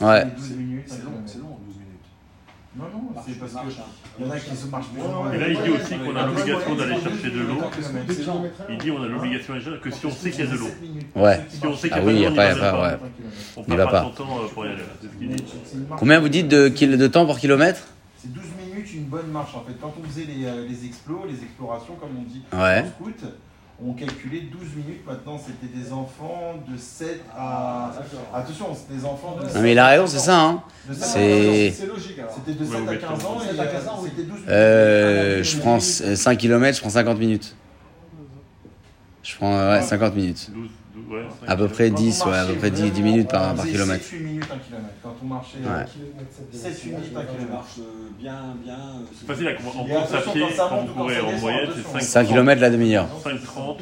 On, 0.00 0.04
on 0.04 0.08
Ouais. 0.08 0.24
met 0.24 0.30
12 0.36 0.50
minutes. 0.52 0.84
un 0.88 0.94
C'est 0.94 1.02
long, 1.04 1.10
c'est 1.26 1.38
long, 1.38 1.58
12 1.66 1.76
minutes. 1.76 1.86
Non, 2.78 2.84
non, 2.92 3.22
c'est 3.26 3.38
parce 3.40 3.52
que 3.52 3.58
il 4.18 4.24
y 4.24 4.28
en 4.28 4.30
a 4.30 4.38
qui 4.38 4.56
se 4.56 4.66
marchent 4.68 4.86
plus. 4.88 5.02
Et 5.34 5.38
là, 5.40 5.48
il 5.48 5.56
dit 5.62 5.70
aussi 5.76 5.94
qu'on 5.98 6.16
a 6.16 6.26
l'obligation 6.26 6.74
d'aller 6.76 6.94
chercher 7.00 7.30
de 7.30 7.40
l'eau. 7.40 7.58
Il 8.70 8.78
dit 8.78 8.90
on 8.92 9.02
a 9.02 9.06
l'obligation 9.08 9.52
d'aller 9.54 9.64
chercher 9.64 9.80
que 9.80 9.90
si 9.90 10.06
on 10.06 10.10
sait 10.12 10.30
qu'il 10.30 10.44
y 10.44 10.48
a 10.48 10.50
de 10.52 10.56
l'eau. 10.56 10.70
Ouais. 11.16 11.40
Si 11.48 11.66
on 11.66 11.74
sait 11.76 11.88
Ah 11.90 11.98
qu'il 12.00 12.12
y 12.20 12.24
a 12.26 12.28
oui, 12.30 12.36
pas 12.36 12.44
y 12.44 12.48
a 12.48 12.54
de 12.54 12.58
l'eau, 12.60 12.60
pas- 12.62 12.68
y 12.68 12.92
a 12.92 12.92
pas, 12.92 13.00
On 13.56 13.64
Il 13.68 13.76
va 13.76 13.86
pas. 13.88 14.04
euh. 14.04 15.96
Combien 15.98 16.20
vous 16.20 16.28
dites 16.28 16.48
de, 16.48 16.68
kil- 16.68 16.96
de 16.96 17.06
temps 17.08 17.26
par 17.26 17.38
kilomètre? 17.38 17.80
C'est 18.18 18.32
12 18.32 18.42
une 18.94 19.04
bonne 19.04 19.28
marche 19.28 19.54
en 19.54 19.62
fait. 19.62 19.74
Quand 19.80 19.92
on 20.00 20.06
faisait 20.08 20.24
les, 20.26 20.44
euh, 20.46 20.66
les 20.68 20.84
explos, 20.86 21.22
les 21.26 21.42
explorations, 21.42 21.94
comme 21.94 22.10
on 22.18 22.22
dit 22.22 22.42
Ouais. 22.52 22.84
en 22.84 22.86
scout, 23.02 23.24
on 23.84 23.92
calculait 23.92 24.40
12 24.50 24.74
minutes. 24.76 25.06
Maintenant, 25.06 25.38
c'était 25.38 25.72
des 25.72 25.92
enfants 25.92 26.54
de 26.66 26.76
7 26.78 27.22
à. 27.36 27.92
Attention, 28.34 28.74
c'était 28.74 28.94
des 29.00 29.04
enfants 29.04 29.36
de. 29.38 29.44
Non 29.54 29.60
mais 29.62 29.72
il 29.72 29.78
a 29.78 29.88
raison, 29.88 30.06
c'est 30.06 30.18
ça 30.18 30.40
hein 30.40 30.62
C'est- 30.90 30.94
15 30.94 31.02
ans. 31.02 31.74
C'est 31.78 31.86
logique. 31.86 32.20
C'était 32.34 32.52
de 32.58 32.64
Ouais, 32.64 32.70
7 32.70 32.80
vous 32.82 32.88
à 32.88 32.92
mettez 32.92 33.06
15 33.06 33.24
ans 33.26 33.38
et 33.42 33.46
7 33.50 33.60
à 33.60 33.66
15 33.66 33.88
ans, 33.88 33.98
oui. 34.02 34.08
c'était 34.10 34.22
12 34.22 34.34
minutes. 34.36 34.48
euh, 34.50 35.42
Je 35.42 35.58
prends 35.58 35.80
5 35.80 36.36
km, 36.38 36.74
je 36.76 36.80
prends 36.80 36.90
50 36.90 37.18
minutes. 37.18 37.54
Je 39.22 39.34
prends 39.36 39.70
ouais, 39.70 39.82
50 39.82 40.14
minutes. 40.14 40.50
12, 40.52 40.62
12, 40.62 40.70
ouais, 41.08 41.22
À 41.46 41.56
peu 41.56 41.68
près 41.68 41.88
Quand 41.90 41.94
on 41.96 41.98
10, 41.98 42.24
ouais, 42.24 42.32
à 42.32 42.36
marchait 42.36 42.52
peu 42.52 42.58
près 42.58 42.70
10, 42.70 42.82
10 42.82 42.90
vraiment, 42.90 43.06
minutes 43.06 43.28
par, 43.30 43.54
par 43.54 43.66
kilomètre. 43.66 44.04
7-8 44.04 44.22
minutes 44.22 44.44
un 44.44 44.58
kilomètre. 44.58 44.94
Quand 45.02 45.16
on 45.22 45.26
marchait. 45.26 45.58
Ouais. 45.58 45.86
7-8 46.54 46.86
minutes 46.86 47.16
un 47.16 47.22
kilomètre. 47.22 47.52
marche 47.52 47.78
euh, 47.78 47.82
bien, 48.18 48.56
bien. 48.62 48.74
euh, 48.74 49.04
C'est 49.18 49.26
facile 49.26 49.48
à 49.48 49.54
comprendre. 49.54 49.80
En 49.80 49.84
course 49.86 50.14
à 50.14 50.18
pied, 50.32 50.42
quand 50.56 50.84
vous 50.84 50.92
courez 50.94 51.20
en 51.20 51.32
moyenne, 51.38 51.70
c'est 51.98 52.00
5 52.02 52.24
km 52.28 52.60
la 52.60 52.70
demi-heure. 52.70 53.08
5,30 53.24 53.76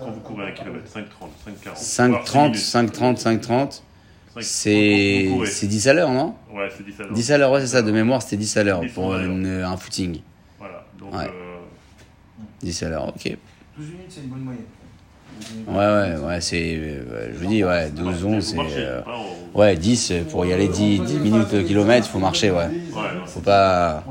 quand 0.00 0.10
vous 0.10 0.20
courez 0.20 0.46
un 0.48 0.52
kilomètre. 0.52 0.86
5,30, 0.94 1.74
5,40. 1.74 1.76
5, 1.76 2.24
30, 2.24 2.56
5, 2.56 2.92
30, 2.92 3.18
5, 3.18 3.40
30. 3.40 3.82
C'est 4.40 5.28
c'est 5.46 5.66
10 5.66 5.88
à 5.88 5.94
l'heure, 5.94 6.10
non? 6.12 6.34
Ouais, 6.54 6.68
c'est 6.76 6.84
10 6.84 7.00
à 7.00 7.02
l'heure. 7.04 7.12
10 7.12 7.32
à 7.32 7.38
l'heure, 7.38 7.52
ouais, 7.52 7.60
c'est 7.60 7.66
ça. 7.66 7.82
De 7.82 7.90
mémoire, 7.90 8.22
c'était 8.22 8.36
10 8.36 8.56
à 8.56 8.62
l'heure 8.64 8.80
10 8.80 8.88
pour 8.92 9.12
à 9.14 9.18
l'heure. 9.18 9.30
une- 9.30 9.46
un 9.64 9.76
footing. 9.76 10.20
Voilà. 10.58 10.84
Donc, 10.98 11.12
Ouais. 11.14 11.24
euh, 11.24 11.56
10 12.62 12.82
à 12.84 12.88
l'heure, 12.88 13.08
ok. 13.08 13.36
12 13.76 13.86
minutes, 13.90 14.06
c'est 14.08 14.20
une 14.20 14.28
bonne 14.28 14.40
moyenne. 14.42 14.62
Ouais, 15.66 15.76
ouais, 15.76 16.14
ouais, 16.26 16.40
c'est. 16.40 16.74
euh, 16.76 17.28
Je 17.34 17.38
vous 17.38 17.46
dis, 17.46 17.62
ouais, 17.64 17.90
12, 17.90 18.24
11, 18.24 18.44
c'est. 18.44 18.56
euh, 18.78 19.00
Ouais, 19.54 19.76
10, 19.76 20.10
euh, 20.10 20.22
pour 20.30 20.44
y 20.46 20.52
aller 20.52 20.68
10, 20.68 21.00
10 21.00 21.18
minutes 21.18 21.52
au 21.54 21.62
kilomètre, 21.62 22.06
il 22.08 22.12
faut 22.12 22.18
marcher, 22.18 22.50
ouais. 22.50 22.68
Faut 23.26 23.40
pas. 23.40 24.02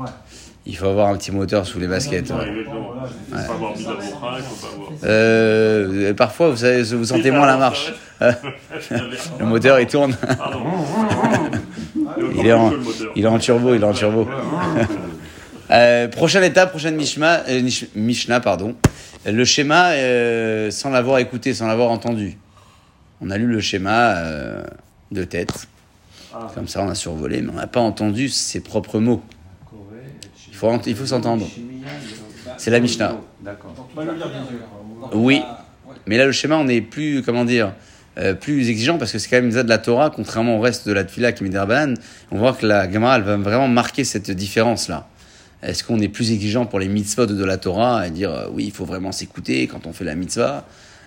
Il 0.66 0.76
faut 0.76 0.86
avoir 0.86 1.08
un 1.08 1.16
petit 1.16 1.32
moteur 1.32 1.66
sous 1.66 1.78
les 1.80 1.86
baskets. 1.86 2.30
Ouais. 2.30 2.52
Euh, 5.04 6.12
parfois, 6.14 6.50
vous, 6.50 6.56
savez, 6.58 6.82
vous 6.82 7.04
sentez 7.04 7.30
moins 7.30 7.46
la 7.46 7.56
marche. 7.56 7.94
Le 8.20 9.46
moteur, 9.46 9.80
il 9.80 9.86
tourne. 9.86 10.16
Il 12.36 12.46
est 12.46 12.52
en- 12.52 12.70
Le. 12.70 12.78
Il 13.16 13.24
est 13.24 13.28
en 13.28 13.38
turbo, 13.38 13.74
il 13.74 13.80
est 13.80 13.84
en 13.84 13.92
turbo. 13.92 14.28
Prochaine 16.12 16.44
étape, 16.44 16.70
prochaine 16.70 16.96
Mishma, 16.96 17.40
Mishnah, 17.94 18.40
pardon. 18.40 18.74
Le 19.26 19.44
schéma, 19.44 19.90
euh, 19.92 20.70
sans 20.70 20.90
l'avoir 20.90 21.18
écouté, 21.18 21.52
sans 21.54 21.66
l'avoir 21.66 21.90
entendu. 21.90 22.36
On 23.20 23.30
a 23.30 23.36
lu 23.38 23.46
le 23.46 23.60
schéma 23.60 24.16
euh, 24.16 24.62
de 25.10 25.24
tête. 25.24 25.66
Ah. 26.32 26.46
Comme 26.54 26.68
ça, 26.68 26.82
on 26.82 26.88
a 26.88 26.94
survolé, 26.94 27.42
mais 27.42 27.50
on 27.50 27.56
n'a 27.56 27.66
pas 27.66 27.80
entendu 27.80 28.28
ses 28.28 28.60
propres 28.60 29.00
mots. 29.00 29.22
Il 30.50 30.54
faut, 30.54 30.68
ent- 30.68 30.80
il 30.86 30.94
faut 30.96 31.06
s'entendre. 31.06 31.48
C'est 32.56 32.70
la 32.70 32.80
Mishnah. 32.80 33.16
Oui. 35.14 35.42
Mais 36.06 36.16
là, 36.16 36.24
le 36.26 36.32
schéma, 36.32 36.56
on 36.56 36.68
est 36.68 36.80
plus, 36.80 37.22
comment 37.22 37.44
dire, 37.44 37.72
euh, 38.18 38.34
plus 38.34 38.68
exigeant 38.70 38.98
parce 38.98 39.12
que 39.12 39.18
c'est 39.18 39.28
quand 39.28 39.36
même 39.40 39.52
ça 39.52 39.62
de 39.62 39.68
la 39.68 39.78
Torah, 39.78 40.10
contrairement 40.10 40.56
au 40.56 40.60
reste 40.60 40.88
de 40.88 40.92
la 40.92 41.04
Tfila 41.04 41.32
qui 41.32 41.44
met 41.44 41.50
des 41.50 41.58
Rabbanan. 41.58 41.94
On 42.30 42.38
voit 42.38 42.52
que 42.54 42.66
la 42.66 42.90
Gemara, 42.90 43.16
elle 43.16 43.22
va 43.22 43.36
vraiment 43.36 43.68
marquer 43.68 44.04
cette 44.04 44.30
différence-là. 44.30 45.06
Est-ce 45.62 45.82
qu'on 45.82 45.98
est 46.00 46.08
plus 46.08 46.32
exigeant 46.32 46.66
pour 46.66 46.78
les 46.78 46.88
mitzvot 46.88 47.26
de 47.26 47.44
la 47.44 47.56
Torah 47.56 48.06
et 48.06 48.10
dire 48.10 48.30
euh, 48.30 48.48
oui, 48.52 48.64
il 48.66 48.72
faut 48.72 48.84
vraiment 48.84 49.10
s'écouter 49.10 49.66
quand 49.66 49.86
on 49.86 49.92
fait 49.92 50.04
la 50.04 50.14
mitzvah 50.14 50.66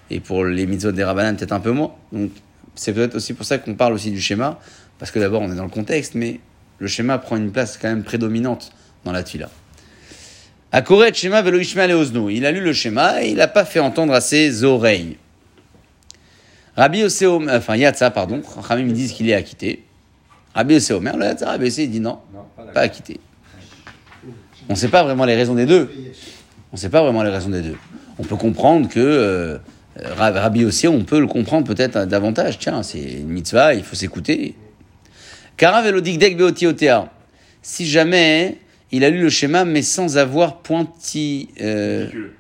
et 0.10 0.20
pour 0.20 0.44
les 0.44 0.66
mitzvot 0.66 0.92
des 0.92 1.04
Rabbanan, 1.04 1.38
peut-être 1.38 1.54
un 1.54 1.62
peu 1.62 1.72
moins. 1.72 1.94
Donc, 2.12 2.32
c'est 2.76 2.94
peut-être 2.94 3.16
aussi 3.16 3.34
pour 3.34 3.46
ça 3.46 3.58
qu'on 3.58 3.76
parle 3.76 3.94
aussi 3.94 4.12
du 4.12 4.20
schéma 4.20 4.60
parce 5.00 5.12
que 5.12 5.20
d'abord, 5.20 5.42
on 5.42 5.52
est 5.52 5.56
dans 5.56 5.64
le 5.64 5.70
contexte, 5.70 6.16
mais 6.16 6.40
le 6.80 6.88
schéma 6.88 7.18
prend 7.18 7.38
une 7.38 7.52
place 7.52 7.78
quand 7.78 7.88
même 7.88 8.04
prédominante 8.04 8.72
dans 9.06 9.12
la 9.12 9.24
Tfila. 9.24 9.50
Akoret 10.74 11.14
Shema 11.14 11.42
velo 11.42 11.60
Ishmael 11.60 11.92
et 11.92 11.94
Ozno. 11.94 12.30
Il 12.30 12.46
a 12.46 12.52
lu 12.52 12.62
le 12.62 12.74
schéma 12.74 13.24
et 13.24 13.30
il 13.30 13.38
n'a 13.38 13.48
pas 13.48 13.66
fait 13.66 13.80
entendre 13.80 14.14
à 14.14 14.22
ses 14.22 14.64
oreilles. 14.64 15.18
Rabbi 16.76 17.04
Oseo, 17.04 17.42
enfin 17.50 17.76
Yatza, 17.76 18.12
pardon, 18.12 18.42
Ramim 18.58 18.88
ils 18.88 18.94
disent 18.94 19.12
qu'il 19.12 19.30
est 19.30 19.34
acquitté. 19.34 19.84
Rabbi 20.54 20.76
Oseo, 20.76 21.00
mais 21.00 21.12
le 21.14 21.24
Yatza, 21.26 21.48
Rabbi 21.48 21.68
il 21.68 21.92
dit 21.92 22.00
non, 22.00 22.20
Non, 22.34 22.46
pas 22.56 22.64
pas 22.72 22.82
acquitté. 22.82 23.20
On 24.70 24.74
ne 24.74 24.78
sait 24.78 24.88
pas 24.90 25.04
vraiment 25.04 25.26
les 25.26 25.36
raisons 25.36 25.56
des 25.56 25.66
deux. 25.66 25.90
On 26.72 26.76
ne 26.76 26.78
sait 26.78 26.90
pas 26.90 27.02
vraiment 27.02 27.24
les 27.24 27.30
raisons 27.32 27.50
des 27.50 27.62
deux. 27.62 27.76
On 28.20 28.24
peut 28.24 28.36
comprendre 28.36 28.88
que 28.88 29.00
euh, 29.00 29.58
Ra- 30.18 30.32
Rabbi 30.32 30.64
Oseo, 30.66 30.92
on 30.92 31.04
peut 31.04 31.20
le 31.20 31.28
comprendre 31.28 31.66
peut-être 31.68 32.06
davantage. 32.06 32.60
Tiens, 32.60 32.84
c'est 32.84 33.02
une 33.02 33.28
mitzvah, 33.30 33.74
il 33.74 33.84
faut 33.84 33.96
s'écouter. 33.96 34.56
Karav 35.58 35.86
Elodikdek 35.86 36.38
Beotiotea. 36.38 37.10
Si 37.62 37.86
jamais 37.86 38.58
il 38.92 39.04
a 39.04 39.10
lu 39.10 39.20
le 39.22 39.30
schéma, 39.30 39.66
mais 39.66 39.82
sans 39.82 40.18
avoir 40.18 40.58
pointi, 40.58 41.50
euh, 41.62 42.04
Ridicule. 42.06 42.32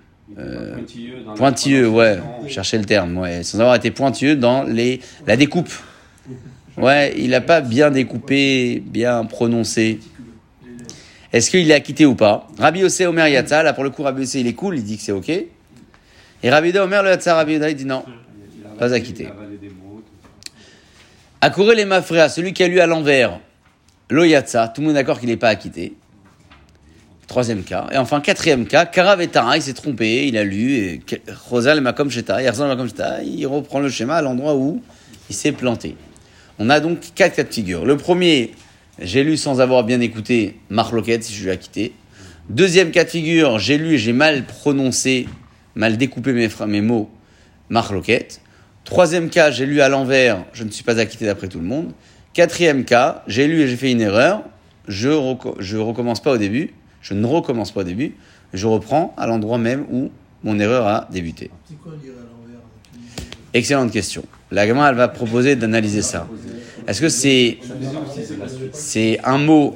pointilleux. 1.35 1.85
dans 1.85 1.93
ouais. 1.97 2.19
Chercher 2.47 2.77
le 2.77 2.85
terme, 2.85 3.17
ouais. 3.17 3.43
Sans 3.43 3.59
avoir 3.59 3.75
été 3.75 3.91
pointilleux 3.91 4.35
dans 4.35 4.63
les, 4.63 5.01
la 5.27 5.35
découpe. 5.37 5.71
Ouais, 6.77 7.13
il 7.17 7.31
n'a 7.31 7.41
pas 7.41 7.61
bien 7.61 7.91
découpé, 7.91 8.81
bien 8.85 9.25
prononcé. 9.25 9.99
Est-ce 11.33 11.49
qu'il 11.49 11.69
est 11.69 11.73
acquitté 11.73 12.05
ou 12.05 12.15
pas 12.15 12.47
Rabbi 12.57 12.79
Yossé 12.79 13.05
Omer 13.05 13.27
Yatza, 13.27 13.63
là 13.63 13.73
pour 13.73 13.83
le 13.83 13.89
coup, 13.89 14.03
Rabbi 14.03 14.21
Yossé 14.21 14.41
il 14.41 14.47
est 14.47 14.53
cool, 14.53 14.77
il 14.77 14.83
dit 14.83 14.97
que 14.97 15.03
c'est 15.03 15.11
ok. 15.11 15.29
Et 15.29 16.49
Rabbi 16.49 16.77
Omer 16.77 17.03
le 17.03 17.09
Yatza, 17.09 17.35
Rabbi 17.35 17.53
Yoda 17.53 17.69
il 17.69 17.75
dit 17.75 17.85
non. 17.85 18.03
Pas 18.77 18.93
acquitté. 18.93 19.23
il 19.23 19.27
a 19.27 19.31
avalé 19.31 19.57
des 19.57 19.69
mots, 19.69 20.01
tout 20.05 20.13
ça. 20.23 20.29
Akouré 21.41 21.75
les 21.75 21.85
mafréas, 21.85 22.29
celui 22.29 22.53
qui 22.53 22.63
a 22.63 22.67
lu 22.67 22.79
à 22.79 22.87
l'envers, 22.87 23.39
lo 24.09 24.23
Yatza, 24.23 24.67
tout 24.69 24.81
le 24.81 24.87
monde 24.87 24.95
est 24.95 24.99
d'accord 24.99 25.19
qu'il 25.19 25.29
n'est 25.29 25.37
pas 25.37 25.49
acquitté. 25.49 25.93
Troisième 27.27 27.63
cas. 27.63 27.87
Et 27.93 27.97
enfin, 27.97 28.19
quatrième 28.19 28.67
cas, 28.67 28.85
Karav 28.85 29.21
et 29.21 29.29
Tara, 29.29 29.55
il 29.55 29.63
s'est 29.63 29.73
trompé, 29.73 30.27
il 30.27 30.35
a 30.37 30.43
lu, 30.43 30.73
et 30.73 31.01
Rosal 31.49 31.79
Makom 31.79 32.09
Sheta, 32.09 32.41
il 32.43 33.47
reprend 33.47 33.79
le 33.79 33.87
schéma 33.87 34.15
à 34.15 34.21
l'endroit 34.21 34.55
où 34.55 34.81
il 35.29 35.35
s'est 35.35 35.53
planté. 35.53 35.95
On 36.59 36.69
a 36.69 36.81
donc 36.81 36.99
quatre 37.15 37.37
cas 37.37 37.43
de 37.43 37.53
figure. 37.53 37.85
Le 37.85 37.95
premier, 37.95 38.51
j'ai 39.01 39.23
lu 39.23 39.37
sans 39.37 39.61
avoir 39.61 39.83
bien 39.83 39.99
écouté 39.99 40.57
Marloquette, 40.69 41.23
si 41.23 41.33
je 41.33 41.45
l'ai 41.45 41.51
acquitté. 41.51 41.93
Deuxième 42.49 42.91
cas 42.91 43.03
de 43.03 43.09
figure, 43.09 43.59
j'ai 43.59 43.77
lu 43.77 43.93
et 43.93 43.97
j'ai 43.97 44.13
mal 44.13 44.45
prononcé, 44.45 45.27
mal 45.75 45.97
découpé 45.97 46.33
mes, 46.33 46.49
mes 46.67 46.81
mots, 46.81 47.09
Marloquette. 47.69 48.41
Troisième 48.83 49.29
cas, 49.29 49.51
j'ai 49.51 49.65
lu 49.65 49.81
à 49.81 49.89
l'envers, 49.89 50.43
je 50.53 50.63
ne 50.63 50.69
suis 50.71 50.83
pas 50.83 50.99
acquitté 50.99 51.25
d'après 51.25 51.47
tout 51.47 51.59
le 51.59 51.65
monde. 51.65 51.91
Quatrième 52.33 52.83
cas, 52.85 53.23
j'ai 53.27 53.47
lu 53.47 53.61
et 53.61 53.67
j'ai 53.67 53.77
fait 53.77 53.91
une 53.91 54.01
erreur, 54.01 54.43
je 54.87 55.09
reco- 55.09 55.55
je 55.59 55.77
recommence 55.77 56.21
pas 56.21 56.31
au 56.31 56.37
début, 56.37 56.73
je 57.01 57.13
ne 57.13 57.25
recommence 57.25 57.71
pas 57.71 57.81
au 57.81 57.85
début, 57.85 58.15
je 58.53 58.67
reprends 58.67 59.13
à 59.17 59.27
l'endroit 59.27 59.57
même 59.57 59.85
où 59.91 60.11
mon 60.43 60.59
erreur 60.59 60.87
a 60.87 61.07
débuté. 61.11 61.51
C'est 61.69 61.77
quoi 61.79 61.93
lire 62.03 62.13
à 62.13 62.23
l'envers? 62.23 62.61
Excellente 63.53 63.91
question. 63.91 64.23
La 64.49 64.65
gamin, 64.65 64.89
elle 64.89 64.95
va 64.95 65.07
proposer 65.07 65.55
d'analyser 65.55 66.01
ça. 66.01 66.27
Est-ce 66.87 67.01
que 67.01 67.09
c'est 67.09 67.59
c'est 68.73 69.19
un 69.23 69.37
mot, 69.37 69.75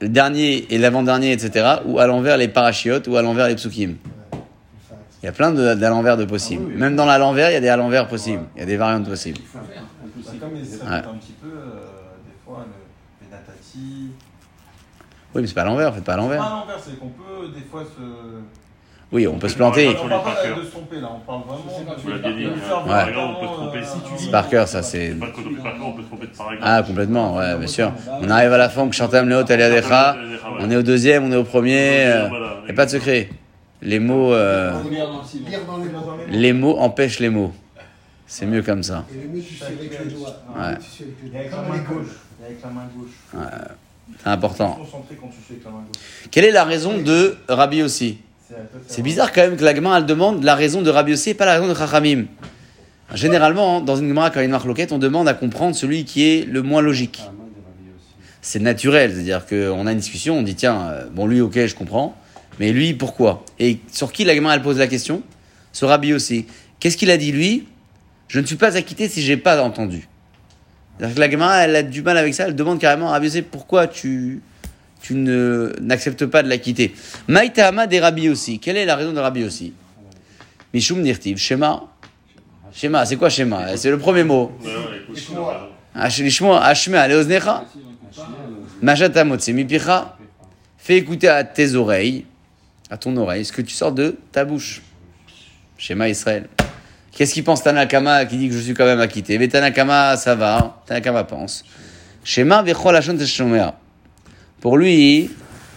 le 0.00 0.08
dernier 0.08 0.66
et 0.74 0.78
l'avant-dernier, 0.78 1.32
etc., 1.32 1.76
ou 1.86 1.98
à 1.98 2.06
l'envers 2.06 2.36
les 2.36 2.48
parachiotes, 2.48 3.06
ou 3.08 3.16
à 3.16 3.22
l'envers 3.22 3.48
les 3.48 3.54
psukim? 3.54 3.96
Il 5.22 5.26
y 5.26 5.28
a 5.28 5.32
plein 5.32 5.52
de- 5.52 5.74
d'à 5.74 5.88
l'envers 5.88 6.16
de 6.16 6.24
possibles. 6.24 6.72
Même 6.74 6.96
dans 6.96 7.06
l'à 7.06 7.16
l'envers, 7.18 7.50
il 7.50 7.54
y 7.54 7.56
a 7.56 7.60
des 7.60 7.68
à 7.68 7.76
l'envers 7.76 8.08
possibles. 8.08 8.42
Il 8.56 8.60
y 8.60 8.62
a 8.62 8.66
des 8.66 8.76
variantes 8.76 9.06
possibles. 9.08 9.38
C'est 10.24 10.38
comme 10.40 10.54
les 10.54 10.64
ça 10.64 10.84
Ouais. 10.84 10.90
un 10.90 11.00
petit 11.14 11.32
peu, 11.40 11.48
des 11.48 12.34
fois, 12.44 12.66
le 12.66 13.26
Benatati. 13.28 14.10
Oui, 15.34 15.40
mais 15.42 15.46
c'est 15.46 15.54
pas 15.54 15.62
à 15.62 15.66
l'envers, 15.66 15.94
faites 15.94 16.02
pas 16.04 16.14
à 16.14 16.16
Pas 16.16 16.22
l'envers. 16.22 16.42
à 16.42 16.50
l'envers, 16.50 16.78
c'est 16.84 16.98
qu'on 16.98 17.08
peut 17.10 17.48
des 17.54 17.62
fois 17.70 17.84
se. 17.84 18.02
Oui, 19.12 19.26
on 19.28 19.38
peut 19.38 19.48
se 19.48 19.56
planter. 19.56 19.88
On 19.88 20.08
parle 20.08 20.22
pas 20.24 20.30
de 20.58 20.64
se 20.64 20.70
tromper 20.70 21.00
là, 21.00 21.08
on 21.14 21.20
parle 21.20 21.42
vraiment. 21.46 21.96
Vous 22.02 22.08
l'avez 22.10 22.34
dit, 22.34 22.44
de 22.44 22.48
hein, 22.48 22.54
faire 22.56 22.82
par 22.84 22.96
Ouais. 23.04 23.10
exemple, 23.10 23.34
on 23.36 23.40
peut 23.40 23.46
se 23.46 23.52
tromper 23.52 23.84
si 23.84 23.92
tu 24.16 24.24
C'est 24.24 24.30
par 24.30 24.48
cœur, 24.48 24.68
ça, 24.68 24.82
c'est. 24.82 25.10
On 25.20 25.24
fait 25.26 25.62
par 25.62 25.72
cœur, 25.74 25.86
on 25.86 25.92
peut 25.92 26.02
se 26.02 26.06
tromper 26.08 26.26
de 26.28 26.32
paragraphe. 26.36 26.60
Ah, 26.62 26.82
complètement, 26.82 27.36
ouais, 27.36 27.58
bien 27.58 27.66
sûr. 27.66 27.92
On 28.22 28.30
arrive 28.30 28.52
à 28.54 28.56
la 28.58 28.68
fin, 28.70 28.88
que 28.88 28.94
Chantam 28.94 29.28
Léo 29.28 29.42
Taliadecha. 29.42 30.16
On 30.60 30.70
est 30.70 30.76
au 30.76 30.82
deuxième, 30.82 31.24
on 31.24 31.32
est 31.32 31.36
au 31.36 31.44
premier. 31.44 32.04
Il 32.04 32.64
n'y 32.64 32.70
a 32.70 32.74
pas 32.74 32.86
de 32.86 32.90
secret. 32.90 33.28
Les 33.82 33.98
mots, 33.98 34.32
euh, 34.32 34.70
les 34.70 35.58
mots. 35.58 36.16
les 36.28 36.52
mots 36.52 36.78
empêchent 36.78 37.18
les 37.18 37.30
mots. 37.30 37.52
C'est 38.26 38.46
mieux 38.46 38.62
comme 38.62 38.82
ça. 38.82 39.04
Et 39.12 39.20
le 39.26 39.28
mieux, 39.28 39.42
tu 39.42 39.54
suis 39.54 39.64
avec 39.64 39.90
les 40.04 40.10
doigts. 40.14 40.36
Ouais. 40.56 40.76
Tu 40.96 41.04
les 41.24 41.36
Et 41.36 41.38
avec 41.40 41.50
la 41.50 41.56
main 41.58 41.74
les 41.74 41.80
gauche. 41.80 42.06
avec 42.44 42.62
la 42.62 42.70
main 42.70 42.82
gauche. 42.96 43.50
C'est 44.22 44.28
important. 44.30 44.70
Concentré 44.72 45.16
quand 45.20 45.26
tu 45.28 45.36
fais 45.46 45.54
avec 45.54 45.64
la 45.64 45.70
main 45.72 45.78
gauche. 45.78 46.28
Quelle 46.30 46.44
est 46.44 46.50
la 46.52 46.64
raison 46.64 46.96
de 46.98 47.36
Rabbi 47.48 47.82
aussi? 47.82 48.18
C'est 48.86 49.02
bizarre 49.02 49.32
quand 49.32 49.42
même 49.42 49.56
que 49.56 49.64
la 49.64 49.74
Gemara 49.74 49.98
elle 49.98 50.06
demande 50.06 50.44
la 50.44 50.54
raison 50.54 50.82
de 50.82 50.90
Rabbi 50.90 51.12
aussi 51.12 51.30
et 51.30 51.34
pas 51.34 51.46
la 51.46 51.54
raison 51.54 51.68
de 51.68 51.74
Chachamim. 51.74 52.26
Généralement, 53.14 53.78
hein, 53.78 53.80
dans 53.80 53.96
une 53.96 54.08
Gemara, 54.08 54.30
quand 54.30 54.36
il 54.36 54.38
y 54.38 54.42
a 54.42 54.44
une 54.46 54.52
marloquette, 54.52 54.92
on 54.92 54.98
demande 54.98 55.28
à 55.28 55.34
comprendre 55.34 55.76
celui 55.76 56.04
qui 56.04 56.24
est 56.24 56.46
le 56.46 56.62
moins 56.62 56.80
logique. 56.80 57.22
Ah. 57.26 57.32
C'est 58.40 58.58
naturel, 58.58 59.12
c'est-à-dire 59.12 59.46
qu'on 59.46 59.86
a 59.86 59.92
une 59.92 59.98
discussion, 59.98 60.38
on 60.38 60.42
dit 60.42 60.54
tiens, 60.54 60.88
euh, 60.90 61.06
bon 61.12 61.26
lui 61.26 61.40
ok, 61.40 61.66
je 61.66 61.74
comprends, 61.74 62.16
mais 62.58 62.72
lui 62.72 62.94
pourquoi? 62.94 63.44
Et 63.58 63.78
sur 63.92 64.12
qui 64.12 64.24
la 64.24 64.34
Gemara 64.34 64.54
elle 64.54 64.62
pose 64.62 64.78
la 64.78 64.88
question? 64.88 65.22
Sur 65.72 65.88
Rabbi 65.88 66.12
aussi. 66.12 66.46
Qu'est-ce 66.80 66.96
qu'il 66.96 67.10
a 67.10 67.16
dit 67.16 67.32
lui? 67.32 67.66
Je 68.28 68.40
ne 68.40 68.46
suis 68.46 68.56
pas 68.56 68.76
acquitté 68.76 69.08
si 69.08 69.22
j'ai 69.22 69.36
pas 69.36 69.62
entendu. 69.62 70.08
C'est-à-dire 70.98 71.14
que 71.14 71.20
la 71.20 71.30
Gemara 71.30 71.58
elle 71.58 71.76
a 71.76 71.82
du 71.82 72.02
mal 72.02 72.16
avec 72.16 72.34
ça, 72.34 72.48
elle 72.48 72.56
demande 72.56 72.78
carrément 72.78 73.08
à 73.08 73.12
Rabbi 73.12 73.42
pourquoi 73.42 73.86
tu 73.86 74.42
tu 75.02 75.14
ne 75.14 75.74
n'acceptes 75.80 76.26
pas 76.26 76.42
de 76.42 76.48
l'acquitter. 76.48 76.94
Maïtahama 77.28 77.86
des 77.86 78.00
Rabbi 78.00 78.28
aussi. 78.28 78.60
Quelle 78.60 78.76
est 78.76 78.86
la 78.86 78.96
raison 78.96 79.12
de 79.12 79.18
Rabbi 79.18 79.44
aussi? 79.44 79.74
Mishum 80.72 81.02
Nirtiv, 81.02 81.36
Shema. 81.38 81.84
Shema, 82.72 83.04
c'est 83.04 83.16
quoi 83.16 83.28
Shema? 83.28 83.76
C'est 83.76 83.90
le 83.90 83.98
premier 83.98 84.24
mot. 84.24 84.52
C'est 89.38 89.52
mipicha. 89.52 90.16
Fais 90.78 90.96
écouter 90.96 91.28
à 91.28 91.44
tes 91.44 91.74
oreilles, 91.74 92.24
à 92.90 92.96
ton 92.96 93.16
oreille, 93.16 93.44
ce 93.44 93.52
que 93.52 93.62
tu 93.62 93.74
sors 93.74 93.92
de 93.92 94.16
ta 94.32 94.44
bouche. 94.44 94.82
Schéma 95.76 96.08
Israël. 96.08 96.48
Qu'est-ce 97.12 97.34
qu'il 97.34 97.44
pense 97.44 97.62
Tanakama 97.62 98.24
qui 98.24 98.36
dit 98.36 98.48
que 98.48 98.54
je 98.54 98.60
suis 98.60 98.74
quand 98.74 98.84
même 98.84 99.00
acquitté 99.00 99.38
Mais 99.38 99.48
Tanakama, 99.48 100.16
ça 100.16 100.34
va. 100.34 100.82
Tanakama 100.86 101.24
pense. 101.24 101.64
Schéma 102.24 102.62
vechol 102.62 102.96
hashon 102.96 103.16
teshomea. 103.16 103.74
Pour 104.62 104.78
lui, 104.78 105.28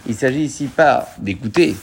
il 0.06 0.14
s'agit 0.14 0.44
ici 0.44 0.66
pas 0.66 1.08
d'écouter, 1.18 1.74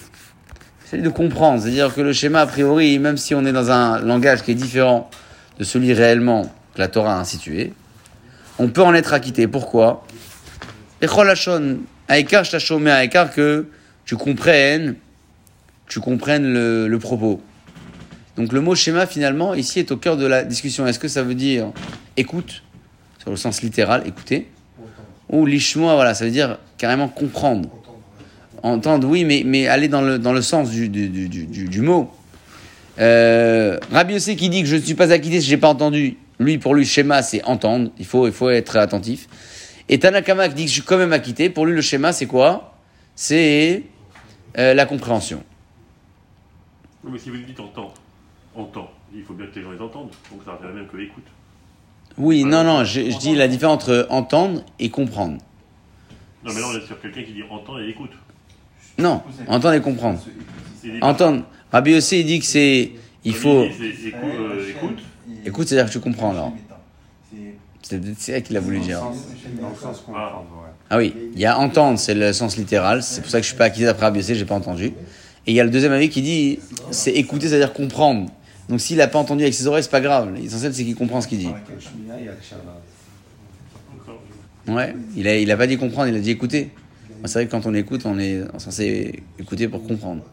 il 0.85 0.89
s'agit 0.89 1.03
de 1.03 1.09
comprendre. 1.09 1.61
C'est-à-dire 1.61 1.93
que 1.93 1.99
le 1.99 2.13
schéma, 2.13 2.39
a 2.39 2.47
priori, 2.47 2.97
même 2.97 3.17
si 3.17 3.35
on 3.35 3.45
est 3.45 3.51
dans 3.51 3.71
un 3.71 3.99
langage 3.99 4.41
qui 4.41 4.51
est 4.51 4.55
différent 4.55 5.11
de 5.59 5.65
celui 5.65 5.91
réellement 5.91 6.43
que 6.73 6.79
la 6.79 6.87
Torah 6.87 7.17
a 7.17 7.19
institué, 7.19 7.73
on 8.57 8.69
peut 8.69 8.81
en 8.81 8.93
être 8.93 9.11
acquitté. 9.11 9.49
Pourquoi? 9.49 10.07
Echol 11.01 11.29
hashon, 11.29 11.79
aïkar 12.07 12.45
shtashomea, 12.45 12.95
aïkar 12.95 13.33
que 13.33 13.67
tu 14.05 14.15
comprennes, 14.15 14.95
tu 15.89 15.99
comprennes 15.99 16.53
le, 16.53 16.87
le 16.87 16.99
propos. 16.99 17.41
Donc 18.37 18.53
le 18.53 18.61
mot 18.61 18.75
schéma 18.75 19.07
finalement 19.07 19.55
ici 19.55 19.79
est 19.79 19.91
au 19.91 19.97
cœur 19.97 20.15
de 20.15 20.25
la 20.25 20.45
discussion. 20.45 20.87
Est-ce 20.87 20.99
que 20.99 21.09
ça 21.09 21.21
veut 21.21 21.35
dire 21.35 21.73
écoute, 22.15 22.63
sur 23.19 23.29
le 23.29 23.35
sens 23.35 23.61
littéral, 23.61 24.07
écouter, 24.07 24.52
ou 25.29 25.45
lishmoa, 25.45 25.95
voilà, 25.95 26.13
ça 26.13 26.25
veut 26.25 26.31
dire 26.31 26.57
carrément 26.77 27.07
comprendre. 27.07 27.69
Entendre, 28.61 29.07
oui, 29.07 29.25
mais, 29.25 29.43
mais 29.45 29.67
aller 29.67 29.87
dans 29.87 30.01
le, 30.01 30.19
dans 30.19 30.31
le 30.31 30.41
sens 30.41 30.69
du, 30.69 30.87
du, 30.87 31.09
du, 31.09 31.27
du, 31.47 31.81
mot. 31.81 32.11
Euh, 32.99 33.77
qui 34.37 34.49
dit 34.49 34.61
que 34.61 34.67
je 34.67 34.75
ne 34.77 34.81
suis 34.81 34.93
pas 34.93 35.11
acquitté 35.11 35.41
si 35.41 35.47
j'ai 35.47 35.57
pas 35.57 35.69
entendu. 35.69 36.17
Lui, 36.39 36.57
pour 36.57 36.73
lui, 36.73 36.85
schéma, 36.85 37.21
c'est 37.23 37.43
entendre. 37.43 37.91
Il 37.99 38.05
faut, 38.05 38.25
il 38.25 38.33
faut 38.33 38.49
être 38.49 38.77
attentif. 38.77 39.27
Et 39.89 39.99
Tanakama 39.99 40.47
qui 40.47 40.55
dit 40.55 40.63
que 40.63 40.69
je 40.69 40.73
suis 40.73 40.81
quand 40.81 40.97
même 40.97 41.13
acquitté. 41.13 41.49
Pour 41.49 41.65
lui, 41.65 41.75
le 41.75 41.81
schéma, 41.81 42.13
c'est 42.13 42.25
quoi? 42.25 42.77
C'est 43.15 43.83
euh, 44.57 44.73
la 44.73 44.85
compréhension. 44.85 45.43
Oui, 47.03 47.11
mais 47.13 47.19
si 47.19 47.29
vous 47.29 47.37
dites 47.37 47.59
entendre, 47.59 47.93
entend, 48.55 48.89
il 49.13 49.23
faut 49.23 49.33
bien 49.33 49.47
que 49.47 49.55
les 49.55 49.61
gens 49.61 49.71
les 49.71 49.81
entendent. 49.81 50.11
Donc 50.31 50.41
ça 50.45 50.53
revient 50.53 50.73
même 50.73 50.87
que 50.87 50.97
écoute. 50.97 51.25
Oui, 52.17 52.43
non, 52.43 52.63
non, 52.63 52.83
je, 52.83 53.09
je 53.09 53.17
dis 53.17 53.35
la 53.35 53.47
différence 53.47 53.83
entre 53.83 54.07
entendre 54.09 54.63
et 54.79 54.89
comprendre. 54.89 55.37
Non, 56.43 56.53
mais 56.53 56.59
là, 56.59 56.67
on 56.71 56.77
est 56.77 56.85
sur 56.85 56.99
quelqu'un 57.01 57.23
qui 57.23 57.33
dit 57.33 57.43
entend 57.49 57.79
et 57.79 57.89
écoute. 57.89 58.11
Non, 58.97 59.21
entendre 59.47 59.73
et 59.73 59.81
comprendre. 59.81 60.19
Entendre. 61.01 61.43
Rabbi 61.71 61.91
Yossé, 61.91 62.19
il 62.19 62.25
dit 62.25 62.39
que 62.39 62.45
c'est. 62.45 62.91
Il 63.23 63.33
faut. 63.33 63.63
écoute, 63.63 63.79
euh, 64.23 64.69
écoute. 64.69 64.99
Écoute, 65.45 65.67
c'est-à-dire 65.67 65.87
que 65.87 65.93
tu 65.93 65.99
comprends, 65.99 66.31
alors. 66.31 66.53
C'est 67.81 67.99
peut-être 67.99 68.19
ça 68.19 68.41
qu'il 68.41 68.55
a 68.55 68.59
voulu 68.59 68.79
dire. 68.79 69.01
Ouais. 69.03 70.67
Ah 70.89 70.97
oui, 70.97 71.13
il 71.33 71.39
y 71.39 71.45
a 71.45 71.57
entendre, 71.57 71.97
c'est 71.97 72.13
le 72.13 72.31
sens 72.31 72.55
littéral. 72.57 73.01
C'est 73.01 73.21
pour 73.21 73.29
ça 73.29 73.39
que 73.39 73.43
je 73.43 73.49
suis 73.49 73.57
pas 73.57 73.65
acquitté 73.65 73.85
d'après 73.85 74.05
Rabbi 74.05 74.19
Yossé, 74.19 74.35
j'ai 74.35 74.45
pas 74.45 74.55
entendu. 74.55 74.85
Et 74.85 75.51
il 75.51 75.53
y 75.53 75.59
a 75.59 75.63
le 75.63 75.69
deuxième 75.69 75.91
avis 75.91 76.09
qui 76.09 76.21
dit 76.21 76.59
c'est 76.91 77.11
écouter, 77.11 77.47
c'est-à-dire 77.47 77.73
comprendre. 77.73 78.29
Donc 78.69 78.79
s'il 78.79 78.99
a 79.01 79.07
pas 79.07 79.19
entendu 79.19 79.43
avec 79.43 79.53
ses 79.53 79.67
oreilles, 79.67 79.83
c'est 79.83 79.91
pas 79.91 80.01
grave. 80.01 80.33
L'essentiel, 80.35 80.73
c'est 80.73 80.83
qu'il 80.83 80.95
comprend 80.95 81.21
ce 81.21 81.27
qu'il 81.27 81.39
dit. 81.39 81.49
Et. 84.67 84.71
Ouais, 84.71 84.95
il 85.15 85.27
a, 85.27 85.37
il 85.37 85.51
a 85.51 85.57
pas 85.57 85.67
dit 85.67 85.77
comprendre, 85.77 86.07
il 86.07 86.15
a 86.15 86.19
dit 86.19 86.31
écouter. 86.31 86.69
C'est 87.25 87.33
vrai 87.33 87.45
que 87.45 87.51
quand 87.51 87.65
on 87.65 87.73
écoute, 87.73 88.01
on 88.05 88.17
est 88.19 88.41
censé 88.57 89.23
écouter 89.39 89.67
pour 89.67 89.85
comprendre. 89.85 90.23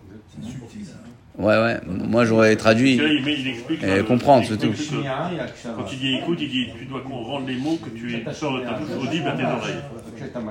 Ouais, 1.38 1.56
ouais. 1.56 1.78
Moi, 1.86 2.24
j'aurais 2.26 2.54
traduit. 2.56 2.96
Là, 2.96 3.04
il, 3.08 3.24
met- 3.24 3.40
il 3.40 3.48
explique. 3.48 3.82
Euh, 3.82 3.98
euh, 4.00 4.02
comprendre, 4.02 4.44
et 4.44 5.40
Akshava. 5.40 5.76
Quand 5.76 5.92
il 5.92 5.98
dit 5.98 6.14
écoute, 6.16 6.38
il 6.40 6.48
dit 6.50 6.66
tu 6.78 6.84
dois 6.84 7.02
rende 7.02 7.48
les 7.48 7.56
mots 7.56 7.78
que 7.82 7.88
tu 7.90 8.08
bouche 8.08 9.06
audibles 9.08 9.28
à 9.28 9.32
tes 9.32 9.44
oreilles. 9.44 9.74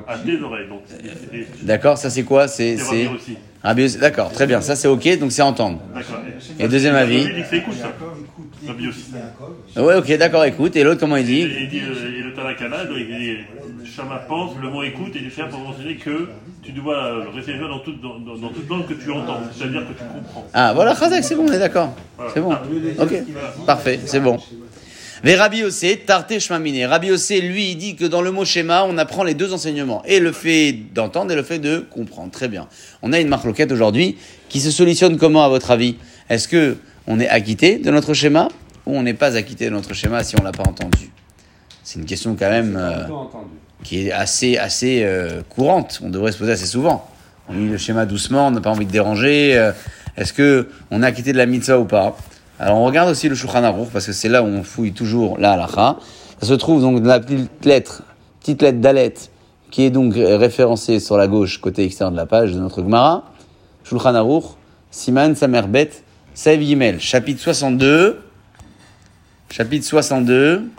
À 0.07 0.17
tes 0.17 0.41
oreilles. 0.41 0.67
Donc, 0.67 0.81
c'est- 0.87 0.97
c'est 1.59 1.65
D'accord, 1.65 1.97
ça 1.97 2.09
c'est 2.09 2.23
quoi? 2.23 2.47
C'est 2.47 2.77
c'est 2.77 3.07
c'est. 3.93 3.99
D'accord, 3.99 4.31
très 4.31 4.47
bien. 4.47 4.61
Ça 4.61 4.75
c'est 4.75 4.87
ok, 4.87 5.19
donc 5.19 5.31
c'est 5.31 5.41
entendre. 5.43 5.79
D'accord. 5.93 6.21
Et 6.59 6.67
deuxième 6.67 6.95
avis. 6.95 7.23
Il 7.23 7.33
dit 7.33 7.55
écoute 7.57 7.75
ça. 7.79 7.91
Rabbi 8.67 8.87
aussi. 8.87 9.05
Ouais, 9.77 9.95
ok, 9.95 10.17
d'accord. 10.17 10.45
Écoute. 10.45 10.75
Et 10.75 10.83
l'autre, 10.83 10.99
comment 10.99 11.17
il 11.17 11.25
dit 11.25 11.41
et, 11.41 11.67
dit, 11.67 11.79
euh, 11.79 12.19
et 12.19 12.21
le 12.21 12.33
Tanakana, 12.33 12.85
donc, 12.85 12.97
il 12.97 13.07
dit 13.07 13.89
Shama 13.95 14.17
pense, 14.27 14.51
le 14.61 14.69
mot 14.69 14.83
écoute, 14.83 15.15
et 15.15 15.19
il 15.23 15.29
fait 15.29 15.47
pour 15.49 15.59
mentionner 15.59 15.95
que 15.95 16.29
tu 16.63 16.71
dois 16.71 16.97
euh, 16.97 17.23
rester 17.33 17.57
dans 17.57 17.79
toute, 17.79 18.01
dans, 18.01 18.49
toute 18.49 18.69
langue 18.69 18.87
que 18.87 18.93
tu 18.93 19.11
entends, 19.11 19.41
c'est-à-dire 19.55 19.81
que 19.81 19.93
tu 19.93 20.03
comprends. 20.05 20.47
Ah, 20.53 20.73
voilà, 20.73 20.95
Khazak, 20.95 21.23
c'est 21.23 21.35
bon, 21.35 21.45
on 21.47 21.51
est 21.51 21.59
d'accord. 21.59 21.95
C'est 22.33 22.41
bon. 22.41 22.53
Ok, 22.99 23.13
parfait, 23.65 23.99
c'est 24.05 24.19
bon. 24.19 24.37
Mais 25.23 25.35
Rabbi 25.35 25.57
Yossé, 25.57 25.97
Tarté 25.97 26.39
Shmamine. 26.39 26.85
Rabbi 26.85 27.07
Yossé, 27.07 27.41
lui, 27.41 27.71
il 27.71 27.75
dit 27.75 27.95
que 27.95 28.05
dans 28.05 28.21
le 28.21 28.31
mot 28.31 28.45
schéma, 28.45 28.85
on 28.87 28.97
apprend 28.97 29.23
les 29.23 29.33
deux 29.33 29.53
enseignements. 29.53 30.01
Et 30.05 30.19
le 30.19 30.31
fait 30.31 30.73
d'entendre 30.93 31.33
et 31.33 31.35
le 31.35 31.43
fait 31.43 31.59
de 31.59 31.79
comprendre. 31.79 32.31
Très 32.31 32.47
bien. 32.47 32.69
On 33.01 33.11
a 33.11 33.19
une 33.19 33.27
marque 33.27 33.43
loquette 33.43 33.71
aujourd'hui 33.71 34.17
qui 34.47 34.61
se 34.61 34.71
solutionne 34.71 35.17
comment, 35.17 35.43
à 35.43 35.49
votre 35.49 35.71
avis? 35.71 35.97
Est-ce 36.29 36.47
que 36.47 36.77
on 37.07 37.19
est 37.19 37.27
acquitté 37.27 37.79
de 37.79 37.89
notre 37.91 38.13
schéma 38.13 38.49
ou 38.85 38.95
on 38.95 39.03
n'est 39.03 39.13
pas 39.13 39.35
acquitté 39.35 39.65
de 39.65 39.71
notre 39.71 39.93
schéma 39.93 40.23
si 40.23 40.35
on 40.39 40.43
l'a 40.43 40.51
pas 40.51 40.63
entendu? 40.63 41.11
C'est 41.83 41.99
une 41.99 42.05
question 42.05 42.35
quand 42.37 42.49
même 42.49 42.77
euh, 42.79 43.03
qui 43.83 44.07
est 44.07 44.11
assez, 44.11 44.57
assez 44.57 45.01
euh, 45.03 45.41
courante. 45.49 45.99
On 46.03 46.09
devrait 46.09 46.31
se 46.31 46.37
poser 46.37 46.51
assez 46.51 46.67
souvent. 46.67 47.07
On 47.49 47.53
lit 47.53 47.67
le 47.67 47.77
schéma 47.77 48.05
doucement, 48.05 48.47
on 48.47 48.51
n'a 48.51 48.61
pas 48.61 48.69
envie 48.69 48.85
de 48.85 48.91
déranger. 48.91 49.57
euh, 49.57 49.71
Est-ce 50.17 50.33
que 50.33 50.69
on 50.91 51.01
est 51.01 51.05
acquitté 51.05 51.33
de 51.33 51.37
la 51.37 51.47
mitzvah 51.47 51.79
ou 51.79 51.85
pas? 51.85 52.15
Alors 52.59 52.77
on 52.77 52.85
regarde 52.85 53.09
aussi 53.09 53.27
le 53.27 53.35
Shulchan 53.35 53.63
Aruch 53.63 53.89
parce 53.91 54.05
que 54.05 54.11
c'est 54.13 54.29
là 54.29 54.43
où 54.43 54.45
on 54.45 54.61
fouille 54.63 54.93
toujours 54.93 55.39
la 55.39 55.53
halakha. 55.53 55.97
Ça 56.41 56.47
se 56.47 56.53
trouve 56.53 56.81
donc 56.81 57.01
dans 57.01 57.09
la 57.09 57.19
petite 57.19 57.65
lettre, 57.65 58.03
petite 58.39 58.61
lettre 58.61 58.79
d'Alet, 58.79 59.13
qui 59.71 59.83
est 59.83 59.89
donc 59.89 60.13
référencée 60.15 60.99
sur 60.99 61.17
la 61.17 61.27
gauche, 61.27 61.59
côté 61.59 61.85
extérieur 61.85 62.11
de 62.11 62.17
la 62.17 62.25
page 62.25 62.53
de 62.53 62.59
notre 62.59 62.83
Gemara. 62.83 63.31
Shulchan 63.83 64.13
Aruch, 64.13 64.43
Siman 64.91 65.35
Samerbet, 65.35 65.89
Saïv 66.39 66.61
Gimel, 66.61 67.01
chapitre 67.01 67.41
62. 67.41 68.17
Chapitre 69.49 69.85
62, 69.85 70.69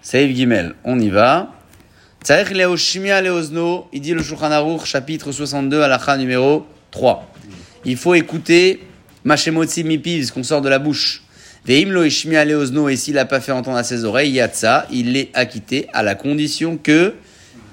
Saïv 0.00 0.36
Gimel. 0.36 0.76
On 0.84 0.96
y 1.00 1.08
va. 1.08 1.50
Leoshmia 2.28 3.20
leozno, 3.20 3.88
il 3.92 4.00
dit 4.00 4.14
le 4.14 4.22
Shulchan 4.22 4.52
Aruch, 4.52 4.84
chapitre 4.84 5.32
62, 5.32 5.82
halakha 5.82 6.16
numéro 6.18 6.68
3. 6.92 7.28
Il 7.84 7.96
faut 7.96 8.14
écouter 8.14 8.84
Mashemotzi 9.24 9.82
mipiv, 9.82 10.24
ce 10.24 10.30
qu'on 10.30 10.44
sort 10.44 10.62
de 10.62 10.68
la 10.68 10.78
bouche. 10.78 11.24
Veim 11.66 11.90
lo 11.90 12.04
leozno, 12.04 12.88
et 12.88 12.94
s'il 12.94 13.14
n'a 13.14 13.24
pas 13.24 13.40
fait 13.40 13.50
entendre 13.50 13.78
à 13.78 13.82
ses 13.82 14.04
oreilles, 14.04 14.30
yatsa, 14.30 14.86
il 14.92 15.14
l'est 15.14 15.30
acquitté 15.34 15.88
à 15.92 16.04
la 16.04 16.14
condition 16.14 16.76
que, 16.76 17.14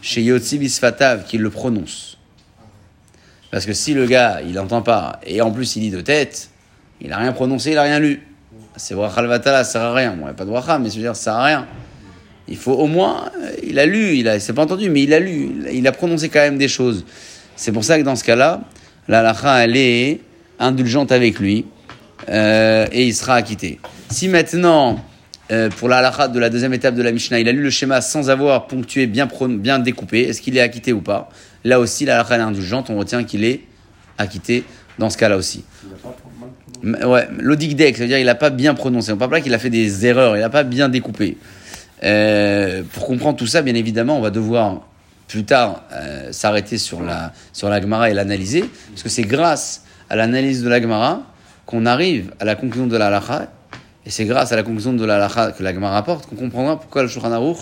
chez 0.01 0.23
Yotzi 0.23 0.57
bisfatav, 0.57 1.25
qu'il 1.25 1.41
le 1.41 1.51
prononce. 1.51 2.17
Parce 3.51 3.67
que 3.67 3.73
si 3.73 3.93
le 3.93 4.07
gars, 4.07 4.41
il 4.43 4.53
n'entend 4.53 4.81
pas, 4.81 5.19
et 5.27 5.41
en 5.41 5.51
plus 5.51 5.75
il 5.75 5.81
dit 5.81 5.91
de 5.91 6.01
tête, 6.01 6.48
il 7.01 7.09
n'a 7.09 7.17
rien 7.17 7.31
prononcé, 7.31 7.71
il 7.71 7.75
n'a 7.75 7.83
rien 7.83 7.99
lu. 7.99 8.21
C'est 8.75 8.95
bracha 8.95 9.21
vatala, 9.21 9.63
ça 9.63 9.73
sert 9.73 9.81
à 9.81 9.93
rien. 9.93 10.13
Il 10.17 10.23
n'y 10.23 10.29
a 10.29 10.33
pas 10.33 10.45
de 10.45 10.49
bracha, 10.49 10.79
mais 10.79 10.89
veux 10.89 11.01
dire, 11.01 11.15
ça 11.15 11.23
sert 11.23 11.33
à 11.35 11.43
rien. 11.45 11.67
Il 12.47 12.57
faut 12.57 12.73
au 12.73 12.87
moins, 12.87 13.25
euh, 13.43 13.51
il 13.63 13.77
a 13.77 13.85
lu, 13.85 14.15
il 14.15 14.27
a, 14.27 14.39
c'est 14.39 14.53
pas 14.53 14.63
entendu, 14.63 14.89
mais 14.89 15.03
il 15.03 15.13
a 15.13 15.19
lu, 15.19 15.51
il 15.71 15.87
a- 15.87 15.91
prononcé 15.91 16.29
quand 16.29 16.39
même 16.39 16.57
des 16.57 16.67
choses. 16.67 17.05
C'est 17.55 17.71
pour 17.71 17.83
ça 17.83 17.99
que 17.99 18.03
dans 18.03 18.15
ce 18.15 18.23
cas-là, 18.23 18.61
la 19.07 19.19
halakha, 19.19 19.63
elle 19.63 19.77
est 19.77 20.21
indulgente 20.59 21.11
avec 21.11 21.39
lui 21.39 21.65
euh, 22.29 22.87
et 22.91 23.05
il 23.05 23.13
sera 23.13 23.35
acquitté. 23.35 23.79
Si 24.09 24.27
maintenant, 24.29 25.03
euh, 25.51 25.69
pour 25.69 25.89
la 25.89 25.97
halakha 25.97 26.27
de 26.27 26.39
la 26.39 26.49
deuxième 26.49 26.73
étape 26.73 26.95
de 26.95 27.03
la 27.03 27.11
Mishnah, 27.11 27.39
il 27.39 27.47
a 27.47 27.51
lu 27.51 27.61
le 27.61 27.69
schéma 27.69 28.01
sans 28.01 28.29
avoir 28.29 28.67
ponctué, 28.67 29.05
bien, 29.07 29.27
bien 29.49 29.77
découpé, 29.79 30.21
est-ce 30.21 30.41
qu'il 30.41 30.57
est 30.57 30.61
acquitté 30.61 30.91
ou 30.93 31.01
pas? 31.01 31.29
Là 31.63 31.79
aussi, 31.79 32.05
la 32.05 32.15
halakha 32.15 32.37
est 32.37 32.41
indulgente, 32.41 32.89
on 32.89 32.97
retient 32.97 33.23
qu'il 33.23 33.43
est 33.43 33.61
acquitté 34.17 34.63
dans 34.97 35.09
ce 35.09 35.17
cas-là 35.17 35.37
aussi. 35.37 35.63
Ouais, 36.83 37.27
l'odigdek, 37.37 37.97
ça 37.97 38.03
veut 38.03 38.07
dire 38.07 38.17
qu'il 38.17 38.25
n'a 38.25 38.35
pas 38.35 38.49
bien 38.49 38.73
prononcé. 38.73 39.11
On 39.11 39.17
parle 39.17 39.31
pas 39.31 39.41
qu'il 39.41 39.53
a 39.53 39.59
fait 39.59 39.69
des 39.69 40.05
erreurs, 40.05 40.37
il 40.37 40.39
n'a 40.39 40.49
pas 40.49 40.63
bien 40.63 40.89
découpé. 40.89 41.37
Euh, 42.03 42.83
pour 42.93 43.05
comprendre 43.05 43.37
tout 43.37 43.47
ça, 43.47 43.61
bien 43.61 43.75
évidemment, 43.75 44.17
on 44.17 44.21
va 44.21 44.29
devoir 44.29 44.81
plus 45.27 45.43
tard 45.43 45.83
euh, 45.91 46.31
s'arrêter 46.31 46.77
sur 46.77 47.01
la, 47.01 47.33
sur 47.53 47.69
la 47.69 47.81
Gemara 47.81 48.09
et 48.09 48.13
l'analyser, 48.13 48.63
parce 48.91 49.03
que 49.03 49.09
c'est 49.09 49.23
grâce 49.23 49.83
à 50.09 50.15
l'analyse 50.15 50.63
de 50.63 50.69
la 50.69 50.81
Gemara 50.81 51.21
qu'on 51.65 51.85
arrive 51.85 52.33
à 52.39 52.45
la 52.45 52.55
conclusion 52.55 52.87
de 52.87 52.97
la 52.97 53.09
et 54.05 54.09
c'est 54.09 54.25
grâce 54.25 54.51
à 54.51 54.55
la 54.55 54.63
conclusion 54.63 54.93
de 54.93 55.05
la 55.05 55.29
que 55.55 55.61
la 55.61 55.73
Gemara 55.73 55.93
rapporte 55.93 56.27
qu'on 56.27 56.35
comprendra 56.35 56.79
pourquoi 56.79 57.03
le 57.03 57.09
Shulchan 57.09 57.31
Aruch 57.31 57.59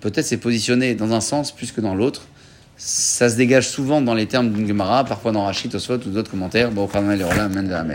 peut-être 0.00 0.24
s'est 0.24 0.38
positionné 0.38 0.94
dans 0.94 1.12
un 1.12 1.20
sens 1.20 1.52
plus 1.52 1.70
que 1.70 1.80
dans 1.80 1.94
l'autre. 1.94 2.22
Ça 2.76 3.30
se 3.30 3.36
dégage 3.36 3.68
souvent 3.68 4.00
dans 4.00 4.14
les 4.14 4.26
termes 4.26 4.50
d'une 4.50 4.66
Gemara, 4.66 5.04
parfois 5.04 5.32
dans 5.32 5.44
Rachid, 5.44 5.70
Tosfot 5.70 5.94
ou 5.94 6.10
d'autres 6.10 6.30
commentaires. 6.30 6.70
Bon, 6.72 6.88
Amen. 6.92 7.92